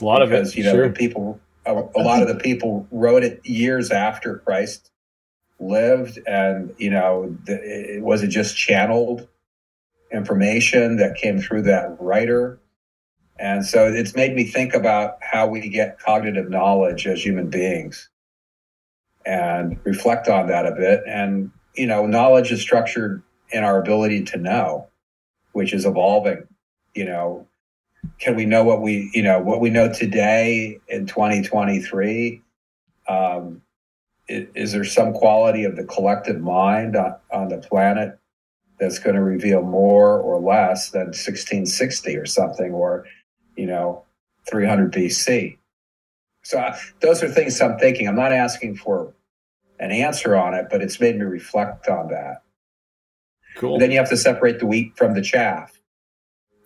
A 0.02 0.06
lot 0.06 0.22
of 0.22 0.32
it. 0.32 0.36
because 0.36 0.56
you 0.56 0.64
know 0.64 0.74
sure. 0.74 0.88
the 0.88 0.94
people 0.94 1.40
a, 1.66 1.74
a 1.96 2.02
lot 2.02 2.22
of 2.22 2.28
the 2.28 2.36
people 2.36 2.88
wrote 2.92 3.24
it 3.24 3.46
years 3.46 3.92
after 3.92 4.38
Christ 4.40 4.92
lived, 5.60 6.20
and 6.28 6.74
you 6.78 6.90
know 6.90 7.36
the, 7.46 7.96
it, 7.96 8.02
was 8.02 8.24
it 8.24 8.28
just 8.28 8.56
channeled 8.56 9.28
information 10.12 10.98
that 10.98 11.16
came 11.16 11.40
through 11.40 11.64
that 11.64 11.98
writer, 12.00 12.60
and 13.40 13.66
so 13.66 13.88
it's 13.92 14.16
made 14.16 14.36
me 14.36 14.46
think 14.46 14.74
about 14.74 15.18
how 15.22 15.48
we 15.48 15.68
get 15.70 16.00
cognitive 16.00 16.50
knowledge 16.50 17.08
as 17.08 17.24
human 17.24 17.50
beings, 17.50 18.10
and 19.26 19.80
reflect 19.84 20.28
on 20.28 20.48
that 20.48 20.66
a 20.66 20.72
bit. 20.72 21.02
And 21.08 21.52
you 21.76 21.88
know, 21.88 22.06
knowledge 22.06 22.52
is 22.52 22.62
structured 22.62 23.22
in 23.52 23.64
our 23.64 23.80
ability 23.80 24.24
to 24.24 24.38
know, 24.38 24.88
which 25.54 25.74
is 25.74 25.86
evolving. 25.86 26.48
You 26.94 27.06
know, 27.06 27.48
can 28.20 28.36
we 28.36 28.46
know 28.46 28.64
what 28.64 28.82
we 28.82 29.10
you 29.14 29.24
know 29.24 29.40
what 29.40 29.62
we 29.62 29.70
know 29.70 29.92
today 29.92 30.80
in 30.88 31.06
2023 31.06 32.42
um, 33.08 33.62
is, 34.28 34.72
there 34.72 34.84
some 34.84 35.14
quality 35.14 35.64
of 35.64 35.76
the 35.76 35.84
collective 35.84 36.42
mind 36.42 36.96
on, 36.96 37.16
on 37.32 37.50
the 37.50 37.60
planet 37.60 38.18
that's 38.80 38.98
going 38.98 39.16
to 39.16 39.22
reveal 39.22 39.62
more 39.62 40.20
or 40.20 40.40
less 40.40 40.90
than 40.90 41.08
1660 41.08 42.18
or 42.18 42.26
something 42.26 42.72
or 42.72 43.06
you 43.56 43.68
know 43.68 44.04
300 44.50 44.92
bc 44.92 45.58
so 46.44 46.60
I, 46.60 46.78
those 47.02 47.24
are 47.24 47.30
things 47.30 47.62
i'm 47.62 47.78
thinking. 47.78 48.08
I'm 48.08 48.16
not 48.16 48.32
asking 48.32 48.78
for 48.78 49.14
an 49.80 49.92
answer 49.92 50.36
on 50.36 50.54
it 50.54 50.68
but 50.70 50.82
it's 50.82 51.00
made 51.00 51.16
me 51.18 51.24
reflect 51.26 51.88
on 51.88 52.08
that 52.10 52.42
Cool. 53.56 53.80
then 53.80 53.90
you 53.92 53.98
have 53.98 54.10
to 54.10 54.18
separate 54.18 54.60
the 54.60 54.66
wheat 54.66 54.98
from 54.98 55.14
the 55.14 55.22
chaff 55.22 55.80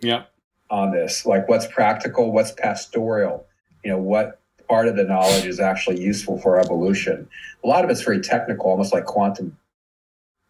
yeah. 0.01 0.24
on 0.72 0.91
this 0.91 1.26
like 1.26 1.47
what's 1.47 1.68
practical 1.68 2.32
what's 2.32 2.51
pastoral 2.51 3.45
you 3.84 3.91
know 3.91 3.97
what 3.99 4.39
part 4.68 4.88
of 4.88 4.95
the 4.95 5.03
knowledge 5.03 5.45
is 5.45 5.60
actually 5.60 5.99
useful 6.01 6.39
for 6.39 6.60
evolution 6.60 7.28
a 7.64 7.68
lot 7.68 7.84
of 7.84 7.89
it's 7.89 8.01
very 8.01 8.20
technical 8.22 8.68
almost 8.70 8.93
like 8.93 9.05
quantum 9.05 9.57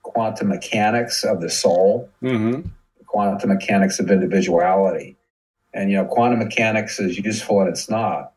quantum 0.04 0.48
mechanics 0.50 1.24
of 1.24 1.42
the 1.42 1.50
soul 1.50 2.10
Mm-hmm. 2.22 2.68
quantum 3.06 3.50
mechanics 3.50 4.00
of 4.00 4.10
individuality 4.12 5.16
and 5.74 5.92
you 5.92 5.98
know 5.98 6.06
quantum 6.06 6.40
mechanics 6.40 7.00
is 7.00 7.18
useful 7.18 7.60
and 7.62 7.70
it's 7.70 7.90
not 7.90 8.34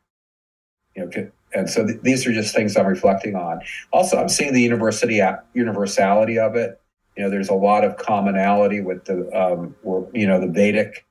you 0.96 1.04
know 1.04 1.30
and 1.54 1.68
so 1.68 1.86
th- 1.86 2.00
these 2.02 2.26
are 2.26 2.32
just 2.32 2.54
things 2.54 2.76
i'm 2.76 2.86
reflecting 2.86 3.36
on. 3.36 3.60
Also 3.92 4.18
i'm 4.18 4.28
seeing 4.28 4.52
the 4.52 4.62
university 4.62 5.20
universality 5.54 6.38
of 6.38 6.56
it. 6.56 6.80
You 7.16 7.24
know 7.24 7.30
there's 7.30 7.50
a 7.50 7.54
lot 7.54 7.84
of 7.84 7.96
commonality 7.96 8.80
with 8.80 9.04
the 9.04 9.28
um, 9.38 9.74
you 10.14 10.26
know 10.26 10.40
the 10.40 10.48
vedic 10.48 11.06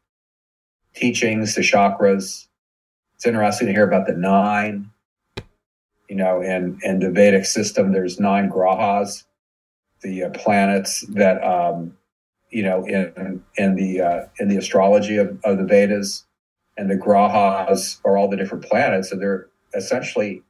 teachings 0.96 1.56
the 1.56 1.62
chakras. 1.62 2.48
It's 3.16 3.26
interesting 3.26 3.68
to 3.68 3.74
hear 3.74 3.88
about 3.88 4.08
the 4.08 4.14
nine 4.14 4.90
you 6.10 6.16
know 6.16 6.42
in 6.42 6.80
in 6.84 7.00
the 7.00 7.12
vedic 7.12 7.46
system. 7.46 7.92
There's 7.92 8.20
nine 8.20 8.50
grahas 8.50 9.24
the 10.02 10.24
uh, 10.24 10.30
planets 10.32 11.02
that 11.10 11.44
um, 11.44 11.96
you 12.50 12.64
know 12.64 12.86
in 12.86 13.44
in 13.58 13.76
the 13.76 14.02
uh, 14.02 14.26
in 14.40 14.50
the 14.50 14.58
astrology 14.58 15.18
of, 15.18 15.40
of 15.44 15.58
the 15.58 15.66
vedas. 15.66 16.26
And 16.78 16.90
the 16.90 16.96
grahas 16.96 18.00
are 18.06 18.18
all 18.18 18.30
the 18.30 18.38
different 18.38 18.64
planets. 18.64 19.12
And 19.12 19.22
they're 19.22 19.48
essentially 19.74 20.42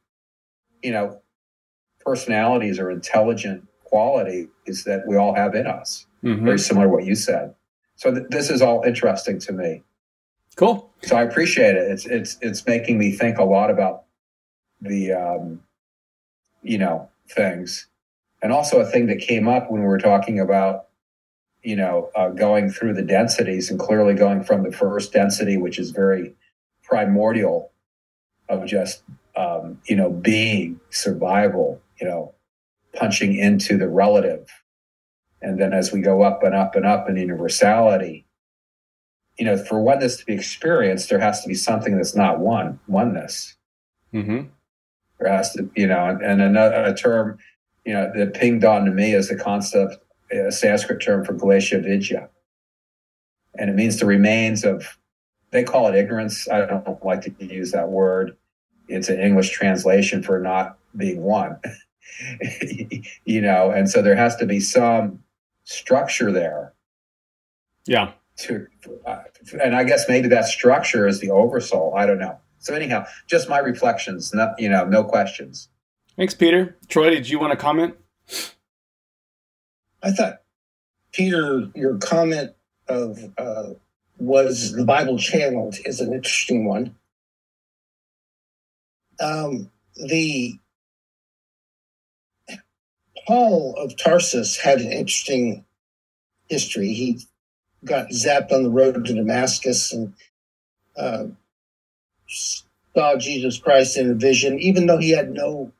you 0.83 0.91
know 0.91 1.21
personalities 1.99 2.79
or 2.79 2.89
intelligent 2.91 3.67
qualities 3.83 4.47
that 4.85 5.03
we 5.07 5.15
all 5.17 5.33
have 5.35 5.55
in 5.55 5.67
us 5.67 6.05
Mm-hmm. 6.23 6.45
very 6.45 6.59
similar 6.59 6.85
to 6.85 6.91
what 6.91 7.03
you 7.05 7.15
said 7.15 7.55
so 7.95 8.13
th- 8.13 8.27
this 8.29 8.49
is 8.51 8.61
all 8.61 8.83
interesting 8.85 9.39
to 9.39 9.51
me 9.53 9.83
Cool. 10.55 10.91
so 11.01 11.15
I 11.15 11.23
appreciate 11.23 11.75
it. 11.75 11.89
It's 11.91 12.05
it's 12.05 12.37
it's 12.41 12.67
making 12.67 12.97
me 12.99 13.11
think 13.11 13.37
a 13.37 13.43
lot 13.43 13.71
about 13.71 14.03
the 14.81 15.13
um, 15.13 15.61
you 16.61 16.77
know 16.77 17.09
things, 17.29 17.87
and 18.43 18.51
also 18.51 18.81
a 18.81 18.85
thing 18.85 19.07
that 19.07 19.19
came 19.19 19.47
up 19.47 19.71
when 19.71 19.79
we 19.81 19.87
were 19.87 19.97
talking 19.97 20.39
about 20.41 20.87
you 21.63 21.75
know 21.77 22.11
uh, 22.17 22.29
going 22.29 22.69
through 22.69 22.93
the 22.95 23.01
densities 23.01 23.71
and 23.71 23.79
clearly 23.79 24.13
going 24.13 24.43
from 24.43 24.61
the 24.63 24.71
first 24.73 25.13
density, 25.13 25.55
which 25.57 25.79
is 25.79 25.91
very 25.91 26.35
primordial, 26.83 27.71
of 28.51 28.67
just 28.67 29.03
um, 29.35 29.79
you 29.85 29.95
know 29.95 30.09
being 30.11 30.79
survival, 30.89 31.81
you 31.99 32.07
know, 32.07 32.33
punching 32.93 33.35
into 33.35 33.77
the 33.77 33.87
relative, 33.87 34.47
and 35.41 35.59
then 35.59 35.73
as 35.73 35.91
we 35.91 36.01
go 36.01 36.21
up 36.21 36.43
and 36.43 36.53
up 36.53 36.75
and 36.75 36.85
up 36.85 37.09
in 37.09 37.17
universality, 37.17 38.25
you 39.37 39.45
know, 39.45 39.57
for 39.57 39.81
oneness 39.81 40.17
to 40.17 40.25
be 40.25 40.33
experienced, 40.33 41.09
there 41.09 41.19
has 41.19 41.41
to 41.41 41.47
be 41.47 41.55
something 41.55 41.95
that's 41.95 42.15
not 42.15 42.39
one 42.39 42.79
oneness. 42.87 43.55
Mm-hmm. 44.13 44.47
There 45.19 45.31
has 45.31 45.53
to, 45.53 45.69
you 45.75 45.87
know, 45.87 46.05
and, 46.05 46.21
and 46.21 46.41
another 46.41 46.83
a 46.83 46.95
term, 46.95 47.39
you 47.85 47.93
know, 47.93 48.11
that 48.15 48.33
pinged 48.33 48.63
on 48.63 48.85
to 48.85 48.91
me 48.91 49.13
is 49.13 49.29
the 49.29 49.35
concept, 49.35 49.97
a 50.31 50.51
Sanskrit 50.51 51.01
term 51.01 51.25
for 51.25 51.33
glacia 51.33 51.81
vidya. 51.81 52.29
And 53.57 53.69
it 53.69 53.73
means 53.73 53.99
the 53.99 54.05
remains 54.05 54.63
of, 54.63 54.97
they 55.51 55.63
call 55.63 55.87
it 55.87 55.95
ignorance. 55.95 56.47
I 56.47 56.65
don't 56.65 57.03
like 57.03 57.21
to 57.21 57.33
use 57.39 57.71
that 57.71 57.89
word. 57.89 58.37
It's 58.91 59.09
an 59.09 59.19
English 59.19 59.49
translation 59.51 60.21
for 60.21 60.39
not 60.39 60.77
being 60.95 61.21
one, 61.21 61.57
you 63.25 63.41
know, 63.41 63.71
and 63.71 63.89
so 63.89 64.01
there 64.01 64.15
has 64.15 64.35
to 64.37 64.45
be 64.45 64.59
some 64.59 65.23
structure 65.63 66.31
there 66.31 66.73
Yeah. 67.85 68.11
to, 68.39 68.67
uh, 69.05 69.19
and 69.63 69.75
I 69.75 69.83
guess 69.85 70.07
maybe 70.09 70.27
that 70.29 70.45
structure 70.45 71.07
is 71.07 71.19
the 71.19 71.29
oversoul. 71.31 71.93
I 71.95 72.05
don't 72.05 72.19
know. 72.19 72.37
So 72.59 72.73
anyhow, 72.75 73.05
just 73.27 73.49
my 73.49 73.59
reflections. 73.59 74.33
Not 74.33 74.59
you 74.59 74.69
know, 74.69 74.85
no 74.85 75.03
questions. 75.03 75.69
Thanks, 76.17 76.33
Peter. 76.33 76.77
Troy, 76.89 77.09
did 77.09 77.29
you 77.29 77.39
want 77.39 77.51
to 77.51 77.57
comment? 77.57 77.95
I 80.03 80.11
thought, 80.11 80.41
Peter, 81.11 81.69
your 81.73 81.97
comment 81.97 82.51
of 82.87 83.19
uh, 83.37 83.69
was 84.17 84.73
the 84.73 84.85
Bible 84.85 85.17
channeled 85.17 85.75
is 85.85 85.99
an 86.01 86.13
interesting 86.13 86.65
one. 86.65 86.95
Um, 89.21 89.69
the 89.95 90.57
Paul 93.27 93.75
of 93.77 93.95
Tarsus 93.97 94.57
had 94.57 94.81
an 94.81 94.91
interesting 94.91 95.65
history. 96.49 96.93
He 96.93 97.19
got 97.85 98.09
zapped 98.09 98.51
on 98.51 98.63
the 98.63 98.69
road 98.69 99.05
to 99.05 99.13
Damascus 99.13 99.93
and 99.93 100.13
uh, 100.97 101.25
saw 102.27 103.15
Jesus 103.17 103.57
Christ 103.59 103.97
in 103.97 104.09
a 104.09 104.15
vision, 104.15 104.59
even 104.59 104.87
though 104.87 104.97
he 104.97 105.11
had 105.11 105.31
no 105.31 105.71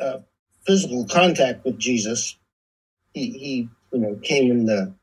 uh, 0.00 0.18
physical 0.66 1.06
contact 1.06 1.64
with 1.64 1.78
Jesus. 1.78 2.36
He, 3.14 3.30
he, 3.30 3.68
you 3.92 3.98
know, 3.98 4.14
came 4.22 4.50
in 4.50 4.66
the 4.66 4.94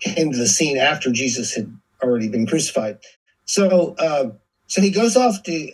came 0.00 0.32
to 0.32 0.38
the 0.38 0.48
scene 0.48 0.78
after 0.78 1.10
Jesus 1.10 1.54
had 1.54 1.76
already 2.02 2.28
been 2.28 2.46
crucified. 2.46 2.98
So, 3.44 3.96
uh, 3.98 4.30
so 4.68 4.80
he 4.80 4.90
goes 4.90 5.16
off 5.16 5.42
to, 5.44 5.72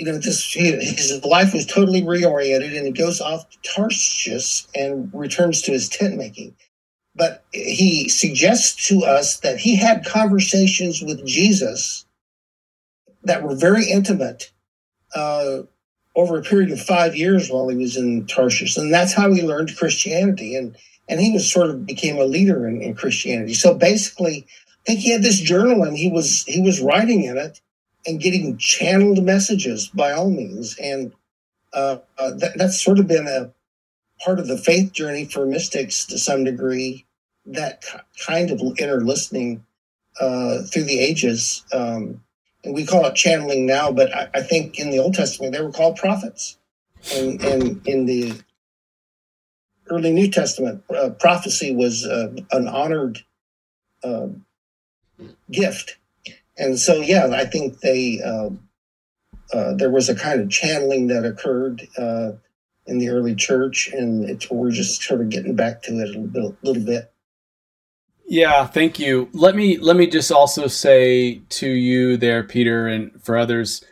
you 0.00 0.06
know, 0.06 0.16
this 0.16 0.50
his 0.54 1.22
life 1.26 1.52
was 1.52 1.66
totally 1.66 2.00
reoriented, 2.00 2.74
and 2.74 2.86
he 2.86 2.90
goes 2.92 3.20
off 3.20 3.50
to 3.50 3.58
Tarshish 3.60 4.66
and 4.74 5.10
returns 5.12 5.60
to 5.60 5.72
his 5.72 5.90
tent 5.90 6.16
making. 6.16 6.56
But 7.14 7.44
he 7.52 8.08
suggests 8.08 8.88
to 8.88 9.04
us 9.04 9.40
that 9.40 9.58
he 9.58 9.76
had 9.76 10.06
conversations 10.06 11.02
with 11.02 11.26
Jesus 11.26 12.06
that 13.24 13.42
were 13.42 13.54
very 13.54 13.90
intimate 13.90 14.50
uh, 15.14 15.64
over 16.16 16.38
a 16.38 16.42
period 16.42 16.70
of 16.70 16.80
five 16.80 17.14
years 17.14 17.50
while 17.50 17.68
he 17.68 17.76
was 17.76 17.98
in 17.98 18.26
Tarshish, 18.26 18.78
and 18.78 18.90
that's 18.90 19.12
how 19.12 19.30
he 19.30 19.42
learned 19.42 19.76
Christianity. 19.76 20.56
And 20.56 20.74
and 21.10 21.20
he 21.20 21.30
was 21.30 21.52
sort 21.52 21.68
of 21.68 21.84
became 21.84 22.16
a 22.16 22.24
leader 22.24 22.66
in, 22.66 22.80
in 22.80 22.94
Christianity. 22.94 23.52
So 23.52 23.74
basically, 23.74 24.46
I 24.48 24.80
think 24.86 25.00
he 25.00 25.10
had 25.10 25.22
this 25.22 25.40
journal, 25.40 25.82
and 25.82 25.94
he 25.94 26.10
was 26.10 26.44
he 26.44 26.62
was 26.62 26.80
writing 26.80 27.24
in 27.24 27.36
it 27.36 27.60
and 28.06 28.20
getting 28.20 28.56
channeled 28.56 29.22
messages 29.22 29.88
by 29.88 30.12
all 30.12 30.30
means. 30.30 30.76
And 30.78 31.12
uh, 31.72 31.98
uh, 32.18 32.32
that, 32.38 32.52
that's 32.56 32.82
sort 32.82 32.98
of 32.98 33.06
been 33.06 33.26
a 33.26 33.52
part 34.24 34.38
of 34.38 34.48
the 34.48 34.58
faith 34.58 34.92
journey 34.92 35.24
for 35.24 35.46
mystics 35.46 36.04
to 36.06 36.18
some 36.18 36.44
degree. 36.44 37.06
That 37.46 37.84
kind 38.26 38.50
of 38.50 38.60
inner 38.78 39.00
listening 39.00 39.64
uh, 40.20 40.62
through 40.62 40.84
the 40.84 41.00
ages. 41.00 41.64
Um, 41.72 42.22
and 42.64 42.74
we 42.74 42.84
call 42.84 43.06
it 43.06 43.14
channeling 43.14 43.66
now, 43.66 43.90
but 43.90 44.14
I, 44.14 44.28
I, 44.34 44.42
think 44.42 44.78
in 44.78 44.90
the 44.90 44.98
Old 44.98 45.14
Testament 45.14 45.54
they 45.54 45.62
were 45.62 45.72
called 45.72 45.96
prophets, 45.96 46.58
and, 47.14 47.42
and 47.42 47.86
in 47.86 48.04
the 48.04 48.34
early 49.88 50.12
New 50.12 50.30
Testament, 50.30 50.84
uh, 50.94 51.10
prophecy 51.10 51.74
was 51.74 52.04
uh, 52.04 52.32
an 52.52 52.68
honored 52.68 53.24
uh, 54.04 54.28
gift, 55.50 55.96
and 56.60 56.78
so 56.78 57.00
yeah, 57.00 57.28
I 57.32 57.46
think 57.46 57.80
they 57.80 58.20
um, 58.22 58.60
uh, 59.52 59.74
there 59.74 59.90
was 59.90 60.08
a 60.08 60.14
kind 60.14 60.40
of 60.40 60.50
channeling 60.50 61.08
that 61.08 61.24
occurred 61.24 61.88
uh, 61.98 62.32
in 62.86 62.98
the 62.98 63.08
early 63.08 63.34
church, 63.34 63.88
and 63.92 64.28
it's, 64.28 64.50
we're 64.50 64.70
just 64.70 65.02
sort 65.02 65.20
of 65.20 65.30
getting 65.30 65.56
back 65.56 65.82
to 65.82 65.92
it 65.92 66.14
a 66.14 66.18
little 66.18 66.26
bit. 66.26 66.56
Little 66.62 66.84
bit. 66.84 67.12
Yeah, 68.26 68.66
thank 68.66 69.00
you. 69.00 69.28
Let 69.32 69.56
me 69.56 69.78
let 69.78 69.96
me 69.96 70.06
just 70.06 70.30
also 70.30 70.68
say 70.68 71.40
to 71.48 71.68
you 71.68 72.16
there, 72.16 72.44
Peter, 72.44 72.86
and 72.86 73.10
for 73.22 73.36
others, 73.36 73.82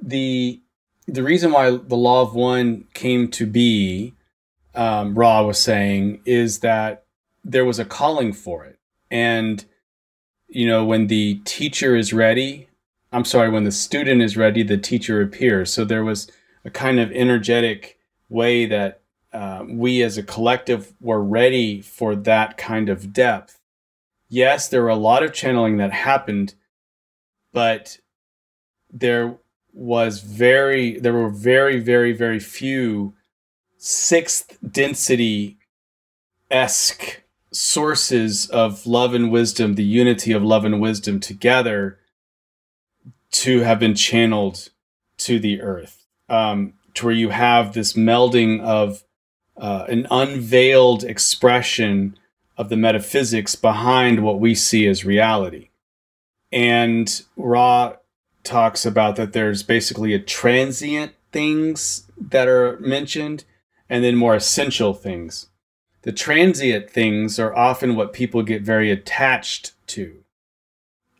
the 0.00 0.60
the 1.06 1.22
reason 1.22 1.50
why 1.50 1.70
the 1.70 1.96
law 1.96 2.22
of 2.22 2.34
one 2.34 2.84
came 2.94 3.28
to 3.32 3.46
be, 3.46 4.14
um, 4.74 5.14
Ra 5.14 5.42
was 5.42 5.58
saying, 5.58 6.20
is 6.26 6.60
that 6.60 7.06
there 7.42 7.64
was 7.64 7.78
a 7.78 7.84
calling 7.84 8.32
for 8.32 8.66
it, 8.66 8.78
and 9.10 9.64
you 10.48 10.66
know 10.66 10.84
when 10.84 11.06
the 11.06 11.40
teacher 11.44 11.96
is 11.96 12.12
ready, 12.12 12.68
I'm 13.12 13.24
sorry, 13.24 13.50
when 13.50 13.64
the 13.64 13.72
student 13.72 14.22
is 14.22 14.36
ready, 14.36 14.62
the 14.62 14.78
teacher 14.78 15.20
appears. 15.20 15.72
So 15.72 15.84
there 15.84 16.04
was 16.04 16.30
a 16.64 16.70
kind 16.70 16.98
of 17.00 17.12
energetic 17.12 17.98
way 18.28 18.66
that 18.66 19.00
uh, 19.32 19.64
we 19.68 20.02
as 20.02 20.18
a 20.18 20.22
collective 20.22 20.94
were 21.00 21.22
ready 21.22 21.80
for 21.80 22.16
that 22.16 22.56
kind 22.56 22.88
of 22.88 23.12
depth 23.12 23.58
yes, 24.28 24.68
there 24.68 24.82
were 24.82 24.88
a 24.88 24.96
lot 24.96 25.22
of 25.22 25.32
channeling 25.32 25.78
that 25.78 25.92
happened, 25.92 26.54
but 27.52 27.98
there 28.90 29.38
was 29.72 30.20
very, 30.20 30.98
there 30.98 31.12
were 31.12 31.30
very, 31.30 31.80
very, 31.80 32.12
very 32.12 32.40
few 32.40 33.14
sixth 33.76 34.58
density 34.68 35.58
esque 36.50 37.22
sources 37.58 38.48
of 38.50 38.86
love 38.86 39.14
and 39.14 39.30
wisdom, 39.32 39.74
the 39.74 39.84
unity 39.84 40.32
of 40.32 40.44
love 40.44 40.64
and 40.64 40.80
wisdom 40.80 41.18
together 41.18 41.98
to 43.30 43.60
have 43.60 43.80
been 43.80 43.94
channeled 43.94 44.68
to 45.16 45.38
the 45.40 45.60
earth. 45.60 46.06
Um, 46.28 46.74
to 46.94 47.06
where 47.06 47.14
you 47.14 47.30
have 47.30 47.72
this 47.72 47.94
melding 47.94 48.60
of 48.60 49.04
uh, 49.56 49.86
an 49.88 50.06
unveiled 50.10 51.04
expression 51.04 52.18
of 52.56 52.68
the 52.68 52.76
metaphysics 52.76 53.54
behind 53.54 54.22
what 54.22 54.40
we 54.40 54.54
see 54.54 54.86
as 54.86 55.04
reality. 55.04 55.70
And 56.52 57.22
Ra 57.36 57.94
talks 58.44 58.86
about 58.86 59.16
that 59.16 59.32
there's 59.32 59.62
basically 59.62 60.14
a 60.14 60.18
transient 60.18 61.12
things 61.32 62.10
that 62.20 62.48
are 62.48 62.78
mentioned 62.80 63.44
and 63.88 64.02
then 64.04 64.16
more 64.16 64.34
essential 64.34 64.94
things. 64.94 65.48
The 66.02 66.12
transient 66.12 66.90
things 66.90 67.38
are 67.38 67.54
often 67.54 67.96
what 67.96 68.12
people 68.12 68.42
get 68.42 68.62
very 68.62 68.90
attached 68.90 69.72
to. 69.88 70.22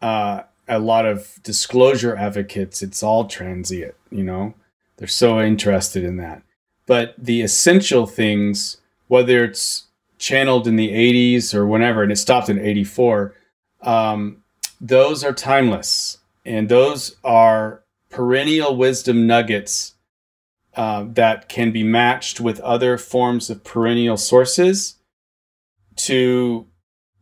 Uh, 0.01 0.43
a 0.69 0.79
lot 0.79 1.07
of 1.07 1.39
disclosure 1.43 2.15
advocates, 2.15 2.83
it's 2.83 3.03
all 3.03 3.27
transient, 3.27 3.95
you 4.11 4.23
know, 4.23 4.55
they're 4.97 5.09
so 5.09 5.41
interested 5.41 6.05
in 6.05 6.17
that. 6.19 6.43
But 6.87 7.15
the 7.19 7.43
essential 7.43 8.07
things, 8.07 8.79
whether 9.09 9.45
it's 9.45 9.85
channeled 10.19 10.67
in 10.67 10.77
the 10.77 10.91
80s 10.91 11.55
or 11.55 11.67
whenever, 11.67 12.03
and 12.03 12.13
it 12.13 12.17
stopped 12.17 12.49
in 12.49 12.59
84, 12.59 13.35
um, 13.83 14.43
those 14.81 15.25
are 15.25 15.33
timeless. 15.33 16.19
And 16.45 16.69
those 16.69 17.17
are 17.25 17.83
perennial 18.11 18.77
wisdom 18.77 19.27
nuggets 19.27 19.95
uh, 20.79 21.05
that 21.09 21.49
can 21.49 21.73
be 21.73 21.83
matched 21.83 22.41
with 22.41 22.61
other 22.61 22.97
forms 22.97 23.51
of 23.51 23.65
perennial 23.65 24.17
sources 24.17 24.95
to 25.97 26.69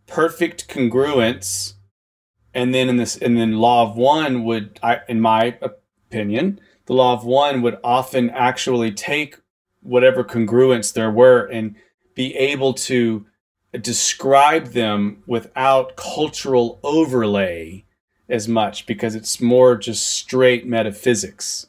perfect 0.06 0.68
congruence. 0.68 1.72
And 2.52 2.74
then 2.74 2.90
in 2.90 2.98
this, 2.98 3.16
and 3.16 3.38
then 3.38 3.56
law 3.56 3.88
of 3.88 3.96
one 3.96 4.44
would, 4.44 4.78
I, 4.82 5.00
in 5.08 5.22
my 5.22 5.58
opinion, 5.62 6.60
the 6.84 6.92
law 6.92 7.14
of 7.14 7.24
one 7.24 7.62
would 7.62 7.78
often 7.82 8.28
actually 8.28 8.92
take 8.92 9.40
whatever 9.80 10.22
congruence 10.22 10.92
there 10.92 11.10
were 11.10 11.46
and 11.46 11.76
be 12.14 12.36
able 12.36 12.74
to 12.74 13.24
describe 13.80 14.72
them 14.72 15.22
without 15.26 15.96
cultural 15.96 16.78
overlay 16.82 17.86
as 18.28 18.48
much 18.48 18.84
because 18.84 19.14
it's 19.14 19.40
more 19.40 19.76
just 19.76 20.06
straight 20.06 20.66
metaphysics. 20.66 21.68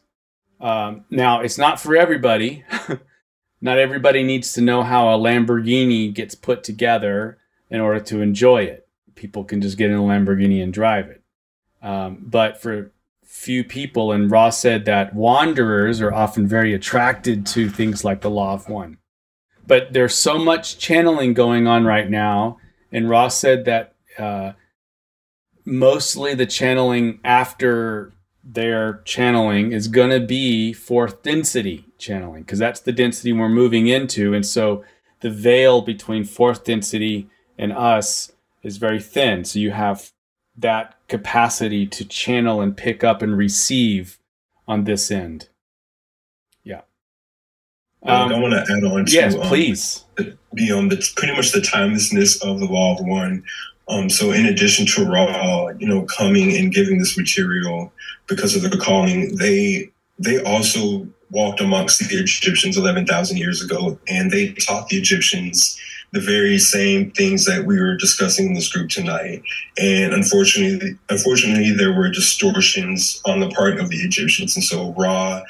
Um, 0.60 1.06
now, 1.10 1.42
it's 1.42 1.58
not 1.58 1.80
for 1.80 1.96
everybody. 1.96 2.64
not 3.62 3.78
everybody 3.78 4.24
needs 4.24 4.54
to 4.54 4.62
know 4.62 4.84
how 4.84 5.10
a 5.10 5.18
Lamborghini 5.18 6.14
gets 6.14 6.36
put 6.36 6.64
together 6.64 7.38
in 7.70 7.80
order 7.80 8.00
to 8.00 8.22
enjoy 8.22 8.64
it. 8.64 8.88
People 9.16 9.44
can 9.44 9.62
just 9.62 9.78
get 9.78 9.90
in 9.90 9.98
a 9.98 10.02
Lamborghini 10.02 10.62
and 10.62 10.74
drive 10.74 11.08
it. 11.08 11.22
Um, 11.82 12.20
but 12.22 12.62
for 12.62 12.92
few 13.28 13.64
people. 13.64 14.12
And 14.12 14.32
Ra 14.32 14.50
said 14.50 14.86
that 14.86 15.14
wanderers 15.14 16.02
are 16.02 16.14
often 16.14 16.48
very 16.48 16.74
attracted 16.74 17.46
to 17.48 17.70
things 17.70 18.04
like 18.04 18.22
the 18.22 18.30
Law 18.30 18.54
of 18.54 18.70
One. 18.70 18.98
But 19.66 19.94
there's 19.94 20.16
so 20.16 20.40
much 20.40 20.78
channeling 20.78 21.34
going 21.34 21.68
on 21.68 21.86
right 21.86 22.10
now. 22.10 22.58
And 22.92 23.10
Ra 23.10 23.28
said 23.28 23.66
that 23.66 23.96
uh, 24.18 24.54
mostly 25.66 26.34
the 26.34 26.46
channeling 26.46 27.20
after 27.24 28.14
their 28.50 29.02
channeling 29.04 29.74
is 29.74 29.90
going 29.90 30.10
to 30.10 30.26
be 30.26 30.72
fourth 30.72 31.22
density 31.22 31.86
channeling 31.98 32.44
because 32.44 32.60
that's 32.60 32.80
the 32.80 32.94
density 32.94 33.34
we're 33.34 33.50
moving 33.50 33.88
into. 33.88 34.34
And 34.34 34.46
so 34.46 34.86
the 35.20 35.30
veil 35.30 35.82
between 35.82 36.24
fourth 36.24 36.64
density 36.64 37.28
and 37.58 37.74
us 37.74 38.32
is 38.64 38.78
very 38.78 39.02
thin. 39.02 39.44
So 39.44 39.60
you 39.60 39.72
have 39.72 40.12
that 40.56 40.96
capacity 41.10 41.86
to 41.88 42.06
channel 42.06 42.62
and 42.62 42.76
pick 42.76 43.04
up 43.04 43.22
and 43.22 43.38
receive 43.38 44.18
on 44.66 44.86
this 44.86 45.12
end. 45.12 45.50
Yeah. 46.64 46.82
Um, 48.04 48.34
I 48.34 48.40
want 48.40 48.54
to 48.54 48.74
add 48.74 48.84
on 48.84 49.06
to 49.06 49.12
yes, 49.12 49.36
um, 49.36 49.42
please. 49.42 50.06
Um, 50.20 50.38
the 50.90 51.14
pretty 51.18 51.36
much 51.36 51.52
the 51.52 51.62
timelessness 51.62 52.42
of 52.42 52.60
the 52.60 52.66
law 52.66 52.98
of 52.98 53.06
one. 53.06 53.44
Um, 53.90 54.10
so 54.10 54.32
in 54.32 54.46
addition 54.46 54.86
to 54.88 55.06
Ra, 55.06 55.70
you 55.80 55.88
know, 55.88 56.04
coming 56.04 56.56
and 56.58 56.74
giving 56.74 56.98
this 56.98 57.18
material 57.18 57.92
because 58.28 58.56
of 58.56 58.70
the 58.70 58.78
calling, 58.78 59.36
they 59.36 59.90
they 60.20 60.42
also 60.44 61.08
walked 61.30 61.62
amongst 61.62 62.00
the 62.00 62.16
Egyptians 62.16 62.78
11,000 62.78 63.38
years 63.38 63.62
ago, 63.62 64.00
and 64.08 64.32
they 64.32 64.54
taught 64.54 64.88
the 64.90 64.98
Egyptians 64.98 65.78
the 66.14 66.22
very 66.22 66.58
same 66.58 67.12
things 67.12 67.46
that 67.46 67.66
we 67.66 67.80
were 67.80 67.98
discussing 67.98 68.48
in 68.48 68.54
this 68.54 68.72
group 68.72 68.90
tonight. 68.90 69.42
And 69.78 70.14
unfortunately, 70.14 70.98
unfortunately, 71.10 71.72
there 71.72 71.94
were 71.94 72.10
distortions 72.10 73.22
on 73.26 73.40
the 73.40 73.50
part 73.50 73.80
of 73.80 73.90
the 73.90 73.98
Egyptians, 73.98 74.56
and 74.56 74.64
so 74.64 74.94
Ra, 74.94 75.44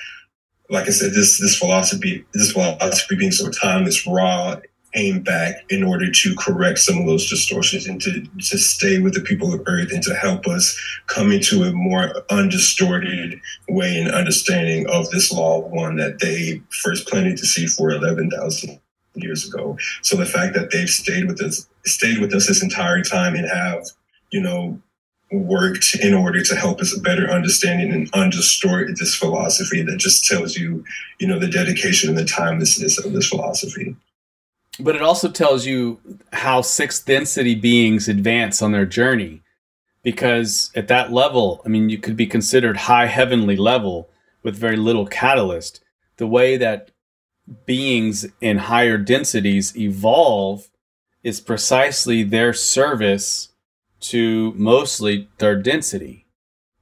like 0.70 0.88
I 0.88 0.92
said, 0.92 1.14
this 1.14 1.40
this 1.40 1.58
philosophy, 1.58 2.26
this 2.34 2.52
philosophy 2.52 3.16
being 3.16 3.32
so 3.32 3.50
timeless, 3.50 4.06
Ra 4.06 4.58
aim 4.98 5.22
back 5.22 5.64
in 5.70 5.84
order 5.84 6.12
to 6.12 6.36
correct 6.36 6.80
some 6.80 6.98
of 6.98 7.06
those 7.06 7.30
distortions 7.30 7.86
and 7.86 8.02
to, 8.02 8.26
to 8.40 8.58
stay 8.58 9.00
with 9.00 9.14
the 9.14 9.22
people 9.22 9.54
of 9.54 9.62
earth 9.68 9.92
and 9.94 10.04
to 10.04 10.14
help 10.16 10.48
us 10.48 10.78
come 11.06 11.32
into 11.32 11.64
a 11.64 11.72
more 11.72 12.12
undistorted 12.30 13.40
way 13.70 13.98
and 13.98 14.12
understanding 14.12 14.90
of 14.90 15.10
this 15.12 15.32
law 15.32 15.60
one 15.60 15.96
that 15.96 16.20
they 16.20 16.62
first 16.82 17.08
planted 17.08 17.38
to 17.38 17.46
see 17.46 17.68
for 17.68 17.92
11,000 17.92 18.80
years 19.14 19.48
ago. 19.48 19.78
So 20.02 20.18
the 20.18 20.26
fact 20.26 20.54
that 20.56 20.72
they've 20.72 20.90
stayed 20.90 21.28
with 21.28 21.42
us, 21.42 21.68
stayed 21.86 22.20
with 22.20 22.34
us 22.34 22.48
this 22.48 22.64
entire 22.64 23.02
time 23.02 23.36
and 23.36 23.48
have, 23.48 23.86
you 24.32 24.42
know, 24.42 24.82
worked 25.32 25.96
in 26.02 26.14
order 26.14 26.42
to 26.42 26.56
help 26.56 26.80
us 26.80 26.96
a 26.96 27.02
better 27.02 27.30
understanding 27.30 27.92
and 27.92 28.10
undistort 28.14 28.98
this 28.98 29.14
philosophy 29.14 29.82
that 29.82 29.98
just 29.98 30.26
tells 30.26 30.56
you, 30.56 30.86
you 31.20 31.28
know, 31.28 31.38
the 31.38 31.50
dedication 31.50 32.10
and 32.10 32.18
the 32.18 32.26
timelessness 32.26 32.98
of 33.04 33.12
this 33.12 33.28
philosophy 33.28 33.96
but 34.80 34.96
it 34.96 35.02
also 35.02 35.30
tells 35.30 35.66
you 35.66 36.00
how 36.34 36.62
sixth 36.62 37.06
density 37.06 37.56
beings 37.56 38.08
advance 38.08 38.62
on 38.62 38.72
their 38.72 38.86
journey. 38.86 39.42
Because 40.04 40.72
at 40.74 40.88
that 40.88 41.12
level 41.12 41.62
i 41.66 41.70
mean 41.70 41.90
you 41.90 41.98
could 41.98 42.16
be 42.16 42.28
considered 42.28 42.78
high 42.78 43.08
heavenly 43.08 43.58
level 43.58 44.10
with 44.44 44.56
very 44.56 44.78
little 44.78 45.06
catalyst. 45.06 45.82
The 46.18 46.28
way 46.28 46.58
that 46.58 46.92
beings 47.66 48.26
in 48.42 48.58
higher 48.58 48.98
densities 48.98 49.76
evolve 49.78 50.70
is 51.24 51.42
precisely 51.42 52.24
their 52.24 52.54
service 52.54 53.50
to 54.00 54.54
mostly 54.56 55.28
their 55.40 55.62
density. 55.62 56.26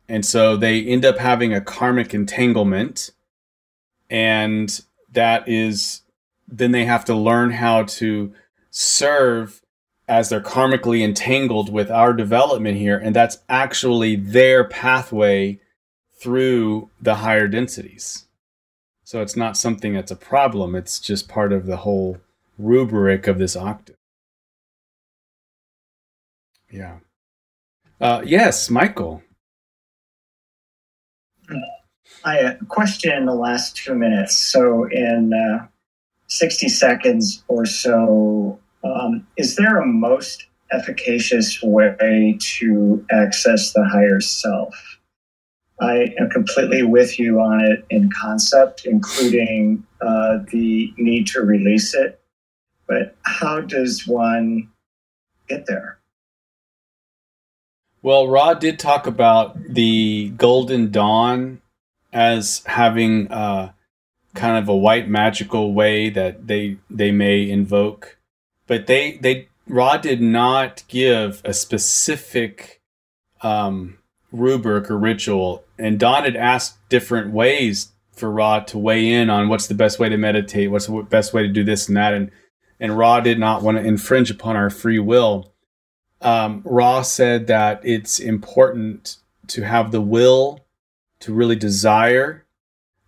And 0.08 0.26
so 0.26 0.56
they 0.56 0.84
end 0.84 1.06
up 1.06 1.18
having 1.18 1.54
a 1.54 1.62
karmic 1.62 2.14
entanglement 2.14 3.12
and 4.10 4.82
that 5.12 5.48
is 5.48 6.02
then 6.48 6.72
they 6.72 6.86
have 6.86 7.06
to 7.06 7.16
learn 7.16 7.52
how 7.52 7.84
to 7.84 8.34
serve 8.70 9.62
as 10.08 10.30
they're 10.30 10.41
karmically 10.41 11.02
entangled 11.04 11.72
with 11.72 11.89
our 11.89 12.14
development 12.14 12.78
here. 12.78 12.98
And 12.98 13.16
that's 13.16 13.39
actually 13.50 14.16
their 14.16 14.64
pathway 14.64 15.60
through 16.20 16.89
the 17.02 17.16
higher 17.16 17.48
densities. 17.48 18.26
So 19.04 19.22
it's 19.22 19.36
not 19.36 19.58
something 19.58 19.93
that's 19.93 20.12
a 20.12 20.16
problem, 20.16 20.76
it's 20.76 21.00
just 21.00 21.28
part 21.28 21.54
of 21.54 21.66
the 21.66 21.78
whole 21.78 22.18
rubric 22.58 23.28
of 23.28 23.38
this 23.38 23.56
octave. 23.56 23.98
Yeah. 26.72 26.98
Uh, 28.02 28.22
yes, 28.26 28.70
Michael. 28.70 29.22
I 32.24 32.39
uh, 32.39 32.56
question 32.68 33.16
in 33.16 33.26
the 33.26 33.36
last 33.36 33.78
two 33.78 33.93
minutes. 33.93 34.38
So 34.38 34.86
in 34.86 35.32
uh, 35.34 35.68
60 36.36 36.67
seconds 36.67 37.43
or 37.47 37.65
so, 37.65 38.59
um, 38.83 39.25
is 39.38 39.55
there 39.55 39.77
a 39.77 39.86
most 39.86 40.47
efficacious 40.71 41.61
way 41.63 42.38
to 42.39 43.05
access 43.09 43.71
the 43.71 43.86
higher 43.86 44.19
self? 44.19 44.75
I 45.79 46.13
am 46.19 46.29
completely 46.29 46.83
with 46.83 47.19
you 47.19 47.39
on 47.39 47.61
it 47.61 47.86
in 47.89 48.09
concept, 48.11 48.86
including 48.86 49.86
uh, 50.01 50.39
the 50.51 50.93
need 50.97 51.27
to 51.27 51.41
release 51.41 51.93
it. 51.93 52.21
But 52.88 53.15
how 53.23 53.61
does 53.61 54.05
one 54.05 54.69
get 55.47 55.65
there? 55.67 55.99
Well, 58.01 58.27
Ra 58.27 58.53
did 58.53 58.77
talk 58.77 59.07
about 59.07 59.57
the 59.63 60.29
Golden 60.38 60.91
Dawn 60.91 61.61
as 62.13 62.61
having 62.65 63.31
uh, 63.31 63.71
kind 64.36 64.57
of 64.57 64.69
a 64.69 64.75
white 64.75 65.09
magical 65.09 65.73
way 65.73 66.09
that 66.09 66.47
they 66.47 66.77
they 66.89 67.11
may 67.11 67.49
invoke. 67.49 68.17
But 68.67 68.88
they 68.88 69.17
they 69.17 69.47
Ra 69.67 69.97
did 69.97 70.21
not 70.21 70.83
give 70.88 71.41
a 71.43 71.53
specific 71.53 72.81
um, 73.41 73.97
rubric 74.31 74.91
or 74.91 74.97
ritual, 74.97 75.63
and 75.79 75.99
Don 75.99 76.23
had 76.23 76.36
asked 76.36 76.77
different 76.89 77.31
ways 77.31 77.91
for 78.11 78.31
Ra 78.31 78.59
to 78.59 78.77
weigh 78.77 79.11
in 79.11 79.29
on 79.29 79.49
what's 79.49 79.67
the 79.67 79.73
best 79.73 79.99
way 79.99 80.09
to 80.09 80.17
meditate, 80.17 80.71
what's 80.71 80.88
the 80.88 81.01
best 81.03 81.33
way 81.33 81.41
to 81.41 81.49
do 81.49 81.63
this 81.63 81.88
and 81.88 81.97
that, 81.97 82.13
and 82.13 82.31
and 82.79 82.97
Ra 82.97 83.21
did 83.21 83.39
not 83.39 83.63
want 83.63 83.77
to 83.77 83.83
infringe 83.83 84.29
upon 84.29 84.55
our 84.55 84.69
free 84.69 84.99
will. 84.99 85.53
Um, 86.21 86.61
Ra 86.65 87.01
said 87.01 87.47
that 87.47 87.81
it's 87.83 88.19
important 88.19 89.17
to 89.47 89.63
have 89.63 89.91
the 89.91 90.01
will 90.01 90.65
to 91.19 91.33
really 91.33 91.55
desire 91.55 92.45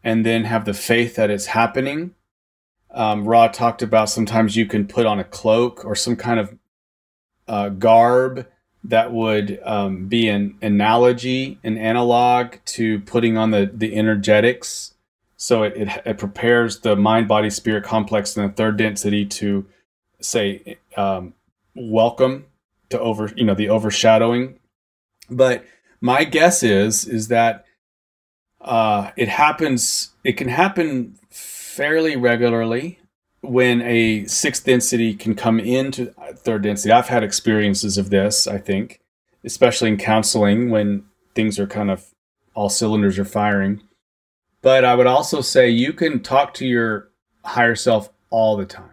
and 0.08 0.26
then 0.26 0.46
have 0.46 0.64
the 0.64 0.74
faith 0.74 1.16
that 1.16 1.30
it's 1.30 1.48
happening. 1.48 2.16
Um, 2.92 3.28
Ra 3.28 3.50
talked 3.50 3.82
about 3.82 4.10
sometimes 4.10 4.56
you 4.56 4.66
can 4.66 4.88
put 4.88 5.06
on 5.06 5.20
a 5.20 5.26
cloak 5.26 5.84
or 5.84 5.96
some 5.96 6.16
kind 6.16 6.40
of 6.40 6.58
uh, 7.46 7.68
garb 7.68 8.48
that 8.86 9.12
would 9.12 9.60
um, 9.66 10.08
be 10.08 10.30
an 10.30 10.58
analogy, 10.62 11.60
an 11.62 11.78
analog 11.78 12.54
to 12.78 13.02
putting 13.02 13.38
on 13.38 13.52
the, 13.52 13.70
the 13.74 13.98
energetics. 13.98 14.94
So 15.36 15.64
it, 15.64 15.76
it, 15.76 15.90
it 16.06 16.18
prepares 16.18 16.80
the 16.80 16.96
mind, 16.96 17.28
body, 17.28 17.50
spirit 17.50 17.84
complex 17.84 18.38
in 18.38 18.48
the 18.48 18.54
third 18.54 18.78
density 18.78 19.26
to 19.26 19.66
say, 20.22 20.78
um, 20.96 21.34
welcome 21.76 22.46
to 22.92 22.98
over, 22.98 23.30
you 23.36 23.44
know, 23.44 23.56
the 23.56 23.70
overshadowing. 23.70 24.58
But 25.30 25.66
my 26.00 26.24
guess 26.24 26.64
is, 26.64 27.06
is 27.06 27.28
that 27.28 27.66
uh, 28.68 29.12
it 29.16 29.30
happens. 29.30 30.12
It 30.24 30.34
can 30.34 30.50
happen 30.50 31.16
fairly 31.30 32.16
regularly 32.16 33.00
when 33.42 33.82
a 33.82 34.26
sixth 34.26 34.66
density 34.66 35.14
can 35.14 35.36
come 35.36 35.60
into 35.60 36.14
third 36.34 36.64
density. 36.64 36.92
I've 36.92 37.08
had 37.08 37.24
experiences 37.24 37.98
of 37.98 38.10
this. 38.10 38.46
I 38.46 38.58
think, 38.58 39.00
especially 39.44 39.90
in 39.90 39.98
counseling 39.98 40.70
when 40.70 41.06
things 41.34 41.60
are 41.60 41.68
kind 41.68 41.90
of 41.90 42.14
all 42.54 42.70
cylinders 42.70 43.18
are 43.18 43.26
firing. 43.26 43.82
But 44.62 44.84
I 44.84 44.96
would 44.96 45.08
also 45.08 45.42
say 45.42 45.70
you 45.70 45.94
can 45.94 46.22
talk 46.22 46.54
to 46.56 46.66
your 46.66 47.10
higher 47.46 47.76
self 47.76 48.10
all 48.30 48.58
the 48.58 48.66
time. 48.66 48.92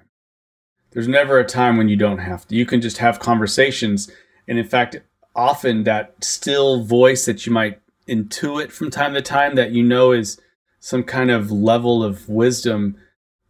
There's 0.92 1.08
never 1.08 1.38
a 1.38 1.44
time 1.44 1.76
when 1.76 1.88
you 1.88 1.96
don't 1.96 2.18
have 2.18 2.46
to. 2.46 2.54
You 2.54 2.66
can 2.66 2.80
just 2.80 2.98
have 2.98 3.18
conversations. 3.18 4.08
And 4.46 4.58
in 4.58 4.66
fact, 4.66 5.00
often 5.34 5.82
that 5.84 6.22
still 6.22 6.84
voice 6.84 7.24
that 7.24 7.46
you 7.46 7.52
might 7.52 7.80
intuit 8.08 8.70
from 8.70 8.90
time 8.90 9.14
to 9.14 9.22
time 9.22 9.54
that 9.54 9.72
you 9.72 9.82
know 9.82 10.12
is 10.12 10.40
some 10.80 11.02
kind 11.02 11.30
of 11.30 11.50
level 11.50 12.04
of 12.04 12.28
wisdom 12.28 12.96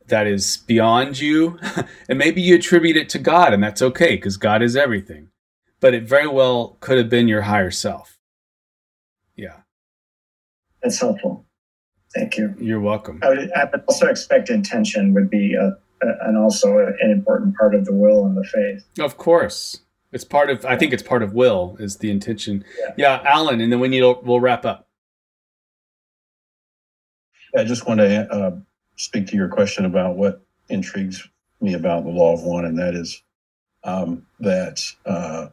that 0.07 0.27
is 0.27 0.59
beyond 0.59 1.21
you. 1.21 1.59
and 2.09 2.19
maybe 2.19 2.41
you 2.41 2.57
attribute 2.57 2.97
it 2.97 3.09
to 3.11 3.19
God, 3.19 3.53
and 3.53 3.63
that's 3.63 3.83
okay 3.83 4.17
because 4.17 4.37
God 4.37 4.63
is 4.63 4.77
everything. 4.77 5.29
But 5.81 5.95
it 5.95 6.05
very 6.09 6.29
well 6.29 6.77
could 6.81 6.99
have 6.99 7.09
been 7.09 7.29
your 7.29 7.43
higher 7.43 7.71
self. 7.71 8.19
Yeah. 9.37 9.59
That's 10.83 11.01
helpful. 11.01 11.45
Thank 12.15 12.39
you. 12.39 12.55
You're 12.59 12.81
welcome. 12.81 13.21
I 13.23 13.29
would, 13.31 13.53
I 13.53 13.65
would 13.65 13.83
also 13.89 14.07
expect 14.07 14.49
intention 14.49 15.13
would 15.15 15.29
be 15.29 15.55
a, 15.55 15.77
a, 16.07 16.29
and 16.29 16.39
also 16.39 16.79
an 16.79 17.11
important 17.11 17.57
part 17.57 17.75
of 17.75 17.85
the 17.85 17.93
will 17.93 18.25
and 18.25 18.37
the 18.37 18.45
faith. 18.45 18.85
Of 19.05 19.17
course. 19.17 19.81
It's 20.15 20.25
part 20.25 20.49
of. 20.49 20.65
I 20.65 20.77
think 20.77 20.93
it's 20.93 21.03
part 21.03 21.25
of 21.25 21.35
will 21.35 21.77
is 21.81 21.97
the 21.97 22.09
intention. 22.09 22.65
Yeah, 22.79 22.95
yeah 22.97 23.23
Alan, 23.25 23.61
and 23.61 23.73
then 23.73 23.81
we 23.81 23.89
need. 23.89 24.03
We'll 24.03 24.39
wrap 24.39 24.65
up. 24.65 24.87
I 27.57 27.65
just 27.65 27.89
want 27.89 27.99
to 27.99 28.33
uh, 28.33 28.57
speak 28.95 29.27
to 29.29 29.37
your 29.37 29.49
question 29.49 29.85
about 29.85 30.17
what 30.17 30.41
intrigues 30.69 31.29
me 31.61 31.75
about 31.75 32.05
the 32.05 32.11
law 32.11 32.33
of 32.33 32.45
one, 32.45 32.65
and 32.65 32.79
that 32.79 32.95
is 32.95 33.25
um, 33.83 34.25
that 34.39 34.85
uh, 35.05 35.49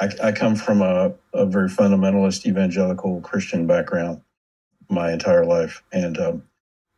I, 0.00 0.08
I, 0.22 0.32
come 0.32 0.56
from 0.56 0.82
a, 0.82 1.14
a, 1.32 1.46
very 1.46 1.68
fundamentalist 1.68 2.46
evangelical 2.46 3.20
Christian 3.20 3.66
background 3.66 4.22
my 4.90 5.12
entire 5.12 5.46
life, 5.46 5.84
and 5.92 6.18
um, 6.18 6.42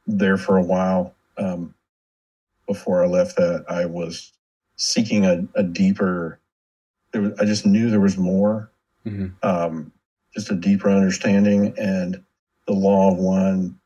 there 0.06 0.38
for 0.38 0.56
a 0.56 0.62
while 0.62 1.14
um, 1.36 1.74
before 2.66 3.04
I 3.04 3.06
left 3.06 3.36
that, 3.36 3.66
I 3.68 3.84
was 3.84 4.32
seeking 4.78 5.26
a, 5.26 5.46
a 5.54 5.62
deeper. 5.62 6.40
There 7.12 7.22
was, 7.22 7.38
I 7.38 7.44
just 7.44 7.66
knew 7.66 7.90
there 7.90 8.00
was 8.00 8.16
more, 8.16 8.70
mm-hmm. 9.04 9.28
um, 9.46 9.92
just 10.34 10.50
a 10.50 10.54
deeper 10.54 10.88
understanding, 10.88 11.74
and 11.76 12.22
the 12.66 12.72
law 12.72 13.12
of 13.12 13.18
one 13.18 13.78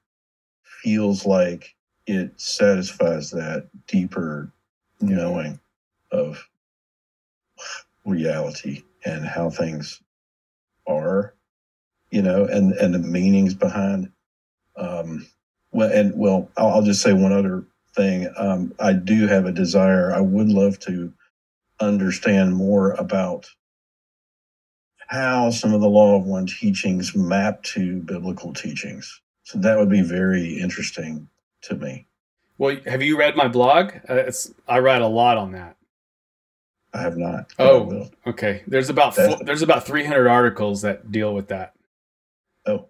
feels 0.63 1.27
like 1.27 1.75
it 2.07 2.41
satisfies 2.41 3.31
that 3.31 3.69
deeper 3.87 4.53
knowing 5.01 5.59
of 6.11 6.49
reality 8.05 8.83
and 9.05 9.25
how 9.25 9.51
things 9.51 10.01
are, 10.87 11.35
you 12.11 12.23
know, 12.23 12.45
and 12.45 12.73
and 12.73 12.95
the 12.95 12.99
meanings 12.99 13.55
behind. 13.55 14.11
Um, 14.77 15.27
well, 15.71 15.91
and 15.91 16.13
well, 16.17 16.51
I'll, 16.57 16.69
I'll 16.69 16.83
just 16.83 17.03
say 17.03 17.13
one 17.13 17.33
other 17.33 17.65
thing. 17.95 18.33
Um, 18.37 18.75
I 18.81 18.93
do 18.93 19.27
have 19.27 19.47
a 19.47 19.53
desire. 19.53 20.13
I 20.13 20.21
would 20.21 20.49
love 20.49 20.79
to 20.81 21.13
understand 21.81 22.55
more 22.55 22.93
about 22.93 23.49
how 25.09 25.51
some 25.51 25.75
of 25.75 25.81
the 25.81 25.89
law 25.89 26.17
of 26.17 26.25
one 26.25 26.47
teachings 26.47 27.15
map 27.15 27.63
to 27.63 28.01
biblical 28.01 28.53
teachings. 28.55 29.21
So 29.45 29.59
that 29.59 29.79
would 29.79 29.91
be 29.91 30.03
very 30.03 30.59
interesting 30.61 31.29
to 31.63 31.75
me. 31.75 32.07
Well, 32.59 32.77
have 32.87 33.03
you 33.03 33.19
read 33.19 33.37
my 33.37 33.49
blog? 33.49 33.93
Uh, 34.09 34.31
I 34.69 34.79
write 34.79 35.03
a 35.03 35.07
lot 35.07 35.37
on 35.37 35.53
that. 35.53 35.77
I 36.95 37.01
have 37.03 37.17
not. 37.17 37.53
Oh, 37.59 38.09
okay. 38.27 38.63
There's 38.67 38.91
about 38.91 39.15
four, 39.15 39.39
there's 39.41 39.63
about 39.63 39.87
300 39.87 40.29
articles 40.29 40.83
that 40.83 41.11
deal 41.11 41.35
with 41.35 41.49
that. 41.49 41.75
Oh, 42.67 42.89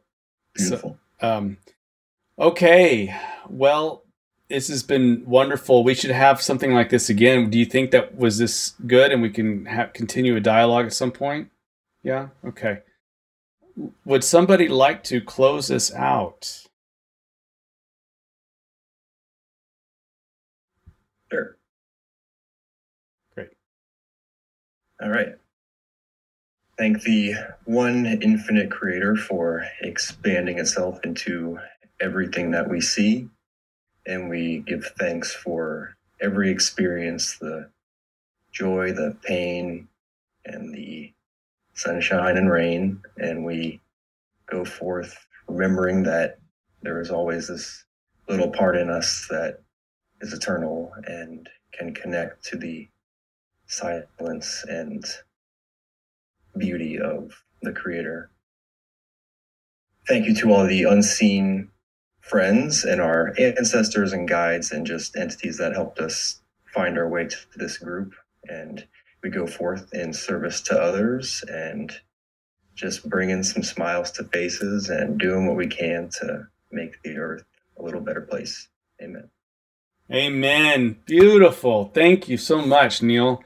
beautiful. 0.55 0.99
So, 1.21 1.29
um, 1.29 1.57
okay. 2.39 3.15
Well, 3.49 4.02
this 4.53 4.69
has 4.69 4.83
been 4.83 5.25
wonderful. 5.27 5.83
We 5.83 5.95
should 5.95 6.11
have 6.11 6.43
something 6.43 6.75
like 6.75 6.91
this 6.91 7.09
again. 7.09 7.49
Do 7.49 7.59
you 7.59 7.65
think 7.65 7.91
that 7.91 8.17
was 8.17 8.37
this 8.37 8.75
good, 8.87 9.11
and 9.11 9.23
we 9.23 9.31
can 9.31 9.65
have, 9.65 9.95
continue 9.95 10.37
a 10.37 10.41
dialogue 10.41 10.87
at 10.87 10.93
some 10.93 11.11
point? 11.11 11.51
Yeah. 12.03 12.29
Okay. 12.45 12.81
Would 14.05 14.23
somebody 14.23 14.69
like 14.69 15.03
to 15.05 15.23
close 15.23 15.69
this 15.69 15.93
out? 15.95 16.67
Sure. 21.31 21.57
Great. 23.35 23.49
All 25.01 25.09
right. 25.09 25.35
Thank 26.77 27.03
the 27.03 27.35
one 27.65 28.05
infinite 28.05 28.71
creator 28.71 29.17
for 29.17 29.67
expanding 29.81 30.59
itself 30.59 30.99
into 31.05 31.59
everything 32.01 32.51
that 32.51 32.69
we 32.69 32.83
see. 32.83 33.31
And 34.07 34.29
we 34.29 34.59
give 34.67 34.85
thanks 34.99 35.33
for 35.33 35.97
every 36.21 36.51
experience 36.51 37.39
the 37.39 37.71
joy, 38.53 38.93
the 38.93 39.17
pain, 39.23 39.89
and 40.45 40.75
the 40.75 41.13
sunshine 41.75 42.37
and 42.37 42.51
rain. 42.51 43.03
And 43.19 43.45
we 43.45 43.81
go 44.47 44.65
forth 44.65 45.27
remembering 45.49 46.03
that 46.05 46.39
there 46.83 47.01
is 47.01 47.11
always 47.11 47.49
this 47.49 47.85
little 48.29 48.51
part 48.51 48.77
in 48.77 48.91
us 48.91 49.27
that 49.31 49.61
is 50.21 50.33
eternal 50.33 50.93
and 51.07 51.49
can 51.73 51.95
connect 51.95 52.45
to 52.45 52.57
the 52.57 52.89
silence 53.67 54.65
and 54.69 55.05
beauty 56.59 56.99
of 57.01 57.33
the 57.63 57.73
creator. 57.73 58.31
Thank 60.09 60.27
you 60.27 60.35
to 60.37 60.53
all 60.53 60.67
the 60.67 60.85
unseen 60.85 61.71
friends 62.23 62.85
and 62.85 63.01
our 63.01 63.35
ancestors 63.39 64.13
and 64.13 64.29
guides 64.29 64.73
and 64.73 64.87
just 64.87 65.17
entities 65.17 65.59
that 65.59 65.75
helped 65.75 65.99
us 65.99 66.41
find 66.73 66.97
our 66.97 67.09
way 67.09 67.27
to 67.27 67.37
this 67.57 67.79
group. 67.79 68.15
And 68.49 68.87
we 69.23 69.31
go 69.31 69.47
forth 69.47 69.93
in 69.93 70.13
service 70.13 70.61
to 70.63 70.81
others 70.81 71.45
and 71.49 71.93
just 72.75 73.09
bringing 73.09 73.43
some 73.43 73.63
smiles 73.63 74.11
to 74.13 74.25
faces 74.25 74.89
and 74.89 75.19
doing 75.19 75.47
what 75.47 75.57
we 75.57 75.67
can 75.67 76.09
to 76.21 76.47
make 76.71 77.03
the 77.03 77.19
earth 77.19 77.45
a 77.79 77.83
little 77.83 78.01
better 78.01 78.23
place. 78.23 78.69
Amen. 79.03 79.29
Amen. 80.11 80.97
Beautiful. 81.07 81.91
Thank 81.95 82.29
you 82.29 82.37
so 82.37 82.63
much, 82.63 83.03
Neil. 83.03 83.43